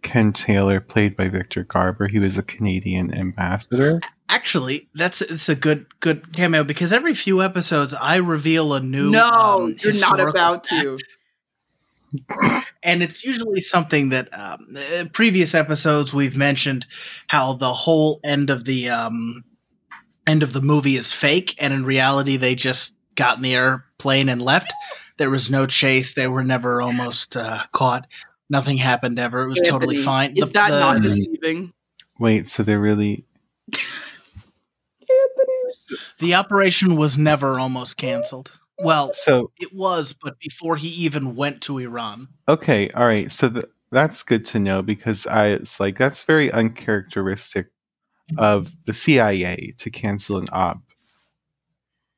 Ken 0.02 0.32
Taylor, 0.32 0.80
played 0.80 1.16
by 1.16 1.28
Victor 1.28 1.64
Garber. 1.64 2.08
He 2.08 2.18
was 2.18 2.36
the 2.36 2.42
Canadian 2.42 3.14
ambassador. 3.14 4.00
Actually, 4.28 4.88
that's 4.94 5.20
it's 5.22 5.48
a 5.48 5.54
good 5.54 5.86
good 6.00 6.32
cameo 6.32 6.64
because 6.64 6.92
every 6.92 7.14
few 7.14 7.42
episodes 7.42 7.94
I 7.94 8.16
reveal 8.16 8.74
a 8.74 8.80
new. 8.80 9.10
no, 9.10 9.30
um, 9.30 9.76
you're 9.80 9.94
not 9.94 10.20
about 10.20 10.64
to. 10.64 10.98
and 12.82 13.02
it's 13.02 13.24
usually 13.24 13.60
something 13.60 14.10
that 14.10 14.28
um, 14.38 14.74
uh, 14.76 15.04
previous 15.12 15.54
episodes 15.54 16.12
we've 16.12 16.36
mentioned 16.36 16.86
how 17.28 17.54
the 17.54 17.72
whole 17.72 18.20
end 18.22 18.50
of 18.50 18.64
the 18.64 18.90
um, 18.90 19.44
end 20.26 20.42
of 20.42 20.52
the 20.52 20.60
movie 20.60 20.96
is 20.96 21.12
fake, 21.12 21.54
and 21.58 21.72
in 21.72 21.84
reality 21.84 22.36
they 22.36 22.54
just 22.54 22.94
got 23.14 23.36
in 23.36 23.42
the 23.42 23.54
airplane 23.54 24.28
and 24.28 24.42
left. 24.42 24.72
There 25.18 25.30
was 25.30 25.50
no 25.50 25.66
chase. 25.66 26.14
They 26.14 26.28
were 26.28 26.44
never 26.44 26.80
almost 26.82 27.36
uh, 27.36 27.62
caught. 27.72 28.08
Nothing 28.52 28.76
happened 28.76 29.18
ever. 29.18 29.42
It 29.44 29.48
was 29.48 29.62
totally 29.62 29.96
Anthony, 29.96 30.04
fine. 30.04 30.36
Is 30.36 30.48
The- 30.48 30.52
that 30.52 30.70
the- 30.70 30.78
not 30.80 30.96
Mm. 30.98 31.02
deceiving? 31.02 31.72
Wait, 32.20 32.46
so 32.46 32.62
they're 32.62 32.78
really 32.78 33.24
the 36.18 36.34
operation 36.34 36.96
was 36.96 37.16
never 37.16 37.58
almost 37.58 37.96
canceled. 37.96 38.50
Well, 38.78 39.12
so 39.14 39.50
it 39.58 39.72
was, 39.72 40.12
but 40.12 40.38
before 40.38 40.76
he 40.76 40.88
even 40.88 41.34
went 41.34 41.62
to 41.62 41.78
Iran. 41.78 42.28
okay. 42.46 42.90
All 42.90 43.06
right, 43.06 43.32
so 43.32 43.48
th- 43.48 43.64
that's 43.90 44.22
good 44.22 44.44
to 44.46 44.58
know 44.58 44.82
because 44.82 45.26
I 45.26 45.46
it's 45.48 45.80
like 45.80 45.96
that's 45.96 46.24
very 46.24 46.52
uncharacteristic 46.52 47.68
of 48.36 48.72
the 48.84 48.92
CIA 48.92 49.72
to 49.78 49.90
cancel 49.90 50.36
an 50.38 50.48
op 50.52 50.80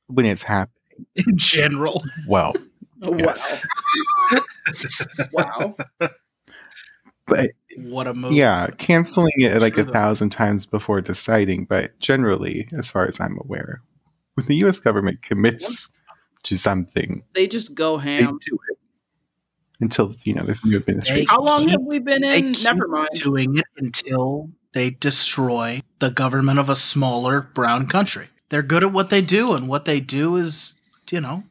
when 0.08 0.26
it's 0.26 0.42
happening. 0.42 0.74
In 1.14 1.36
general, 1.38 2.02
Well, 2.26 2.52
Oh, 3.02 3.16
Yes. 3.18 3.54
Wow. 5.32 5.76
wow. 6.00 6.08
But 7.26 7.46
what 7.78 8.06
a 8.06 8.14
move! 8.14 8.32
yeah, 8.32 8.68
canceling 8.78 9.32
it 9.38 9.60
like 9.60 9.74
True, 9.74 9.82
a 9.82 9.86
though. 9.86 9.92
thousand 9.92 10.30
times 10.30 10.66
before 10.66 11.00
deciding. 11.00 11.64
But 11.64 11.98
generally, 12.00 12.68
as 12.76 12.90
far 12.90 13.06
as 13.06 13.20
I'm 13.20 13.38
aware, 13.42 13.82
when 14.34 14.46
the 14.46 14.56
U.S. 14.56 14.78
government 14.78 15.22
commits 15.22 15.88
to 16.44 16.56
something, 16.56 17.22
They 17.34 17.46
just 17.46 17.74
go 17.74 17.98
they 17.98 18.16
ham. 18.22 18.38
do 18.44 18.58
it 18.70 18.78
until 19.80 20.14
you 20.24 20.34
know 20.34 20.44
this 20.44 20.64
new 20.64 20.76
administration. 20.76 21.26
How 21.28 21.40
long 21.42 21.62
keep- 21.62 21.70
have 21.70 21.82
we 21.82 21.98
been 21.98 22.24
in? 22.24 22.52
Never 22.62 22.86
mind. 22.88 23.08
doing 23.14 23.56
it 23.58 23.64
until 23.76 24.50
they 24.72 24.90
destroy 24.90 25.80
the 26.00 26.10
government 26.10 26.58
of 26.58 26.68
a 26.68 26.76
smaller 26.76 27.40
brown 27.54 27.86
country. 27.86 28.28
They're 28.50 28.62
good 28.62 28.82
at 28.84 28.92
what 28.92 29.10
they 29.10 29.22
do, 29.22 29.54
and 29.54 29.68
what 29.68 29.84
they 29.84 30.00
do 30.00 30.36
is, 30.36 30.74
you 31.10 31.20
know, 31.20 31.44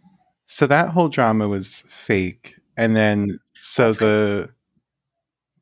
So 0.46 0.68
that 0.68 0.90
whole 0.90 1.08
drama 1.10 1.48
was 1.48 1.84
fake, 1.90 2.56
and 2.78 2.96
then 2.96 3.40
so 3.56 3.94
the 3.94 4.50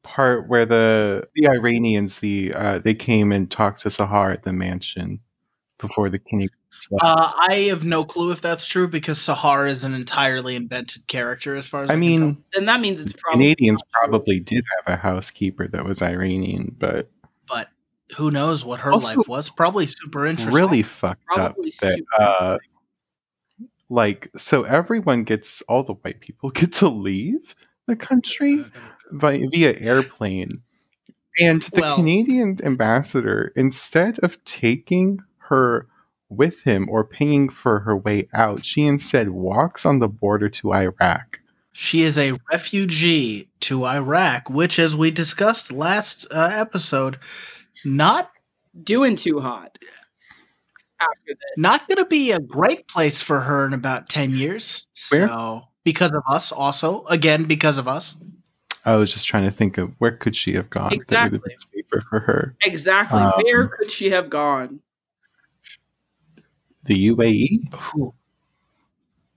part 0.04 0.47
where 0.47 0.66
the 0.66 1.28
the 1.36 1.47
Iranians 1.47 2.20
the 2.20 2.54
uh, 2.54 2.80
they 2.80 2.93
came 2.93 3.32
and 3.32 3.49
talked 3.49 3.82
to 3.82 3.89
Sahar 3.89 4.34
at 4.34 4.43
the 4.43 4.54
mansion 4.54 5.20
before 5.78 6.10
the 6.10 6.20
Canadians 6.20 6.56
uh, 7.02 7.32
I 7.49 7.68
have 7.70 7.84
no 7.84 8.04
clue 8.04 8.32
if 8.32 8.41
that's 8.41 8.66
true 8.66 8.88
because 8.88 9.20
Sahar 9.20 9.70
is 9.70 9.84
an 9.84 9.93
entirely 9.93 10.56
invented 10.56 11.06
character, 11.08 11.56
as 11.56 11.68
far 11.68 11.84
as 11.84 11.89
I, 11.89 11.93
I 11.93 11.95
mean, 11.97 12.43
Then 12.54 12.66
that 12.66 12.80
means 12.80 13.02
it's 13.02 13.14
probably 13.14 13.43
Canadians 13.43 13.82
probably 13.91 14.39
did 14.39 14.64
have 14.78 14.93
a 14.93 14.97
housekeeper 14.97 15.68
that 15.68 15.84
was 15.84 16.02
Iranian, 16.02 16.76
but 16.80 17.10
but 17.47 17.70
who 18.16 18.32
knows 18.32 18.64
what 18.64 18.80
her 18.80 18.93
Also, 18.93 19.18
life 19.18 19.28
was? 19.28 19.49
Probably 19.49 19.86
super 19.86 20.26
interesting. 20.26 20.54
really 20.54 20.82
fucked 20.82 21.26
Probably 21.26 21.70
up 21.70 21.76
that 21.82 22.02
uh, 22.18 22.58
like 23.89 24.30
so 24.36 24.64
everyone 24.64 25.24
gets 25.24 25.62
all 25.64 25.84
the 25.84 25.93
white 25.93 26.22
people 26.22 26.49
get 26.52 26.72
to 26.74 26.88
leave 26.88 27.56
the 27.88 27.95
country 27.95 28.66
via, 29.12 29.47
via 29.49 29.80
airplane 29.80 30.62
and 31.39 31.62
the 31.64 31.82
Well- 31.82 31.95
canadian 31.95 32.57
ambassador 32.64 33.51
instead 33.55 34.20
of 34.20 34.43
taking 34.45 35.20
her 35.49 35.88
with 36.30 36.62
him 36.64 36.88
or 36.89 37.03
paying 37.03 37.49
for 37.49 37.80
her 37.82 37.95
way 37.95 38.28
out 38.34 38.66
she 38.66 38.84
instead 38.84 39.30
walks 39.30 39.86
on 39.86 39.99
the 39.99 40.07
border 40.07 40.49
to 40.49 40.74
iraq 40.74 41.39
She 41.74 42.01
is 42.01 42.18
a 42.18 42.34
refugee 42.51 43.47
to 43.62 43.86
Iraq, 43.86 44.49
which, 44.49 44.78
as 44.78 44.93
we 44.93 45.09
discussed 45.09 45.72
last 45.72 46.28
uh, 46.30 46.49
episode, 46.51 47.18
not 47.86 48.30
doing 48.84 49.16
too 49.16 49.39
hot. 49.39 49.78
Not 51.57 51.88
going 51.88 51.97
to 51.97 52.05
be 52.05 52.32
a 52.32 52.39
great 52.39 52.88
place 52.88 53.22
for 53.22 53.39
her 53.39 53.66
in 53.66 53.74
about 53.74 54.09
10 54.09 54.32
years. 54.36 54.86
Where? 55.12 55.28
So, 55.30 55.62
because 55.86 56.12
of 56.12 56.24
us, 56.30 56.51
also, 56.51 57.05
again, 57.05 57.45
because 57.45 57.78
of 57.78 57.88
us. 57.88 58.16
I 58.86 58.96
was 58.96 59.12
just 59.12 59.28
trying 59.28 59.44
to 59.44 59.52
think 59.52 59.78
of 59.78 59.92
where 60.00 60.12
could 60.12 60.36
she 60.36 60.54
have 60.54 60.70
gone 60.70 60.90
that 60.90 60.98
would 60.98 61.34
have 61.34 61.34
Exactly. 61.34 61.40
been 61.50 61.58
safer 61.60 62.02
for 62.10 62.20
her 62.22 62.56
Exactly. 62.64 63.20
Um, 63.20 63.32
Where 63.44 63.68
could 63.68 63.92
she 63.92 64.10
have 64.12 64.30
gone? 64.30 64.80
the 66.86 67.10
uae 67.10 67.60
Ooh. 67.98 68.14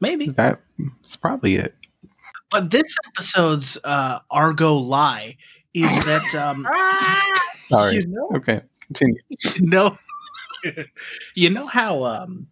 Maybe. 0.00 0.28
that's 0.28 1.16
probably 1.16 1.56
it 1.56 1.74
But 2.50 2.70
this 2.70 2.96
episode's 3.06 3.78
uh, 3.84 4.20
Argo 4.30 4.74
lie 4.74 5.36
is 5.74 5.88
that, 6.04 6.34
um, 6.34 6.66
sorry 7.68 7.94
you 7.96 8.06
know, 8.06 8.30
okay 8.34 8.60
continue 8.80 9.16
you 9.56 9.66
know, 9.66 9.98
you 11.34 11.50
know 11.50 11.66
how 11.66 12.04
um, 12.04 12.46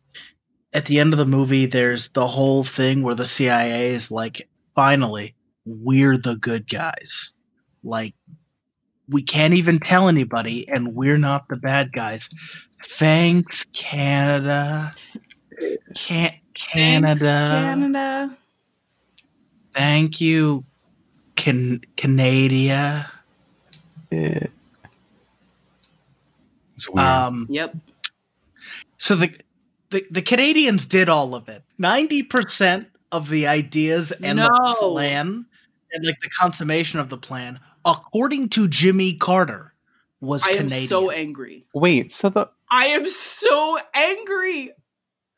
at 0.72 0.86
the 0.86 0.98
end 0.98 1.12
of 1.12 1.18
the 1.18 1.26
movie, 1.26 1.66
there's 1.66 2.08
the 2.08 2.26
whole 2.26 2.64
thing 2.64 3.02
where 3.02 3.14
the 3.14 3.26
CIA 3.26 3.90
is 3.90 4.10
like, 4.10 4.48
finally, 4.74 5.34
we're 5.64 6.16
the 6.16 6.36
good 6.36 6.68
guys. 6.68 7.32
Like, 7.84 8.14
we 9.08 9.22
can't 9.22 9.54
even 9.54 9.78
tell 9.80 10.08
anybody, 10.08 10.68
and 10.68 10.94
we're 10.94 11.18
not 11.18 11.48
the 11.48 11.56
bad 11.56 11.92
guys. 11.92 12.28
Thanks, 12.84 13.64
Canada. 13.72 14.94
Can't 15.94 16.34
Canada. 16.54 17.18
Thanks, 17.18 17.64
Canada. 17.64 18.36
Thank 19.74 20.20
you, 20.20 20.64
Can- 21.36 21.82
Canada. 21.96 23.10
Eh. 24.10 24.46
it's 26.74 26.88
weird 26.88 27.06
Um, 27.06 27.46
Yep. 27.50 27.76
so 28.98 29.16
the, 29.16 29.34
the 29.90 30.04
the 30.10 30.22
Canadians 30.22 30.86
did 30.86 31.08
all 31.08 31.34
of 31.34 31.48
it. 31.48 31.62
Ninety 31.78 32.22
percent 32.22 32.88
of 33.10 33.28
the 33.30 33.46
ideas 33.46 34.12
and 34.22 34.38
the 34.38 34.48
No. 34.48 34.74
plan 34.74 35.46
and 35.92 36.04
like 36.04 36.20
the 36.20 36.30
consummation 36.30 36.98
of 37.00 37.08
the 37.08 37.18
plan, 37.18 37.60
according 37.84 38.48
to 38.50 38.68
Jimmy 38.68 39.14
Carter, 39.14 39.74
was 40.20 40.46
I 40.46 40.52
am 40.52 40.70
so 40.70 41.10
angry. 41.10 41.66
Wait, 41.74 42.12
so 42.12 42.28
the 42.28 42.48
I 42.70 42.86
am 42.86 43.08
so 43.08 43.78
angry. 43.94 44.72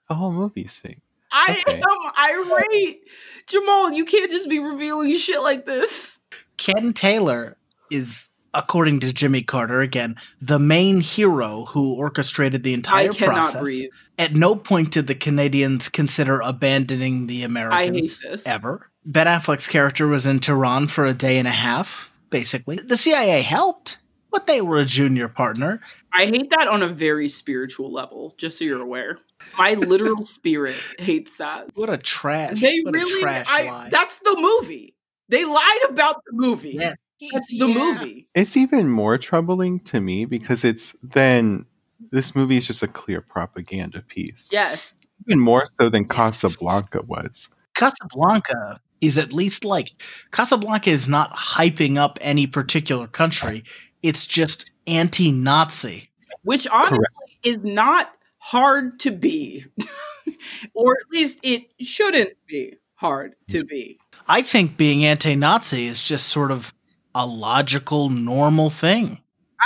the 0.08 0.14
whole 0.14 0.32
movie's 0.32 0.76
fake. 0.76 0.98
I 1.32 1.62
Okay. 1.66 1.80
am 1.80 2.52
irate. 2.52 3.00
Jamal, 3.46 3.92
you 3.92 4.04
can't 4.04 4.30
just 4.30 4.48
be 4.48 4.58
revealing 4.60 5.16
shit 5.16 5.40
like 5.42 5.66
this. 5.66 6.20
Ken 6.58 6.92
Taylor 6.92 7.56
is, 7.90 8.30
according 8.52 9.00
to 9.00 9.12
Jimmy 9.12 9.42
Carter, 9.42 9.80
again, 9.80 10.14
the 10.40 10.58
main 10.60 11.00
hero 11.00 11.64
who 11.64 11.94
orchestrated 11.94 12.62
the 12.62 12.70
I 12.70 12.74
entire 12.74 13.12
cannot 13.12 13.34
process. 13.34 13.62
breathe. 13.62 13.90
At 14.18 14.34
no 14.34 14.54
point 14.54 14.92
did 14.92 15.08
the 15.08 15.14
Canadians 15.16 15.88
consider 15.88 16.40
abandoning 16.40 17.26
the 17.26 17.42
I 17.42 17.46
Americans 17.46 18.16
hate 18.16 18.30
this. 18.30 18.46
ever. 18.46 18.90
Ben 19.04 19.26
Affleck's 19.26 19.68
character 19.68 20.06
was 20.06 20.26
in 20.26 20.40
Tehran 20.40 20.88
for 20.88 21.04
a 21.04 21.12
day 21.12 21.38
and 21.38 21.48
a 21.48 21.52
half, 21.52 22.10
basically. 22.30 22.76
The 22.76 22.96
CIA 22.96 23.42
helped, 23.42 23.98
but 24.30 24.46
they 24.46 24.60
were 24.60 24.78
a 24.78 24.84
junior 24.84 25.28
partner. 25.28 25.80
I 26.12 26.26
hate 26.26 26.50
that 26.56 26.68
on 26.68 26.82
a 26.82 26.88
very 26.88 27.28
spiritual 27.28 27.92
level, 27.92 28.34
just 28.38 28.58
so 28.58 28.64
you're 28.64 28.80
aware. 28.80 29.18
My 29.58 29.74
literal 29.74 30.22
spirit 30.24 30.76
hates 30.98 31.36
that. 31.36 31.68
What 31.76 31.90
a 31.90 31.98
trash! 31.98 32.60
They 32.60 32.80
what 32.80 32.94
a 32.94 32.98
really 32.98 33.20
trash 33.22 33.46
I 33.48 33.66
lie. 33.68 33.88
that's 33.90 34.18
the 34.20 34.36
movie. 34.38 34.94
They 35.28 35.44
lied 35.44 35.80
about 35.88 36.16
the 36.26 36.32
movie. 36.32 36.76
Yes. 36.80 36.96
That's 37.32 37.48
the 37.48 37.66
Yeah. 37.68 37.74
movie. 37.74 38.28
It's 38.34 38.56
even 38.56 38.90
more 38.90 39.16
troubling 39.18 39.80
to 39.80 40.00
me 40.00 40.24
because 40.26 40.64
it's 40.64 40.94
then 41.02 41.64
this 42.10 42.34
movie 42.36 42.56
is 42.58 42.66
just 42.66 42.82
a 42.82 42.88
clear 42.88 43.20
propaganda 43.22 44.02
piece. 44.02 44.50
Yes. 44.52 44.92
Even 45.26 45.40
more 45.40 45.64
so 45.64 45.88
than 45.88 46.06
Casablanca 46.06 47.02
was. 47.06 47.48
Casablanca 47.74 48.80
is 49.00 49.18
at 49.18 49.32
least 49.32 49.64
like 49.64 49.92
Casablanca 50.30 50.90
is 50.90 51.08
not 51.08 51.34
hyping 51.36 51.98
up 51.98 52.18
any 52.20 52.46
particular 52.46 53.06
country. 53.06 53.64
It's 54.02 54.26
just 54.26 54.72
anti-Nazi. 54.86 56.10
Which 56.42 56.66
honestly 56.68 57.04
is 57.42 57.64
not 57.64 58.12
hard 58.38 58.98
to 59.00 59.10
be. 59.10 59.64
or 60.74 60.92
at 60.92 61.10
least 61.10 61.38
it 61.42 61.64
shouldn't 61.80 62.34
be 62.46 62.74
hard 62.94 63.34
to 63.48 63.64
be. 63.64 63.98
I 64.26 64.42
think 64.42 64.76
being 64.76 65.04
anti-Nazi 65.04 65.86
is 65.86 66.06
just 66.06 66.28
sort 66.28 66.50
of 66.50 66.72
a 67.14 67.26
logical, 67.26 68.08
normal 68.08 68.70
thing. 68.70 69.20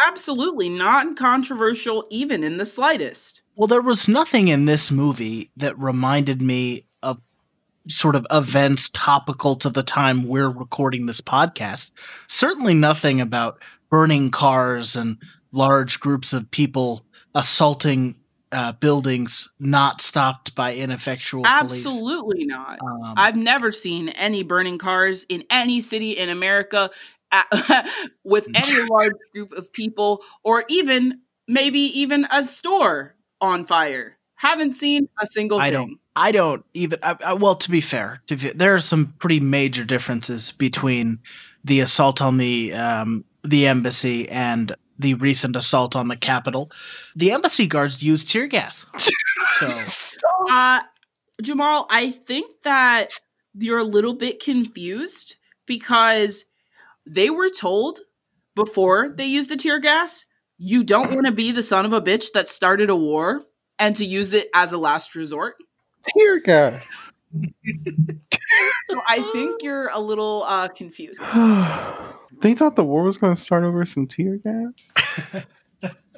Absolutely 0.07 0.69
not 0.69 1.17
controversial 1.17 2.07
even 2.11 2.45
in 2.45 2.59
the 2.59 2.67
slightest. 2.67 3.43
Well, 3.57 3.67
there 3.67 3.83
was 3.83 4.09
nothing 4.09 4.49
in 4.49 4.67
this 4.67 4.91
movie 4.91 5.51
that 5.57 5.79
reminded 5.79 6.41
me 6.41 6.79
of 6.79 6.88
sort 7.89 8.15
of 8.15 8.27
events 8.31 8.91
topical 8.91 9.57
to 9.57 9.71
the 9.71 9.83
time 9.83 10.25
we're 10.25 10.51
recording 10.51 11.07
this 11.07 11.21
podcast. 11.21 11.93
Certainly 12.29 12.75
nothing 12.75 13.21
about 13.21 13.63
burning 13.91 14.31
cars 14.31 14.97
and 14.97 15.17
large 15.53 16.01
groups 16.01 16.33
of 16.33 16.51
people 16.51 17.05
assaulting 17.35 18.15
uh, 18.53 18.73
buildings 18.73 19.49
not 19.59 20.01
stopped 20.01 20.55
by 20.55 20.75
ineffectual 20.75 21.43
police. 21.43 21.87
Absolutely 21.87 22.47
not. 22.47 22.79
Um, 22.83 23.15
I've 23.17 23.37
never 23.37 23.73
seen 23.73 24.09
any 24.11 24.43
burning 24.43 24.79
cars 24.79 25.25
in 25.29 25.45
any 25.51 25.81
city 25.81 26.13
in 26.13 26.29
America 26.29 26.91
at, 27.31 27.89
with 28.25 28.49
any 28.55 28.87
large 28.91 29.13
group 29.35 29.53
of 29.53 29.73
people, 29.73 30.23
or 30.43 30.65
even 30.69 31.21
maybe 31.47 31.81
even 31.81 32.27
a 32.31 32.45
store 32.45 33.15
on 33.41 33.67
fire. 33.67 34.18
Haven't 34.39 34.75
seen 34.75 35.09
a 35.21 35.27
single 35.27 35.59
I 35.59 35.71
thing. 35.71 35.73
don't. 35.73 36.01
I 36.15 36.33
don't 36.33 36.65
even. 36.73 36.99
I, 37.03 37.17
I, 37.25 37.33
well, 37.33 37.57
to 37.57 37.71
be 37.71 37.81
fair, 37.81 38.23
to 38.29 38.37
be, 38.37 38.51
there 38.51 38.73
are 38.73 38.81
some 38.81 39.15
pretty 39.19 39.41
major 39.41 39.85
differences 39.85 40.53
between 40.53 41.19
the 41.65 41.81
assault 41.81 42.23
on 42.23 42.37
the 42.39 42.73
um, 42.73 43.25
the 43.43 43.67
embassy 43.67 44.29
and 44.29 44.75
the 44.97 45.15
recent 45.15 45.57
assault 45.57 45.97
on 45.97 46.07
the 46.07 46.17
Capitol. 46.17 46.71
The 47.17 47.33
embassy 47.33 47.67
guards 47.67 48.01
used 48.01 48.31
tear 48.31 48.47
gas. 48.47 48.87
so 49.59 49.69
Uh, 50.51 50.81
Jamal, 51.43 51.87
I 51.91 52.11
think 52.13 52.63
that 52.63 53.09
you're 53.55 53.79
a 53.79 53.85
little 53.85 54.15
bit 54.15 54.41
confused 54.41 55.37
because 55.67 56.45
they 57.07 57.29
were 57.29 57.51
told 57.51 58.01
before 58.55 59.09
they 59.09 59.27
used 59.27 59.51
the 59.51 59.57
tear 59.57 59.79
gas, 59.81 60.25
you 60.59 60.85
don't 60.85 61.13
want 61.13 61.27
to 61.27 61.33
be 61.33 61.53
the 61.53 61.63
son 61.63 61.85
of 61.85 61.93
a 61.93 62.01
bitch 62.01 62.33
that 62.35 62.49
started 62.49 62.89
a 62.89 62.97
war 62.97 63.43
and 63.79 63.95
to 63.97 64.05
use 64.05 64.33
it 64.33 64.49
as 64.55 64.73
a 64.73 64.79
last 64.79 65.15
resort. 65.15 65.57
Tear 66.05 66.41
gas. 66.41 66.89
So 68.91 69.01
I 69.07 69.29
think 69.33 69.63
you're 69.63 69.89
a 69.91 70.01
little 70.01 70.45
uh, 70.47 70.69
confused. 70.69 71.21
they 72.41 72.55
thought 72.55 72.77
the 72.77 72.85
war 72.85 73.03
was 73.03 73.19
going 73.19 73.35
to 73.35 73.41
start 73.41 73.65
over 73.65 73.85
some 73.85 74.07
tear 74.07 74.37
gas. 74.37 74.93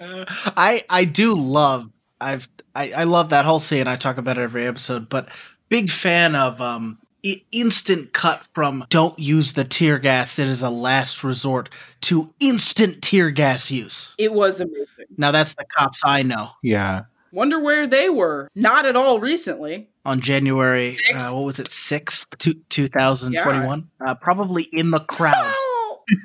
I 0.01 0.85
I 0.89 1.05
do 1.05 1.35
love 1.35 1.91
I've 2.21 2.49
I, 2.75 2.93
I 2.93 3.05
love 3.05 3.31
that 3.31 3.45
whole 3.45 3.61
scene. 3.61 3.87
I 3.87 3.97
talk 3.97 4.17
about 4.19 4.39
it 4.39 4.43
every 4.43 4.67
episode, 4.67 5.09
but 5.09 5.29
big 5.69 5.91
fan 5.91 6.35
of 6.35 6.61
um 6.61 6.99
i- 7.25 7.43
instant 7.53 8.13
cut 8.13 8.47
from 8.55 8.87
don't 8.91 9.19
use 9.19 9.53
the 9.53 9.65
tear 9.65 9.99
gas 9.99 10.39
it 10.39 10.49
is 10.49 10.63
a 10.63 10.71
last 10.71 11.23
resort 11.25 11.69
to 12.03 12.33
instant 12.41 13.03
tear 13.03 13.31
gas 13.31 13.71
use. 13.71 14.15
It 14.19 14.33
was 14.33 14.61
amazing. 14.61 14.87
Now 15.17 15.31
that's 15.33 15.55
the 15.55 15.65
cops 15.65 16.03
I 16.05 16.23
know. 16.23 16.51
Yeah. 16.63 17.03
Wonder 17.33 17.61
where 17.61 17.87
they 17.87 18.09
were. 18.11 18.49
Not 18.55 18.87
at 18.87 18.97
all 18.97 19.21
recently. 19.21 19.89
On 20.05 20.19
January, 20.21 20.97
uh, 21.15 21.31
what 21.33 21.45
was 21.45 21.59
it, 21.59 21.71
sixth, 21.71 22.27
two 22.39 22.87
thousand 22.89 23.35
twenty-one? 23.35 23.89
Uh, 24.05 24.15
probably 24.15 24.65
in 24.73 24.91
the 24.91 25.01
crowd. 25.01 25.53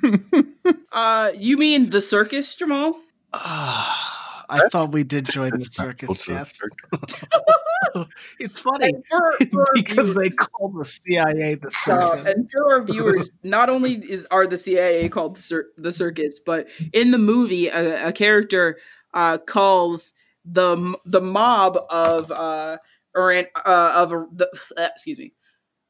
uh, 0.91 1.31
you 1.35 1.57
mean 1.57 1.89
the 1.89 2.01
circus, 2.01 2.55
Jamal? 2.55 2.97
I 3.33 4.59
That's 4.59 4.69
thought 4.71 4.93
we 4.93 5.03
did 5.03 5.25
join 5.25 5.49
the 5.51 5.59
circus. 5.59 6.19
to 6.19 6.33
Jess. 6.33 6.59
it's 8.39 8.59
funny 8.59 8.89
And 8.93 9.03
for, 9.07 9.31
for 9.51 9.65
because 9.75 10.09
viewers- 10.11 10.15
they 10.15 10.29
call 10.29 10.69
the 10.69 10.85
CIA 10.85 11.55
the 11.55 11.67
Uh, 11.67 11.69
circus. 12.15 12.25
and 12.33 12.49
for 12.51 12.71
our 12.73 12.83
viewers, 12.83 13.29
not 13.43 13.69
only 13.69 13.93
is 13.95 14.25
are 14.31 14.45
the 14.47 14.57
CIA 14.57 15.09
called 15.09 15.35
the, 15.37 15.41
cir- 15.41 15.69
the 15.77 15.91
circus, 15.91 16.39
but 16.39 16.67
in 16.93 17.11
the 17.11 17.17
movie, 17.17 17.67
a, 17.67 18.07
a 18.09 18.11
character 18.11 18.77
uh, 19.13 19.37
calls 19.39 20.13
the 20.45 20.95
the 21.05 21.21
mob 21.21 21.77
of 21.89 22.31
uh, 22.31 22.77
Iran 23.15 23.45
uh, 23.65 23.93
of 23.97 24.09
the 24.37 24.47
uh, 24.77 24.87
excuse 24.93 25.17
me. 25.17 25.33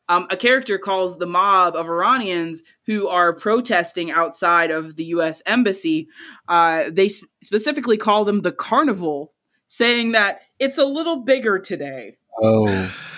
Um, 0.07 0.27
a 0.29 0.37
character 0.37 0.77
calls 0.77 1.17
the 1.17 1.25
mob 1.25 1.75
of 1.75 1.87
Iranians 1.87 2.61
who 2.85 3.07
are 3.07 3.33
protesting 3.33 4.11
outside 4.11 4.69
of 4.69 4.97
the 4.97 5.05
U.S. 5.05 5.41
embassy. 5.47 6.07
Uh, 6.47 6.83
they 6.91 7.07
s- 7.07 7.23
specifically 7.43 7.97
call 7.97 8.23
them 8.23 8.41
the 8.41 8.51
carnival, 8.51 9.33
saying 9.65 10.11
that 10.11 10.41
it's 10.59 10.77
a 10.77 10.85
little 10.85 11.23
bigger 11.23 11.57
today 11.57 12.15
Oh, 12.39 12.67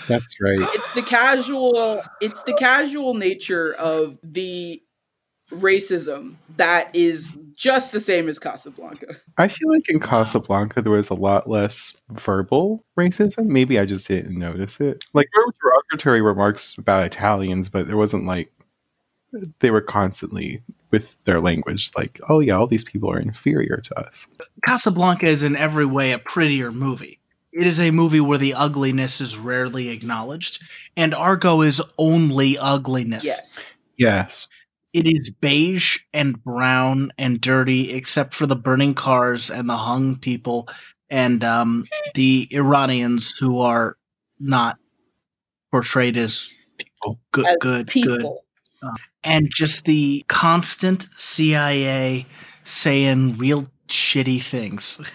that's 0.07 0.33
right. 0.39 0.57
it's 0.59 0.93
the 0.93 1.01
casual 1.01 2.01
it's 2.21 2.41
the 2.43 2.53
casual 2.53 3.13
nature 3.15 3.73
of 3.73 4.17
the 4.23 4.81
racism 5.51 6.35
that 6.57 6.93
is 6.95 7.37
just 7.55 7.91
the 7.91 8.01
same 8.01 8.27
as 8.29 8.37
Casablanca. 8.37 9.15
I 9.37 9.47
feel 9.47 9.69
like 9.69 9.89
in 9.89 9.99
Casablanca 9.99 10.81
there 10.81 10.91
was 10.91 11.09
a 11.09 11.15
lot 11.15 11.49
less 11.49 11.95
verbal 12.09 12.83
racism. 12.97 13.45
Maybe 13.47 13.79
I 13.79 13.85
just 13.85 14.07
didn't 14.07 14.37
notice 14.37 14.79
it. 14.79 15.05
Like 15.13 15.27
there 15.33 15.45
were 15.45 15.53
derogatory 15.61 16.21
remarks 16.21 16.75
about 16.77 17.05
Italians, 17.05 17.69
but 17.69 17.87
there 17.87 17.97
wasn't 17.97 18.25
like 18.25 18.51
they 19.59 19.71
were 19.71 19.81
constantly 19.81 20.61
with 20.91 21.17
their 21.25 21.41
language 21.41 21.91
like, 21.97 22.19
oh 22.29 22.39
yeah, 22.39 22.53
all 22.53 22.67
these 22.67 22.83
people 22.83 23.11
are 23.11 23.19
inferior 23.19 23.77
to 23.77 23.99
us. 23.99 24.27
Casablanca 24.65 25.25
is 25.25 25.43
in 25.43 25.55
every 25.55 25.85
way 25.85 26.11
a 26.11 26.19
prettier 26.19 26.71
movie. 26.71 27.19
It 27.51 27.65
is 27.65 27.79
a 27.79 27.91
movie 27.91 28.19
where 28.19 28.37
the 28.37 28.53
ugliness 28.53 29.19
is 29.19 29.37
rarely 29.37 29.89
acknowledged, 29.89 30.61
and 30.95 31.13
Argo 31.13 31.61
is 31.61 31.81
only 31.97 32.57
ugliness. 32.57 33.25
Yes. 33.25 33.57
Yes. 33.97 34.47
It 34.93 35.05
is 35.07 35.29
beige 35.29 35.97
and 36.13 36.41
brown 36.43 37.11
and 37.17 37.39
dirty, 37.41 37.91
except 37.91 38.33
for 38.33 38.45
the 38.45 38.55
burning 38.55 38.93
cars 38.93 39.51
and 39.51 39.69
the 39.69 39.77
hung 39.77 40.15
people 40.17 40.67
and 41.09 41.43
um, 41.43 41.85
the 42.15 42.47
Iranians 42.51 43.35
who 43.37 43.59
are 43.59 43.97
not 44.39 44.77
portrayed 45.71 46.17
as 46.17 46.49
People. 46.77 47.19
good, 47.31 47.45
As 47.47 47.57
good, 47.59 47.87
good. 47.87 47.87
people. 47.87 48.43
And 49.23 49.49
just 49.53 49.85
the 49.85 50.23
constant 50.27 51.07
CIA 51.15 52.25
saying 52.63 53.33
real 53.37 53.65
shitty 53.87 54.41
things. 54.41 54.99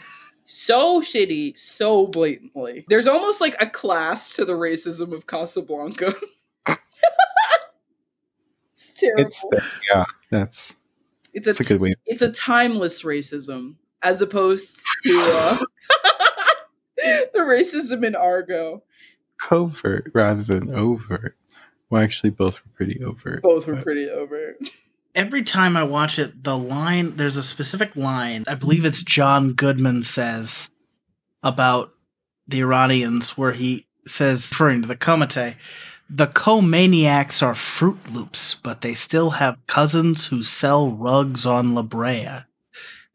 So 0.55 1.01
shitty, 1.01 1.59
so 1.59 2.07
blatantly. 2.07 2.85
There's 2.89 3.07
almost 3.09 3.41
like 3.41 3.57
a 3.61 3.67
class 3.69 4.37
to 4.37 4.45
the 4.45 4.53
racism 4.53 5.13
of 5.13 5.27
Casablanca. 5.27 6.15
it's 9.03 9.41
terrible. 9.41 9.59
It's 9.59 9.67
yeah, 9.93 10.05
that's 10.31 10.77
It's, 11.33 11.47
a, 11.47 11.51
that's 11.51 11.61
a 11.61 11.65
good 11.65 11.81
way. 11.81 11.95
it's 12.07 12.23
a 12.23 12.31
timeless 12.33 13.03
racism 13.03 13.75
as 14.03 14.21
opposed 14.23 14.81
to 15.05 15.21
uh, 15.21 15.59
the 16.97 17.29
racism 17.41 18.05
in 18.05 18.15
Argo. 18.15 18.83
Covert 19.41 20.11
rather 20.15 20.43
than 20.43 20.73
overt. 20.75 21.37
Well, 21.91 22.03
actually, 22.03 22.31
both 22.31 22.55
were 22.65 22.71
pretty 22.75 23.03
overt. 23.03 23.43
Both 23.43 23.67
were 23.67 23.75
but- 23.75 23.85
pretty 23.85 24.09
overt. 24.09 24.57
every 25.15 25.43
time 25.43 25.77
I 25.77 25.83
watch 25.83 26.19
it, 26.19 26.43
the 26.45 26.57
line 26.57 27.17
there's 27.17 27.37
a 27.37 27.43
specific 27.43 27.97
line. 27.97 28.45
I 28.47 28.55
believe 28.55 28.85
it's 28.85 29.03
John 29.03 29.53
Goodman 29.53 30.03
says 30.05 30.71
about 31.43 31.93
the 32.49 32.61
Iranians, 32.61 33.37
where 33.37 33.53
he 33.53 33.87
says, 34.07 34.49
referring 34.51 34.83
to 34.83 34.89
the 34.89 34.97
Komite, 34.97 35.55
the 36.15 36.27
co-maniacs 36.27 37.43
are 37.43 37.55
Fruit 37.55 38.13
Loops, 38.13 38.57
but 38.63 38.83
they 38.83 38.95
still 38.95 39.31
have 39.31 39.67
cousins 39.67 40.27
who 40.27 40.43
sell 40.43 40.91
rugs 40.91 41.47
on 41.47 41.75
La 41.75 41.83
Brea. 41.83 42.45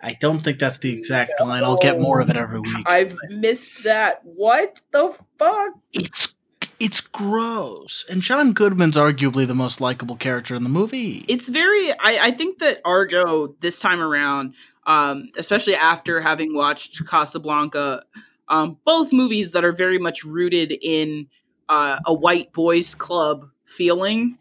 I 0.01 0.13
don't 0.19 0.39
think 0.39 0.59
that's 0.59 0.79
the 0.79 0.93
exact 0.93 1.39
line. 1.39 1.63
I'll 1.63 1.77
get 1.77 1.99
more 1.99 2.19
of 2.19 2.29
it 2.29 2.35
every 2.35 2.59
week. 2.59 2.87
I've 2.87 3.15
missed 3.29 3.83
that. 3.83 4.21
What 4.23 4.79
the 4.91 5.15
fuck? 5.37 5.73
It's 5.93 6.33
it's 6.79 7.01
gross. 7.01 8.05
And 8.09 8.21
John 8.21 8.53
Goodman's 8.53 8.95
arguably 8.95 9.47
the 9.47 9.55
most 9.55 9.81
likable 9.81 10.15
character 10.15 10.55
in 10.55 10.63
the 10.63 10.69
movie. 10.69 11.25
It's 11.27 11.49
very. 11.49 11.91
I, 11.91 12.19
I 12.21 12.31
think 12.31 12.59
that 12.59 12.79
Argo 12.85 13.55
this 13.59 13.79
time 13.79 13.99
around, 13.99 14.53
um, 14.85 15.31
especially 15.37 15.75
after 15.75 16.21
having 16.21 16.55
watched 16.55 17.05
Casablanca, 17.07 18.03
um, 18.49 18.77
both 18.85 19.11
movies 19.11 19.51
that 19.51 19.65
are 19.65 19.71
very 19.71 19.97
much 19.97 20.23
rooted 20.23 20.77
in 20.81 21.27
uh, 21.69 21.99
a 22.05 22.13
white 22.13 22.53
boys 22.53 22.95
club 22.95 23.49
feeling, 23.65 24.37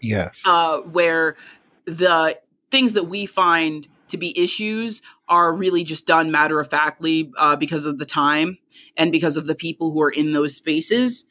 Yes. 0.00 0.42
uh, 0.46 0.78
where 0.80 1.36
the 1.84 2.38
things 2.70 2.92
that 2.94 3.04
we 3.04 3.26
find 3.26 3.88
to 4.08 4.16
be 4.16 4.38
issues 4.38 5.02
are 5.28 5.54
really 5.54 5.84
just 5.84 6.06
done 6.06 6.30
matter 6.30 6.60
of 6.60 6.68
factly 6.68 7.32
uh, 7.38 7.56
because 7.56 7.86
of 7.86 7.98
the 7.98 8.04
time 8.04 8.58
and 8.96 9.10
because 9.10 9.36
of 9.36 9.46
the 9.46 9.54
people 9.54 9.90
who 9.90 10.02
are 10.02 10.10
in 10.10 10.32
those 10.32 10.54
spaces. 10.54 11.24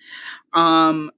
Um, 0.54 1.12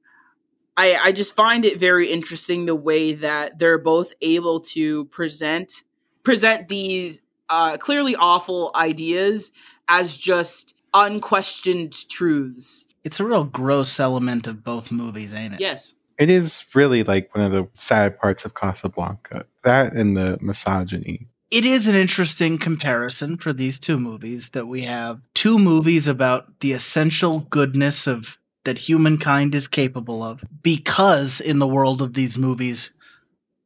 I, 0.76 0.96
I 1.02 1.12
just 1.12 1.36
find 1.36 1.66
it 1.66 1.80
very 1.80 2.12
interesting 2.12 2.66
the 2.66 2.76
way 2.76 3.14
that 3.14 3.60
they're 3.60 3.78
both 3.78 4.12
able 4.22 4.60
to 4.62 5.06
present 5.06 5.84
present 6.24 6.68
these 6.68 7.22
uh, 7.50 7.78
clearly 7.78 8.16
awful 8.16 8.72
ideas 8.76 9.52
as 9.88 10.18
just 10.18 10.74
unquestioned 10.94 12.08
truths. 12.10 12.88
It's 13.04 13.20
a 13.20 13.26
real 13.26 13.44
gross 13.46 14.00
element 14.00 14.48
of 14.48 14.64
both 14.64 14.92
movies, 14.92 15.34
ain't 15.34 15.56
it? 15.56 15.60
Yes. 15.60 15.96
it 16.18 16.30
is 16.30 16.64
really 16.74 17.04
like 17.04 17.34
one 17.36 17.44
of 17.44 17.52
the 17.52 17.68
sad 17.74 18.20
parts 18.20 18.46
of 18.46 18.54
Casablanca. 18.54 19.46
That 19.64 19.94
and 19.94 20.16
the 20.16 20.38
misogyny. 20.42 21.28
It 21.52 21.66
is 21.66 21.86
an 21.86 21.96
interesting 21.96 22.58
comparison 22.58 23.38
for 23.38 23.54
these 23.54 23.78
two 23.78 24.00
movies 24.00 24.50
that 24.52 24.68
we 24.68 24.82
have 24.82 25.22
two 25.36 25.60
movies 25.60 26.08
about 26.08 26.60
the 26.62 26.72
essential 26.72 27.42
goodness 27.42 28.08
of 28.08 28.40
that 28.66 28.78
humankind 28.78 29.54
is 29.54 29.68
capable 29.68 30.24
of 30.24 30.44
because 30.62 31.42
in 31.42 31.60
the 31.60 31.68
world 31.68 32.02
of 32.02 32.14
these 32.14 32.38
movies 32.38 32.92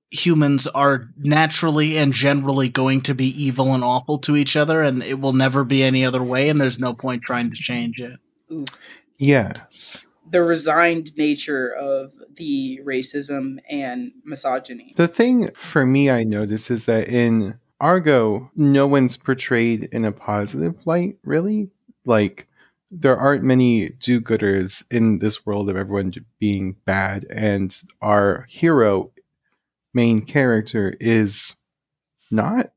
humans 0.10 0.68
are 0.68 1.10
naturally 1.18 1.98
and 1.98 2.14
generally 2.14 2.70
going 2.70 3.02
to 3.02 3.14
be 3.14 3.28
evil 3.42 3.74
and 3.74 3.84
awful 3.84 4.18
to 4.18 4.36
each 4.36 4.56
other 4.56 4.82
and 4.82 5.04
it 5.04 5.20
will 5.20 5.34
never 5.34 5.64
be 5.64 5.84
any 5.84 6.04
other 6.04 6.24
way 6.24 6.50
and 6.50 6.60
there's 6.60 6.80
no 6.80 6.94
point 6.94 7.22
trying 7.24 7.50
to 7.50 7.56
change 7.56 8.00
it. 8.00 8.20
Yes. 9.18 10.06
The 10.30 10.44
resigned 10.44 11.18
nature 11.18 11.70
of 11.70 12.14
the 12.36 12.82
racism 12.86 13.58
and 13.70 14.12
misogyny. 14.24 14.94
The 14.96 15.08
thing 15.08 15.50
for 15.56 15.86
me 15.86 16.10
I 16.10 16.24
notice 16.24 16.70
is 16.70 16.86
that 16.86 17.08
in 17.08 17.58
Argo, 17.80 18.52
no 18.56 18.88
one's 18.88 19.18
portrayed 19.18 19.90
in 19.92 20.04
a 20.04 20.12
positive 20.12 20.76
light, 20.86 21.18
really. 21.24 21.70
Like, 22.06 22.48
there 22.90 23.18
aren't 23.18 23.44
many 23.44 23.90
do 23.90 24.20
gooders 24.20 24.84
in 24.92 25.20
this 25.20 25.46
world 25.46 25.70
of 25.70 25.76
everyone 25.76 26.14
being 26.40 26.76
bad, 26.86 27.26
and 27.30 27.76
our 28.02 28.46
hero, 28.50 29.12
main 29.94 30.22
character, 30.22 30.96
is 31.00 31.56
not 32.32 32.72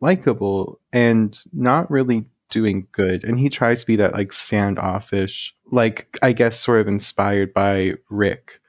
likable 0.00 0.80
and 0.92 1.38
not 1.52 1.90
really 1.90 2.26
doing 2.50 2.86
good. 2.92 3.24
And 3.24 3.38
he 3.38 3.48
tries 3.48 3.80
to 3.80 3.86
be 3.86 3.96
that, 3.96 4.12
like, 4.12 4.32
standoffish, 4.32 5.54
like, 5.70 6.18
I 6.22 6.32
guess, 6.32 6.58
sort 6.58 6.80
of 6.80 6.88
inspired 6.88 7.52
by 7.52 7.94
Rick 8.10 8.60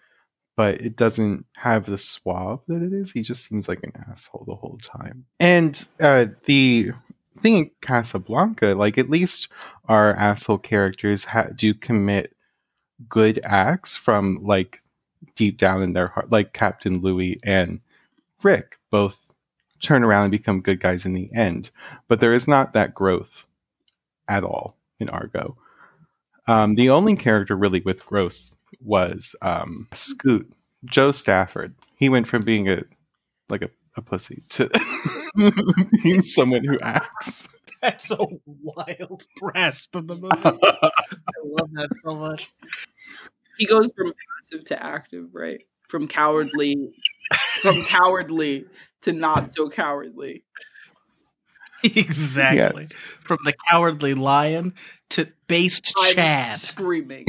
but 0.58 0.82
it 0.82 0.96
doesn't 0.96 1.46
have 1.56 1.86
the 1.86 2.00
suave 2.00 2.62
that 2.68 2.82
it 2.82 2.92
is. 2.92 3.12
He 3.12 3.22
just 3.22 3.46
seems 3.46 3.70
like 3.70 3.84
an 3.84 3.94
asshole 4.10 4.44
the 4.48 4.56
whole 4.56 4.80
time. 4.80 5.26
And 5.40 5.88
uh, 6.02 6.26
the 6.46 6.92
thing 7.40 7.58
in 7.58 7.72
Casablanca, 7.82 8.74
like 8.74 8.98
at 8.98 9.10
least 9.10 9.50
our 9.88 10.16
asshole 10.16 10.58
characters 10.58 11.26
ha- 11.26 11.50
do 11.56 11.76
commit 11.76 12.36
good 13.08 13.40
acts 13.44 13.96
from 13.96 14.40
like 14.42 14.82
deep 15.36 15.60
down 15.60 15.84
in 15.84 15.94
their 15.94 16.08
heart, 16.08 16.32
like 16.32 16.54
Captain 16.54 17.02
Louis 17.02 17.40
and 17.44 17.80
Rick 18.42 18.80
both 18.90 19.32
turn 19.80 20.04
around 20.04 20.24
and 20.24 20.32
become 20.32 20.62
good 20.62 20.80
guys 20.80 21.06
in 21.06 21.14
the 21.14 21.30
end. 21.36 21.70
But 22.08 22.20
there 22.20 22.34
is 22.34 22.48
not 22.48 22.74
that 22.74 22.96
growth 22.96 23.46
at 24.28 24.44
all 24.44 24.76
in 25.00 25.10
Argo. 25.10 25.58
Um, 26.48 26.76
the 26.76 26.90
only 26.90 27.16
character 27.16 27.56
really 27.56 27.82
with 27.82 28.06
growth 28.06 28.54
was 28.82 29.36
um, 29.42 29.88
Scoot, 29.94 30.52
Joe 30.86 31.12
Stafford. 31.12 31.76
He 31.96 32.10
went 32.10 32.28
from 32.28 32.44
being 32.44 32.70
a 32.70 32.84
like 33.50 33.62
a, 33.62 33.70
a 33.96 34.02
pussy 34.02 34.44
to 34.50 34.70
being 36.04 36.22
someone 36.22 36.64
who 36.64 36.80
acts. 36.80 37.50
That's 37.82 38.12
a 38.12 38.18
wild 38.46 39.28
grasp 39.40 39.96
of 39.96 40.08
the 40.08 40.16
movie. 40.16 40.32
I 40.34 40.92
love 41.44 41.72
that 41.74 41.90
so 42.04 42.16
much. 42.16 42.50
He 43.58 43.66
goes 43.66 43.90
from 43.96 44.14
passive 44.40 44.66
to 44.66 44.84
active, 44.84 45.30
right? 45.34 45.62
From 45.88 46.08
cowardly, 46.08 46.92
from 47.62 47.84
cowardly 47.84 48.66
to 49.02 49.14
not 49.14 49.52
so 49.52 49.70
cowardly. 49.70 50.44
Exactly. 51.84 52.84
Yes. 52.84 52.94
From 53.26 53.38
the 53.46 53.54
cowardly 53.70 54.14
lion 54.14 54.74
to 55.12 55.28
based 55.48 55.94
I'm 56.02 56.16
Chad. 56.16 56.60
screaming. 56.60 57.26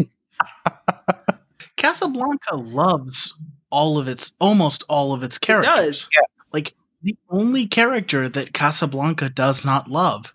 Casablanca 1.76 2.56
loves 2.56 3.34
all 3.70 3.98
of 3.98 4.08
its 4.08 4.32
almost 4.40 4.84
all 4.88 5.12
of 5.12 5.22
its 5.22 5.36
It 5.36 5.42
characters. 5.42 5.74
does. 5.76 6.08
Like 6.52 6.74
the 7.02 7.16
only 7.30 7.66
character 7.66 8.28
that 8.28 8.52
Casablanca 8.54 9.28
does 9.28 9.64
not 9.64 9.88
love 9.88 10.34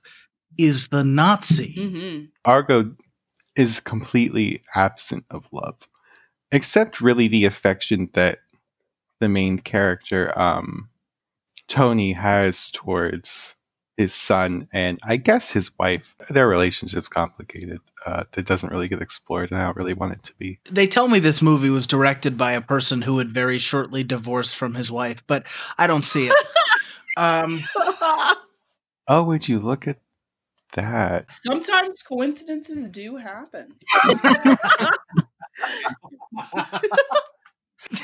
is 0.58 0.90
the 0.90 1.04
Nazi. 1.04 1.74
hmm 1.74 2.26
Argo 2.46 2.96
is 3.56 3.80
completely 3.80 4.62
absent 4.76 5.26
of 5.30 5.48
love, 5.52 5.88
except 6.52 7.02
really 7.02 7.28
the 7.28 7.46
affection 7.46 8.10
that 8.14 8.40
the 9.20 9.30
main 9.30 9.58
character, 9.60 10.38
um, 10.40 10.90
Tony, 11.68 12.14
has 12.14 12.70
towards 12.72 13.56
his 13.98 14.14
son 14.14 14.68
and 14.74 15.00
I 15.04 15.18
guess 15.18 15.52
his 15.52 15.72
wife. 15.78 16.16
Their 16.30 16.48
relationship's 16.48 17.10
complicated. 17.10 17.80
Uh, 18.06 18.24
that 18.34 18.46
doesn't 18.46 18.72
really 18.72 18.90
get 18.90 19.02
explored, 19.02 19.50
and 19.50 19.60
I 19.60 19.66
don't 19.66 19.78
really 19.78 19.94
want 19.94 20.14
it 20.14 20.24
to 20.24 20.34
be. 20.38 20.60
They 20.70 20.88
tell 20.88 21.08
me 21.08 21.20
this 21.20 21.42
movie 21.42 21.70
was 21.70 21.88
directed 21.88 22.38
by 22.38 22.52
a 22.52 22.62
person 22.62 23.02
who 23.02 23.16
would 23.16 23.32
very 23.32 23.60
shortly 23.60 24.04
divorce 24.04 24.54
from 24.54 24.76
his 24.76 24.92
wife, 24.92 25.24
but 25.26 25.46
I 25.78 25.88
don't 25.88 26.04
see 26.04 26.28
it. 26.28 26.36
um, 27.18 27.64
Oh, 29.08 29.24
would 29.24 29.48
you 29.48 29.60
look 29.60 29.88
at 29.88 30.00
that? 30.74 31.28
Sometimes 31.46 32.02
coincidences 32.02 32.88
do 32.88 33.18
happen. 33.18 33.76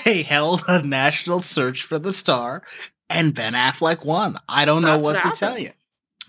they 0.05 0.23
held 0.23 0.63
a 0.67 0.81
national 0.81 1.41
search 1.41 1.83
for 1.83 1.99
the 1.99 2.11
star, 2.11 2.63
and 3.09 3.33
Ben 3.33 3.53
Affleck 3.53 4.05
won. 4.05 4.37
I 4.47 4.65
don't 4.65 4.81
know 4.81 4.97
what, 4.97 5.03
what 5.03 5.13
to 5.13 5.19
happened. 5.19 5.37
tell 5.37 5.59
you. 5.59 5.69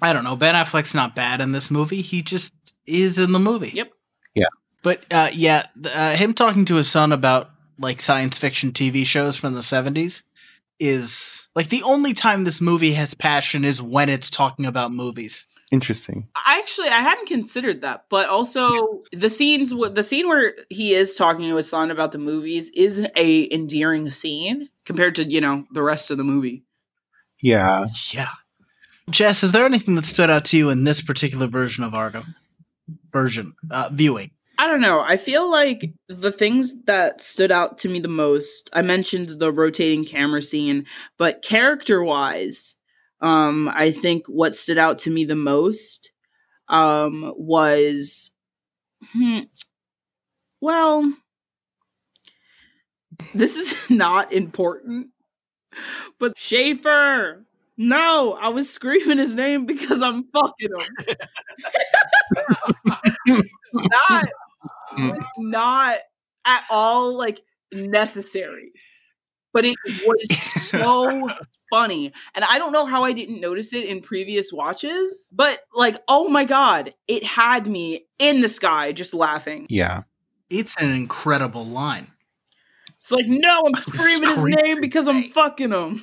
I 0.03 0.13
don't 0.13 0.25
know. 0.25 0.37
Ben 0.37 0.55
Affleck's 0.55 0.95
not 0.95 1.15
bad 1.15 1.41
in 1.41 1.53
this 1.53 1.71
movie. 1.71 2.03
He 2.03 2.23
just 2.23 2.55
is 2.87 3.19
in 3.19 3.33
the 3.33 3.39
movie. 3.39 3.73
Yep. 3.75 3.93
Yeah. 4.35 4.47
But 4.83 5.05
uh, 5.11 5.31
yeah, 5.33 5.67
th- 5.81 5.95
uh, 5.95 6.11
him 6.13 6.35
talking 6.35 6.65
to 6.67 6.77
his 6.77 6.91
son 6.91 7.13
about 7.13 7.51
like 7.79 8.01
science 8.01 8.39
fiction 8.39 8.73
TV 8.73 9.05
shows 9.07 9.37
from 9.37 9.55
the 9.55 9.61
70s 9.61 10.23
is 10.79 11.49
like 11.55 11.69
the 11.69 11.83
only 11.83 12.15
time 12.15 12.45
this 12.45 12.61
movie 12.61 12.95
has 12.95 13.15
passion 13.15 13.65
is 13.65 13.83
when 13.83 14.09
it's 14.09 14.31
talking 14.31 14.67
about 14.67 14.93
movies. 14.93 15.47
Interesting. 15.71 16.27
I 16.35 16.59
actually 16.59 16.89
I 16.89 17.01
hadn't 17.01 17.29
considered 17.29 17.83
that, 17.83 18.07
but 18.11 18.29
also 18.29 19.03
the 19.13 19.31
scenes 19.31 19.73
with 19.73 19.95
the 19.95 20.03
scene 20.03 20.29
where 20.29 20.55
he 20.69 20.95
is 20.95 21.15
talking 21.15 21.49
to 21.49 21.57
his 21.57 21.71
son 21.71 21.93
about 21.93 22.11
the 22.11 22.19
movies 22.19 22.71
is 22.71 23.07
a 23.17 23.55
endearing 23.55 24.11
scene 24.11 24.69
compared 24.85 25.15
to 25.17 25.31
you 25.31 25.41
know 25.41 25.67
the 25.73 25.83
rest 25.83 26.11
of 26.11 26.19
the 26.19 26.25
movie. 26.25 26.65
Yeah. 27.41 27.87
Yeah. 28.13 28.31
Jess, 29.11 29.43
is 29.43 29.53
there 29.53 29.65
anything 29.65 29.95
that 29.97 30.05
stood 30.05 30.31
out 30.31 30.45
to 30.47 30.57
you 30.57 30.71
in 30.71 30.85
this 30.85 31.03
particular 31.03 31.47
version 31.47 31.85
of 31.85 31.95
Argo? 31.95 32.25
Version, 33.13 33.55
uh, 33.71 33.91
viewing. 33.93 34.31
I 34.59 34.67
don't 34.67 34.83
know. 34.83 35.01
I 35.01 35.17
feel 35.17 35.51
like 35.51 35.95
the 36.09 36.31
things 36.31 36.75
that 36.85 37.23
stood 37.23 37.51
out 37.51 37.79
to 37.79 37.89
me 37.89 37.99
the 37.99 38.09
most, 38.09 38.69
I 38.75 38.83
mentioned 38.83 39.31
the 39.31 39.51
rotating 39.51 40.05
camera 40.05 40.43
scene, 40.43 40.85
but 41.17 41.43
character 41.43 42.03
wise, 42.03 42.77
um, 43.23 43.71
I 43.75 43.91
think 43.91 44.27
what 44.27 44.55
stood 44.55 44.79
out 44.79 44.99
to 44.99 45.11
me 45.11 45.25
the 45.25 45.35
most 45.35 46.13
um, 46.69 47.33
was, 47.37 48.33
hmm, 49.13 49.41
well, 50.61 51.13
this 53.35 53.57
is 53.57 53.75
not 53.91 54.33
important, 54.33 55.09
but 56.19 56.39
Schaefer, 56.39 57.47
no, 57.81 58.37
I 58.39 58.51
was 58.51 58.69
screaming 58.69 59.17
his 59.17 59.35
name 59.35 59.65
because 59.65 60.03
I'm 60.03 60.25
fucking 60.25 60.69
him. 60.69 61.17
not, 63.73 64.27
mm. 64.99 65.17
it's 65.17 65.29
not 65.39 65.97
at 66.45 66.63
all 66.71 67.17
like 67.17 67.41
necessary, 67.73 68.73
but 69.55 69.65
it 69.65 69.77
was 70.07 70.43
so 70.69 71.31
funny. 71.71 72.13
And 72.35 72.45
I 72.45 72.59
don't 72.59 72.73
know 72.73 72.85
how 72.85 73.05
I 73.05 73.15
didn't 73.15 73.41
notice 73.41 73.73
it 73.73 73.87
in 73.87 74.03
previous 74.03 74.53
watches, 74.53 75.31
but 75.33 75.61
like, 75.75 75.97
oh 76.07 76.29
my 76.29 76.45
God, 76.45 76.91
it 77.09 77.25
had 77.25 77.67
me 77.67 78.05
in 78.19 78.43
the 78.43 78.51
sky 78.51 78.93
just 78.93 79.15
laughing. 79.15 79.67
Yeah. 79.71 80.03
It's 80.51 80.77
an 80.83 80.91
incredible 80.91 81.65
line. 81.65 82.09
It's 82.91 83.11
like, 83.11 83.27
no, 83.27 83.49
I'm 83.49 83.75
I 83.75 83.79
was 83.79 83.85
screaming 83.87 84.29
his 84.29 84.45
name 84.45 84.83
because 84.83 85.09
I'm 85.09 85.31
fucking 85.31 85.73
him. 85.73 86.03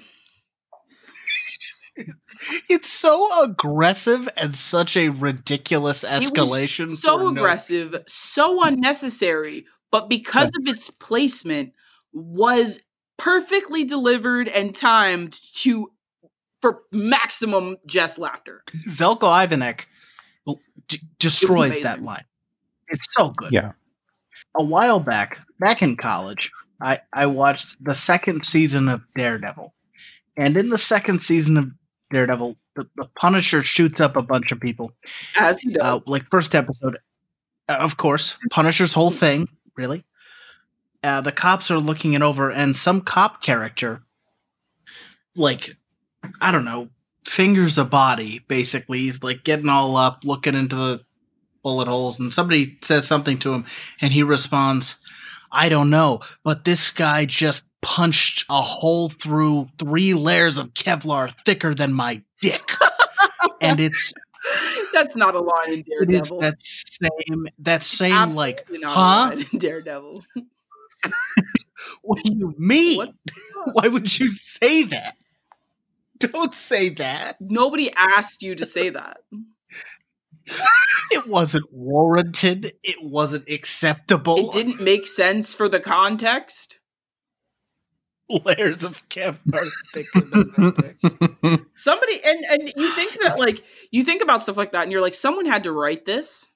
It's 2.69 2.89
so 2.91 3.43
aggressive 3.43 4.27
and 4.37 4.53
such 4.55 4.95
a 4.97 5.09
ridiculous 5.09 6.03
It 6.03 6.09
was 6.09 6.29
escalation. 6.31 6.95
so 6.95 7.17
for 7.17 7.23
no- 7.23 7.29
aggressive, 7.29 8.03
so 8.07 8.63
unnecessary, 8.63 9.65
but 9.91 10.09
because 10.09 10.49
of 10.59 10.67
its 10.67 10.89
placement, 10.89 11.73
was 12.13 12.81
perfectly 13.17 13.83
delivered 13.83 14.47
and 14.47 14.75
timed 14.75 15.33
to 15.55 15.91
for 16.61 16.81
maximum 16.91 17.77
Jess 17.85 18.17
laughter. 18.17 18.63
Željko 18.87 19.19
Ivanek 19.47 19.85
l- 20.47 20.59
d- 20.87 20.99
destroys 21.19 21.79
that 21.81 22.01
line. 22.01 22.23
It's 22.89 23.05
so 23.11 23.29
good. 23.29 23.51
Yeah. 23.51 23.73
A 24.59 24.63
while 24.63 24.99
back, 24.99 25.39
back 25.59 25.81
in 25.83 25.95
college, 25.97 26.49
I, 26.81 26.99
I 27.13 27.27
watched 27.27 27.83
the 27.83 27.93
second 27.93 28.43
season 28.43 28.87
of 28.89 29.01
Daredevil. 29.15 29.73
And 30.35 30.57
in 30.57 30.69
the 30.69 30.77
second 30.77 31.19
season 31.21 31.57
of 31.57 31.71
Daredevil, 32.11 32.55
the, 32.75 32.87
the 32.95 33.09
Punisher 33.19 33.63
shoots 33.63 33.99
up 33.99 34.15
a 34.15 34.21
bunch 34.21 34.51
of 34.51 34.59
people. 34.59 34.93
As 35.39 35.59
he 35.59 35.73
does. 35.73 35.83
Uh, 35.83 35.99
like 36.05 36.23
first 36.29 36.55
episode, 36.55 36.97
uh, 37.67 37.77
of 37.79 37.97
course, 37.97 38.37
Punisher's 38.49 38.93
whole 38.93 39.11
thing, 39.11 39.49
really. 39.75 40.05
Uh, 41.03 41.21
the 41.21 41.31
cops 41.31 41.69
are 41.69 41.79
looking 41.79 42.13
it 42.13 42.21
over, 42.21 42.51
and 42.51 42.75
some 42.75 43.01
cop 43.01 43.41
character, 43.41 44.01
like, 45.35 45.77
I 46.41 46.51
don't 46.51 46.65
know, 46.65 46.89
fingers 47.23 47.77
a 47.77 47.85
body. 47.85 48.39
Basically, 48.47 48.99
he's 48.99 49.21
like 49.21 49.43
getting 49.43 49.69
all 49.69 49.95
up, 49.95 50.23
looking 50.23 50.55
into 50.55 50.75
the 50.75 51.05
bullet 51.61 51.87
holes, 51.87 52.19
and 52.19 52.33
somebody 52.33 52.77
says 52.81 53.05
something 53.05 53.37
to 53.39 53.53
him, 53.53 53.65
and 54.01 54.11
he 54.13 54.23
responds, 54.23 54.95
"I 55.51 55.69
don't 55.69 55.89
know, 55.89 56.21
but 56.43 56.65
this 56.65 56.89
guy 56.89 57.25
just 57.25 57.65
punched 57.81 58.45
a 58.49 58.61
hole 58.61 59.09
through 59.09 59.67
three 59.77 60.13
layers 60.13 60.57
of 60.57 60.73
Kevlar 60.73 61.33
thicker 61.45 61.73
than 61.73 61.93
my 61.93 62.21
dick." 62.41 62.71
and 63.61 63.79
it's 63.79 64.13
That's 64.93 65.15
not 65.15 65.35
a 65.35 65.39
line 65.39 65.73
in 65.73 65.83
Daredevil. 65.83 66.39
that 66.41 66.61
same 66.61 67.47
that 67.59 67.83
same 67.83 68.31
like 68.31 68.61
Absolutely 68.61 68.79
not 68.85 69.33
a 69.33 69.37
huh 69.37 69.43
Daredevil. 69.57 70.23
what 72.01 72.23
do 72.23 72.33
you 72.35 72.55
mean 72.57 72.97
What 72.97 73.13
why 73.73 73.87
would 73.87 74.17
you 74.19 74.27
say 74.29 74.83
that 74.85 75.15
don't 76.19 76.53
say 76.55 76.89
that 76.89 77.37
Nobody 77.39 77.91
asked 77.95 78.41
you 78.41 78.55
to 78.55 78.65
say 78.65 78.89
that. 78.89 79.17
it 81.11 81.27
wasn't 81.27 81.65
warranted 81.71 82.73
it 82.83 82.95
wasn't 83.03 83.47
acceptable 83.49 84.37
It 84.37 84.51
didn't 84.51 84.81
make 84.81 85.07
sense 85.07 85.53
for 85.53 85.69
the 85.69 85.79
context. 85.79 86.79
layers 88.45 88.83
of 88.83 89.07
Kevlar 89.09 89.71
thicker 89.93 90.21
than 90.31 90.51
my 90.57 90.71
dick. 90.77 90.97
Somebody 91.75 92.21
and 92.23 92.43
and 92.45 92.73
you 92.75 92.91
think 92.95 93.17
that 93.21 93.39
like 93.39 93.63
you 93.91 94.03
think 94.03 94.21
about 94.21 94.43
stuff 94.43 94.57
like 94.57 94.71
that 94.73 94.83
and 94.83 94.91
you're 94.91 95.01
like 95.01 95.13
someone 95.15 95.45
had 95.45 95.63
to 95.63 95.71
write 95.71 96.05
this. 96.05 96.49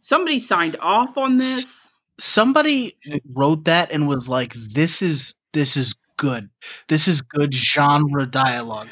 Somebody 0.00 0.38
signed 0.38 0.76
off 0.80 1.16
on 1.18 1.36
this. 1.36 1.92
somebody 2.18 2.96
wrote 3.34 3.64
that 3.64 3.92
and 3.92 4.08
was 4.08 4.28
like 4.28 4.54
this 4.54 5.02
is 5.02 5.34
this 5.52 5.76
is 5.76 5.94
good 6.16 6.50
this 6.88 7.06
is 7.08 7.22
good 7.22 7.54
genre 7.54 8.26
dialogue 8.26 8.88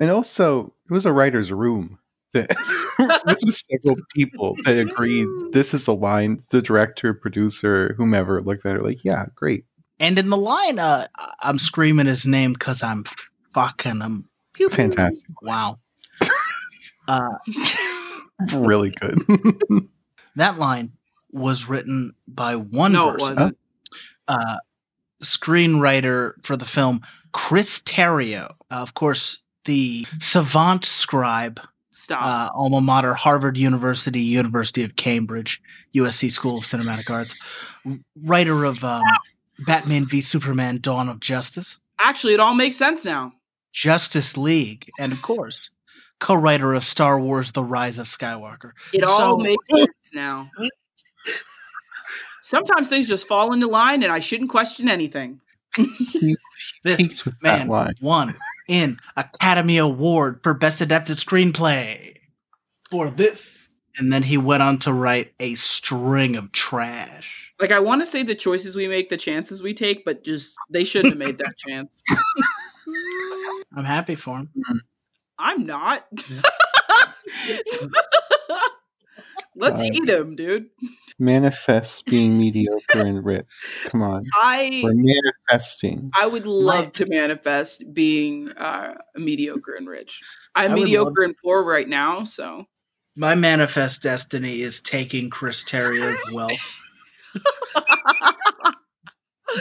And 0.00 0.10
also, 0.10 0.74
it 0.88 0.92
was 0.92 1.06
a 1.06 1.12
writer's 1.12 1.52
room. 1.52 1.98
That 2.32 2.48
this 3.26 3.42
was 3.44 3.64
several 3.70 3.96
people 4.14 4.56
that 4.64 4.78
agreed. 4.78 5.28
This 5.52 5.74
is 5.74 5.84
the 5.84 5.94
line. 5.94 6.42
The 6.50 6.62
director, 6.62 7.14
producer, 7.14 7.94
whomever 7.96 8.40
looked 8.40 8.64
at 8.66 8.76
it 8.76 8.82
like, 8.82 9.04
yeah, 9.04 9.26
great, 9.34 9.64
and 10.02 10.18
in 10.18 10.28
the 10.28 10.36
line 10.36 10.78
uh 10.78 11.06
i'm 11.40 11.58
screaming 11.58 12.04
his 12.06 12.26
name 12.26 12.52
because 12.52 12.82
i'm 12.82 13.04
fucking 13.54 14.00
him 14.02 14.28
Pew, 14.52 14.68
pew. 14.68 14.76
fantastic, 14.76 15.30
wow 15.40 15.78
uh 17.08 17.28
really 18.54 18.90
good. 18.90 19.18
that 20.36 20.58
line 20.58 20.92
was 21.30 21.68
written 21.68 22.12
by 22.28 22.56
one 22.56 22.92
No, 22.92 23.12
person 23.12 23.36
wasn't. 23.36 23.58
uh, 24.28 24.56
screenwriter 25.22 26.32
for 26.42 26.56
the 26.56 26.64
film, 26.64 27.00
Chris 27.32 27.80
Terrio. 27.80 28.46
Uh, 28.70 28.74
of 28.82 28.94
course, 28.94 29.38
the 29.64 30.06
savant 30.20 30.84
scribe, 30.84 31.60
Stop. 31.92 32.22
uh, 32.24 32.50
alma 32.54 32.80
mater, 32.80 33.14
Harvard 33.14 33.56
University, 33.56 34.20
University 34.20 34.82
of 34.82 34.96
Cambridge, 34.96 35.62
USC 35.94 36.30
School 36.30 36.58
of 36.58 36.64
Cinematic 36.64 37.08
Arts, 37.10 37.36
w- 37.84 38.02
writer 38.24 38.64
of 38.64 38.82
um, 38.82 39.02
Batman 39.66 40.06
v 40.06 40.20
Superman: 40.20 40.78
Dawn 40.78 41.08
of 41.08 41.20
Justice, 41.20 41.78
Actually, 41.98 42.34
it 42.34 42.40
all 42.40 42.54
makes 42.54 42.76
sense 42.76 43.04
now. 43.04 43.32
Justice 43.72 44.36
League, 44.36 44.90
and 44.98 45.12
of 45.12 45.22
course, 45.22 45.70
co-writer 46.18 46.74
of 46.74 46.84
Star 46.84 47.18
Wars: 47.20 47.52
The 47.52 47.64
Rise 47.64 47.98
of 47.98 48.06
Skywalker. 48.06 48.72
It 48.92 49.04
all 49.04 49.16
So- 49.16 49.36
makes 49.38 49.68
sense 49.68 50.10
now. 50.12 50.50
Sometimes 52.42 52.88
things 52.88 53.08
just 53.08 53.26
fall 53.26 53.52
into 53.52 53.66
line, 53.66 54.02
and 54.02 54.12
I 54.12 54.18
shouldn't 54.18 54.50
question 54.50 54.88
anything. 54.88 55.40
This 56.84 57.24
with 57.24 57.42
man 57.42 57.66
won 57.66 58.34
an 58.68 58.98
Academy 59.16 59.78
Award 59.78 60.40
for 60.42 60.52
Best 60.52 60.82
Adapted 60.82 61.16
Screenplay 61.16 62.16
for 62.90 63.08
this. 63.10 63.70
And 63.96 64.12
then 64.12 64.22
he 64.22 64.36
went 64.36 64.62
on 64.62 64.78
to 64.80 64.92
write 64.92 65.32
a 65.40 65.54
string 65.54 66.36
of 66.36 66.52
trash. 66.52 67.41
Like 67.62 67.70
I 67.70 67.78
want 67.78 68.02
to 68.02 68.06
say 68.06 68.24
the 68.24 68.34
choices 68.34 68.74
we 68.74 68.88
make, 68.88 69.08
the 69.08 69.16
chances 69.16 69.62
we 69.62 69.72
take, 69.72 70.04
but 70.04 70.24
just 70.24 70.56
they 70.68 70.82
shouldn't 70.82 71.12
have 71.12 71.18
made 71.18 71.38
that 71.38 71.56
chance. 71.56 72.02
I'm 73.76 73.84
happy 73.84 74.16
for 74.16 74.38
him. 74.38 74.50
I'm 75.38 75.64
not. 75.64 76.08
Let's 79.54 79.80
eat 79.80 80.08
him, 80.08 80.34
dude. 80.34 80.70
Manifest 81.20 82.06
being 82.06 82.36
mediocre 82.36 82.98
and 82.98 83.24
rich. 83.24 83.46
Come 83.84 84.02
on, 84.02 84.24
I 84.34 84.80
we're 84.82 84.94
manifesting. 84.94 86.10
I 86.18 86.26
would 86.26 86.46
love 86.46 86.86
My- 86.86 86.90
to 86.90 87.06
manifest 87.06 87.84
being 87.94 88.50
uh, 88.50 88.94
mediocre 89.14 89.76
and 89.76 89.88
rich. 89.88 90.20
I'm 90.56 90.72
I 90.72 90.74
mediocre 90.74 91.22
and 91.22 91.36
poor 91.40 91.62
right 91.62 91.88
now, 91.88 92.24
so 92.24 92.66
My 93.14 93.36
manifest 93.36 94.02
destiny 94.02 94.62
is 94.62 94.80
taking 94.80 95.30
Chris 95.30 95.62
Terrio's 95.62 96.18
wealth. 96.32 96.80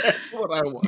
That's 0.04 0.32
what 0.32 0.52
I 0.52 0.62
want. 0.62 0.88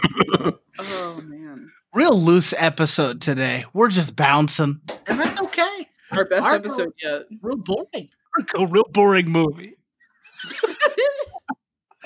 oh 0.80 1.22
man, 1.26 1.70
Real 1.94 2.20
loose 2.20 2.54
episode 2.58 3.22
today. 3.22 3.66
We're 3.74 3.90
just 3.90 4.16
bouncing. 4.16 4.82
And 5.08 5.20
that's 5.20 5.40
okay. 5.42 5.88
our 6.12 6.26
best 6.26 6.46
Our- 6.46 6.56
episode 6.56 6.94
yet. 7.02 7.24
Real 7.42 7.58
boring. 7.58 8.10
A 8.58 8.66
real 8.66 8.86
boring 8.92 9.30
movie. 9.30 9.78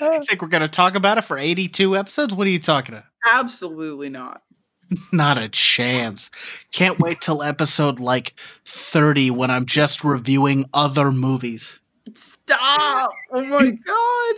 I 0.00 0.20
think 0.28 0.42
we're 0.42 0.48
going 0.48 0.60
to 0.60 0.68
talk 0.68 0.94
about 0.94 1.18
it 1.18 1.22
for 1.22 1.38
82 1.38 1.96
episodes. 1.96 2.34
What 2.34 2.46
are 2.46 2.50
you 2.50 2.58
talking 2.58 2.94
about? 2.94 3.06
Absolutely 3.32 4.08
not. 4.08 4.42
Not 5.12 5.38
a 5.38 5.48
chance. 5.48 6.30
Can't 6.72 6.98
wait 6.98 7.20
till 7.20 7.42
episode 7.42 7.98
like 7.98 8.34
30 8.64 9.30
when 9.32 9.50
I'm 9.50 9.66
just 9.66 10.04
reviewing 10.04 10.66
other 10.72 11.10
movies. 11.10 11.80
Stop! 12.14 13.10
Oh 13.32 13.42
my 13.42 13.70
god. 13.70 14.34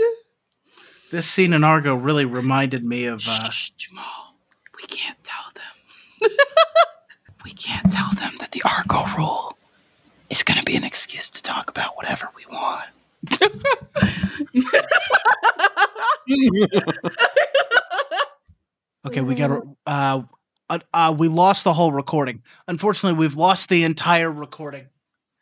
This 1.10 1.26
scene 1.26 1.52
in 1.52 1.64
Argo 1.64 1.94
really 1.94 2.24
reminded 2.24 2.84
me 2.84 3.04
of 3.06 3.22
uh 3.26 3.50
Shh, 3.50 3.70
Jamal. 3.70 4.34
We 4.76 4.84
can't 4.86 5.20
tell 5.22 5.50
them. 5.54 6.30
we 7.44 7.52
can't 7.52 7.90
tell 7.90 8.12
them 8.14 8.34
that 8.38 8.52
the 8.52 8.62
Argo 8.62 9.04
rule 9.16 9.56
is 10.30 10.42
going 10.44 10.58
to 10.58 10.64
be 10.64 10.76
an 10.76 10.84
excuse 10.84 11.28
to 11.30 11.42
talk 11.42 11.68
about 11.68 11.96
whatever 11.96 12.28
we 12.36 12.46
want. 12.46 12.86
Okay, 19.06 19.22
we 19.22 19.34
got 19.34 19.50
uh, 19.86 20.22
uh 20.68 20.78
uh 20.92 21.14
we 21.16 21.28
lost 21.28 21.64
the 21.64 21.72
whole 21.72 21.90
recording. 21.90 22.42
Unfortunately, 22.68 23.18
we've 23.18 23.34
lost 23.34 23.70
the 23.70 23.82
entire 23.84 24.30
recording. 24.30 24.88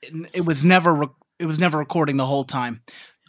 It, 0.00 0.30
it 0.32 0.46
was 0.46 0.62
never 0.62 0.94
re- 0.94 1.08
it 1.40 1.46
was 1.46 1.58
never 1.58 1.76
recording 1.76 2.16
the 2.16 2.24
whole 2.24 2.44
time. 2.44 2.82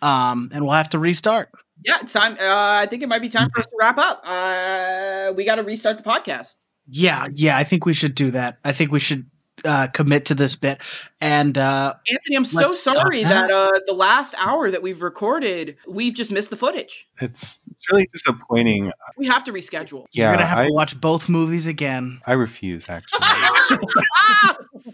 Um 0.03 0.51
and 0.53 0.63
we'll 0.63 0.75
have 0.75 0.89
to 0.89 0.99
restart. 0.99 1.49
Yeah, 1.83 1.97
time. 1.99 2.33
Uh, 2.33 2.81
I 2.81 2.87
think 2.89 3.03
it 3.03 3.09
might 3.09 3.21
be 3.21 3.29
time 3.29 3.49
for 3.51 3.59
us 3.59 3.67
to 3.67 3.75
wrap 3.79 3.97
up. 3.97 4.21
Uh, 4.25 5.33
we 5.35 5.45
got 5.45 5.55
to 5.55 5.63
restart 5.63 5.97
the 5.97 6.03
podcast. 6.03 6.55
Yeah, 6.87 7.27
yeah, 7.33 7.57
I 7.57 7.63
think 7.63 7.85
we 7.85 7.93
should 7.93 8.15
do 8.15 8.31
that. 8.31 8.57
I 8.65 8.71
think 8.71 8.91
we 8.91 8.99
should 8.99 9.29
uh, 9.65 9.87
commit 9.87 10.25
to 10.25 10.35
this 10.35 10.55
bit. 10.55 10.79
And 11.21 11.57
uh, 11.57 11.93
Anthony, 12.09 12.35
I'm 12.35 12.45
so 12.45 12.71
sorry 12.71 13.23
that. 13.23 13.47
that 13.47 13.51
uh, 13.51 13.79
the 13.85 13.93
last 13.93 14.35
hour 14.37 14.71
that 14.71 14.81
we've 14.81 15.01
recorded, 15.01 15.77
we've 15.87 16.13
just 16.13 16.31
missed 16.31 16.49
the 16.49 16.55
footage. 16.55 17.07
It's 17.21 17.59
it's 17.71 17.89
really 17.91 18.07
disappointing. 18.11 18.91
We 19.17 19.27
have 19.27 19.43
to 19.45 19.53
reschedule. 19.53 20.05
Yeah, 20.11 20.25
you're 20.25 20.37
gonna 20.37 20.47
have 20.47 20.59
I, 20.59 20.67
to 20.67 20.73
watch 20.73 20.99
both 20.99 21.29
movies 21.29 21.67
again. 21.67 22.21
I 22.25 22.33
refuse 22.33 22.89
actually. 22.89 23.25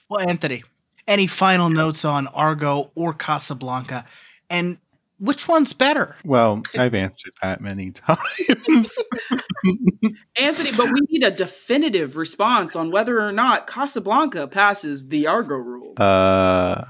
Well, 0.08 0.28
Anthony, 0.28 0.64
any 1.08 1.26
final 1.26 1.70
notes 1.70 2.06
on 2.06 2.28
Argo 2.28 2.92
or 2.96 3.14
Casablanca, 3.14 4.06
and 4.50 4.78
which 5.20 5.48
one's 5.48 5.74
better? 5.74 6.18
well, 6.26 6.62
I've 6.78 6.94
answered 6.94 7.34
that 7.42 7.62
many 7.62 7.92
times. 7.92 8.98
Anthony, 10.38 10.72
but 10.76 10.92
we 10.92 11.02
need 11.10 11.24
a 11.24 11.32
definitive 11.32 12.18
response 12.18 12.76
on 12.76 12.92
whether 12.92 13.20
or 13.22 13.32
not 13.32 13.68
Casablanca 13.68 14.48
passes 14.48 15.08
the 15.08 15.28
Argo 15.28 15.56
rule. 15.56 15.94
uh, 15.98 16.84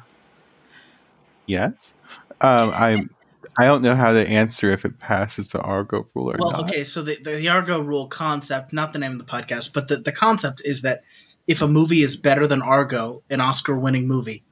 yes. 1.45 1.93
Um, 2.41 2.71
I'm. 2.71 3.09
I 3.57 3.65
don't 3.65 3.81
know 3.83 3.95
how 3.95 4.11
to 4.11 4.27
answer 4.27 4.71
if 4.73 4.83
it 4.83 4.99
passes 4.99 5.47
the 5.49 5.61
Argo 5.61 6.05
rule 6.13 6.31
or 6.31 6.35
Well, 6.37 6.51
not. 6.51 6.63
okay, 6.69 6.83
so 6.83 7.01
the, 7.01 7.15
the, 7.23 7.35
the 7.37 7.47
Argo 7.47 7.79
rule 7.79 8.07
concept, 8.07 8.73
not 8.73 8.91
the 8.91 8.99
name 8.99 9.13
of 9.13 9.19
the 9.19 9.23
podcast, 9.23 9.71
but 9.71 9.87
the, 9.87 9.95
the 9.95 10.11
concept 10.11 10.61
is 10.65 10.81
that 10.81 11.03
if 11.47 11.61
a 11.61 11.67
movie 11.67 12.01
is 12.01 12.17
better 12.17 12.47
than 12.47 12.61
Argo, 12.61 13.23
an 13.29 13.39
Oscar 13.39 13.79
winning 13.79 14.09
movie, 14.09 14.43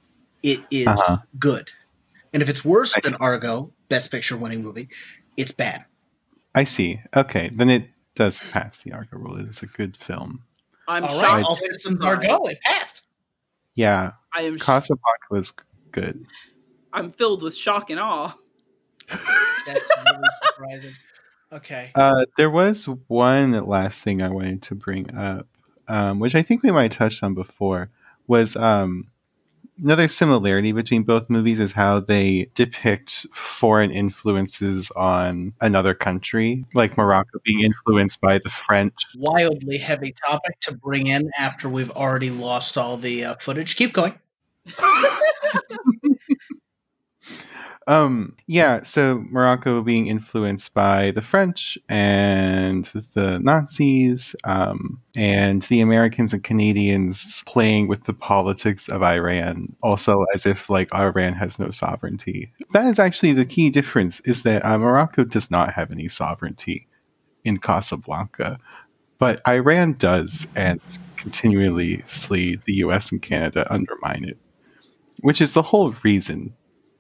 it 0.41 0.61
is 0.71 0.87
Uh-huh. 0.87 1.17
good. 1.37 1.69
And 2.33 2.41
if 2.41 2.49
it's 2.49 2.65
worse 2.65 2.95
I 2.97 3.01
than 3.01 3.13
see. 3.13 3.17
Argo, 3.19 3.71
Best 3.89 4.09
Picture 4.11 4.35
winning 4.37 4.61
movie, 4.63 4.89
it's 5.37 5.51
bad. 5.51 5.85
I 6.55 6.63
see. 6.63 7.01
Okay, 7.15 7.49
then 7.53 7.69
it 7.69 7.89
does 8.15 8.39
pass 8.51 8.79
the 8.79 8.91
Argo 8.91 9.17
rule. 9.17 9.39
It 9.39 9.47
is 9.47 9.61
a 9.63 9.67
good 9.67 9.97
film. 9.97 10.43
I'm 10.87 11.03
All 11.03 11.09
shocked. 11.19 11.23
right, 11.33 11.45
all 11.45 11.55
systems 11.55 12.03
are 12.03 12.17
go. 12.17 12.47
It 12.47 12.59
passed. 12.61 13.03
Yeah, 13.75 14.11
I 14.33 14.41
am. 14.41 14.57
sh- 14.57 14.61
Casablanca 14.63 15.27
was 15.31 15.53
good. 15.91 16.25
I'm 16.91 17.11
filled 17.11 17.41
with 17.41 17.55
shock 17.55 17.89
and 17.89 17.99
awe. 17.99 18.35
That's 19.09 19.89
really 20.05 20.19
surprising. 20.45 20.93
Okay. 21.51 21.91
Uh, 21.95 22.25
there 22.37 22.49
was 22.49 22.85
one 23.07 23.51
last 23.65 24.03
thing 24.03 24.21
I 24.23 24.29
wanted 24.29 24.61
to 24.63 24.75
bring 24.75 25.15
up, 25.15 25.47
um, 25.87 26.19
which 26.19 26.35
I 26.35 26.41
think 26.41 26.63
we 26.63 26.71
might 26.71 26.91
have 26.93 26.97
touched 27.09 27.23
on 27.23 27.33
before, 27.33 27.89
was 28.27 28.55
um, 28.55 29.07
another 29.81 30.07
similarity 30.07 30.71
between 30.71 31.03
both 31.03 31.29
movies 31.29 31.59
is 31.59 31.73
how 31.73 31.99
they 31.99 32.49
depict 32.55 33.25
foreign 33.33 33.91
influences 33.91 34.91
on 34.91 35.53
another 35.61 35.93
country, 35.93 36.65
like 36.73 36.97
Morocco 36.97 37.39
being 37.43 37.61
influenced 37.61 38.21
by 38.21 38.39
the 38.39 38.49
French. 38.49 38.93
Wildly 39.15 39.77
heavy 39.77 40.13
topic 40.25 40.59
to 40.61 40.75
bring 40.75 41.07
in 41.07 41.31
after 41.37 41.69
we've 41.69 41.91
already 41.91 42.29
lost 42.29 42.77
all 42.77 42.97
the 42.97 43.25
uh, 43.25 43.35
footage. 43.39 43.75
Keep 43.75 43.93
going. 43.93 44.19
Um, 47.87 48.35
yeah, 48.47 48.81
so 48.81 49.23
Morocco 49.29 49.81
being 49.81 50.07
influenced 50.07 50.73
by 50.73 51.11
the 51.11 51.21
French 51.21 51.77
and 51.89 52.85
the 53.13 53.39
Nazis, 53.39 54.35
um, 54.43 55.01
and 55.15 55.63
the 55.63 55.81
Americans 55.81 56.33
and 56.33 56.43
Canadians 56.43 57.43
playing 57.45 57.87
with 57.87 58.05
the 58.05 58.13
politics 58.13 58.87
of 58.89 59.03
Iran, 59.03 59.75
also 59.81 60.25
as 60.33 60.45
if 60.45 60.69
like 60.69 60.93
Iran 60.93 61.33
has 61.33 61.59
no 61.59 61.69
sovereignty. 61.69 62.51
That 62.71 62.85
is 62.85 62.99
actually 62.99 63.33
the 63.33 63.45
key 63.45 63.69
difference: 63.69 64.19
is 64.21 64.43
that 64.43 64.63
uh, 64.65 64.77
Morocco 64.77 65.23
does 65.23 65.51
not 65.51 65.73
have 65.73 65.91
any 65.91 66.07
sovereignty 66.07 66.87
in 67.43 67.57
Casablanca, 67.57 68.59
but 69.19 69.41
Iran 69.47 69.93
does, 69.93 70.47
and 70.55 70.79
continually 71.17 72.03
the 72.05 72.59
U.S. 72.67 73.11
and 73.11 73.21
Canada 73.21 73.67
undermine 73.69 74.23
it, 74.25 74.37
which 75.19 75.41
is 75.41 75.53
the 75.53 75.61
whole 75.61 75.91
reason 76.03 76.53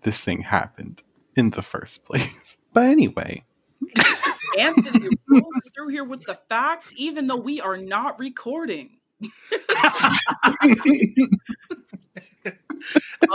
this 0.03 0.23
thing 0.23 0.41
happened 0.41 1.01
in 1.35 1.51
the 1.51 1.61
first 1.61 2.05
place. 2.05 2.57
But 2.73 2.85
anyway, 2.85 3.43
Anthony 4.59 5.09
rolls 5.29 5.61
through 5.75 5.89
here 5.89 6.03
with 6.03 6.23
the 6.23 6.39
facts, 6.49 6.91
even 6.97 7.27
though 7.27 7.35
we 7.35 7.61
are 7.61 7.77
not 7.77 8.17
recording. 8.17 8.97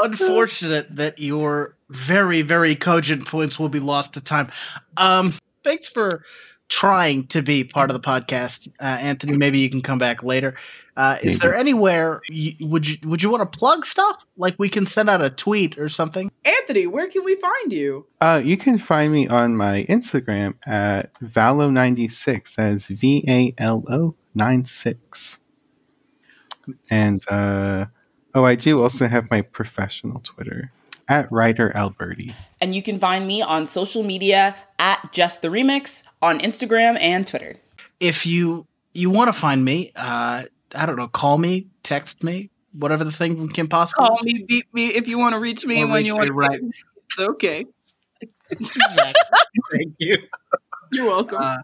Unfortunate 0.03 0.97
that 0.97 1.21
your 1.21 1.77
very, 1.89 2.43
very 2.43 2.75
cogent 2.75 3.29
points 3.29 3.61
will 3.61 3.69
be 3.69 3.79
lost 3.79 4.15
to 4.15 4.21
time. 4.21 4.51
Um, 4.97 5.35
thanks 5.63 5.87
for 5.87 6.25
trying 6.69 7.27
to 7.29 7.43
be 7.43 7.65
part 7.65 7.91
of 7.91 7.95
the 7.95 8.01
podcast, 8.07 8.69
uh, 8.81 8.85
Anthony. 8.85 9.37
Maybe 9.37 9.59
you 9.59 9.71
can 9.71 9.81
come 9.83 9.99
back 9.99 10.23
later. 10.23 10.55
Uh, 10.97 11.17
is 11.21 11.27
Maybe. 11.27 11.39
there 11.39 11.55
anywhere 11.55 12.21
you, 12.29 12.53
would 12.67 12.87
you 12.89 12.97
would 13.05 13.23
you 13.23 13.31
want 13.31 13.51
to 13.51 13.59
plug 13.59 13.87
stuff? 13.87 14.27
Like 14.37 14.57
we 14.59 14.69
can 14.69 14.85
send 14.87 15.09
out 15.09 15.23
a 15.25 15.31
tweet 15.31 15.79
or 15.79 15.89
something. 15.89 16.31
Anthony, 16.45 16.87
where 16.87 17.09
can 17.09 17.25
we 17.25 17.37
find 17.37 17.73
you? 17.73 18.07
uh, 18.21 18.41
you 18.45 18.57
can 18.57 18.79
find 18.79 19.13
me 19.13 19.29
on 19.29 19.57
my 19.57 19.85
Instagram 19.89 20.55
at 20.67 21.13
Valo96. 21.21 22.55
That 22.57 22.73
is 22.73 22.89
V 22.89 23.25
A 23.29 23.55
L 23.59 23.85
O 23.89 24.15
96. 24.35 25.39
And 26.91 27.23
uh, 27.31 27.87
oh, 28.35 28.45
I 28.45 28.55
do 28.57 28.83
also 28.83 29.09
have 29.09 29.31
my 29.31 29.41
professional 29.41 30.21
Twitter 30.21 30.73
at 31.09 31.31
Writer 31.33 31.75
Alberti. 31.75 32.35
And 32.61 32.75
you 32.75 32.83
can 32.83 32.99
find 32.99 33.27
me 33.27 33.41
on 33.43 33.67
social 33.67 34.03
media 34.03 34.57
at 34.79 35.13
Just 35.13 35.43
the 35.43 35.49
Remix 35.49 36.03
on 36.21 36.39
Instagram 36.41 36.99
and 37.01 37.27
Twitter. 37.27 37.55
If 38.01 38.27
you 38.27 38.67
you 38.95 39.11
want 39.11 39.29
to 39.29 39.33
find 39.33 39.65
me, 39.65 39.93
uh, 39.97 40.45
I 40.75 40.87
don't 40.87 40.97
know, 40.97 41.09
call 41.09 41.39
me, 41.39 41.67
text 41.83 42.23
me, 42.25 42.51
whatever 42.73 43.05
the 43.05 43.13
thing 43.13 43.37
from 43.37 43.49
Kim 43.49 43.69
Possible. 43.69 44.07
Call 44.07 44.19
me, 44.23 44.45
beat 44.47 44.67
me 44.73 44.89
if 44.89 45.07
you 45.09 45.19
want 45.19 45.35
to 45.35 45.39
reach 45.39 45.65
me 45.65 45.83
Or 45.83 45.87
when 45.87 45.97
reach 45.99 46.07
you 46.09 46.15
me, 46.15 46.19
want. 46.19 46.33
right. 46.33 46.61
It's 46.63 47.19
okay. 47.19 47.65
Exactly. 48.51 49.13
Thank 49.73 49.95
you. 49.99 50.17
You're 50.93 51.07
welcome. 51.07 51.39
Uh, 51.41 51.57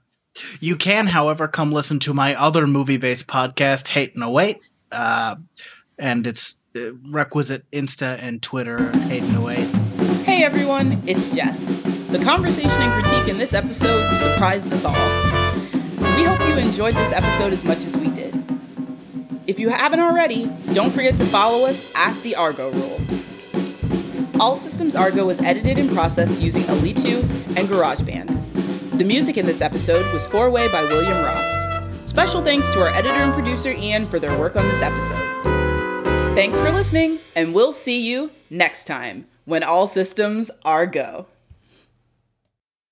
you 0.61 0.77
can, 0.77 1.07
however, 1.07 1.49
come 1.49 1.73
listen 1.73 1.99
to 2.01 2.15
my 2.15 2.35
other 2.35 2.67
movie 2.67 2.97
based 2.99 3.27
podcast, 3.27 3.89
Hate 3.89 4.15
and 4.15 4.23
Await. 4.23 4.69
Uh, 4.93 5.37
and 5.99 6.27
it's 6.27 6.57
requisite 6.75 7.71
Insta 7.71 8.19
and 8.21 8.43
Twitter, 8.43 8.91
Hate 9.03 9.23
and 9.23 9.37
Await. 9.37 9.69
Hey 10.25 10.43
everyone, 10.43 11.01
it's 11.07 11.31
Jess. 11.31 11.65
The 12.11 12.19
conversation 12.19 12.71
and 12.71 13.05
critique 13.05 13.29
in 13.29 13.39
this 13.39 13.55
episode 13.55 14.13
surprised 14.17 14.73
us 14.73 14.85
all. 14.85 14.93
We 16.17 16.25
hope 16.25 16.41
you 16.41 16.57
enjoyed 16.57 16.95
this 16.95 17.13
episode 17.13 17.53
as 17.53 17.65
much 17.65 17.85
as 17.85 17.97
we 17.97 18.09
did. 18.09 18.35
If 19.47 19.61
you 19.61 19.69
haven't 19.69 20.01
already, 20.01 20.51
don't 20.73 20.91
forget 20.91 21.17
to 21.19 21.27
follow 21.27 21.65
us 21.65 21.85
at 21.95 22.21
the 22.23 22.35
Argo 22.35 22.71
Rule. 22.71 23.01
All 24.41 24.57
Systems 24.57 24.97
Argo 24.97 25.27
was 25.27 25.41
edited 25.41 25.79
and 25.79 25.93
processed 25.93 26.43
using 26.43 26.63
Elite2 26.65 27.23
and 27.57 27.69
GarageBand. 27.69 28.99
The 28.99 29.05
music 29.05 29.37
in 29.37 29.47
this 29.47 29.61
episode 29.61 30.13
was 30.13 30.27
Four 30.27 30.51
Way 30.51 30.71
by 30.73 30.83
William 30.83 31.25
Ross. 31.25 31.85
Special 32.07 32.43
thanks 32.43 32.69
to 32.71 32.81
our 32.81 32.89
editor 32.89 33.23
and 33.23 33.33
producer 33.33 33.71
Ian 33.71 34.07
for 34.07 34.19
their 34.19 34.37
work 34.39 34.57
on 34.57 34.67
this 34.69 34.83
episode. 34.83 35.54
Thanks 36.35 36.59
for 36.59 36.73
listening, 36.73 37.21
and 37.37 37.55
we'll 37.55 37.73
see 37.73 38.05
you 38.05 38.33
next 38.51 38.89
time 38.89 39.27
when 39.45 39.63
all 39.63 39.87
systems 39.87 40.51
are 40.65 40.85
go. 40.85 41.27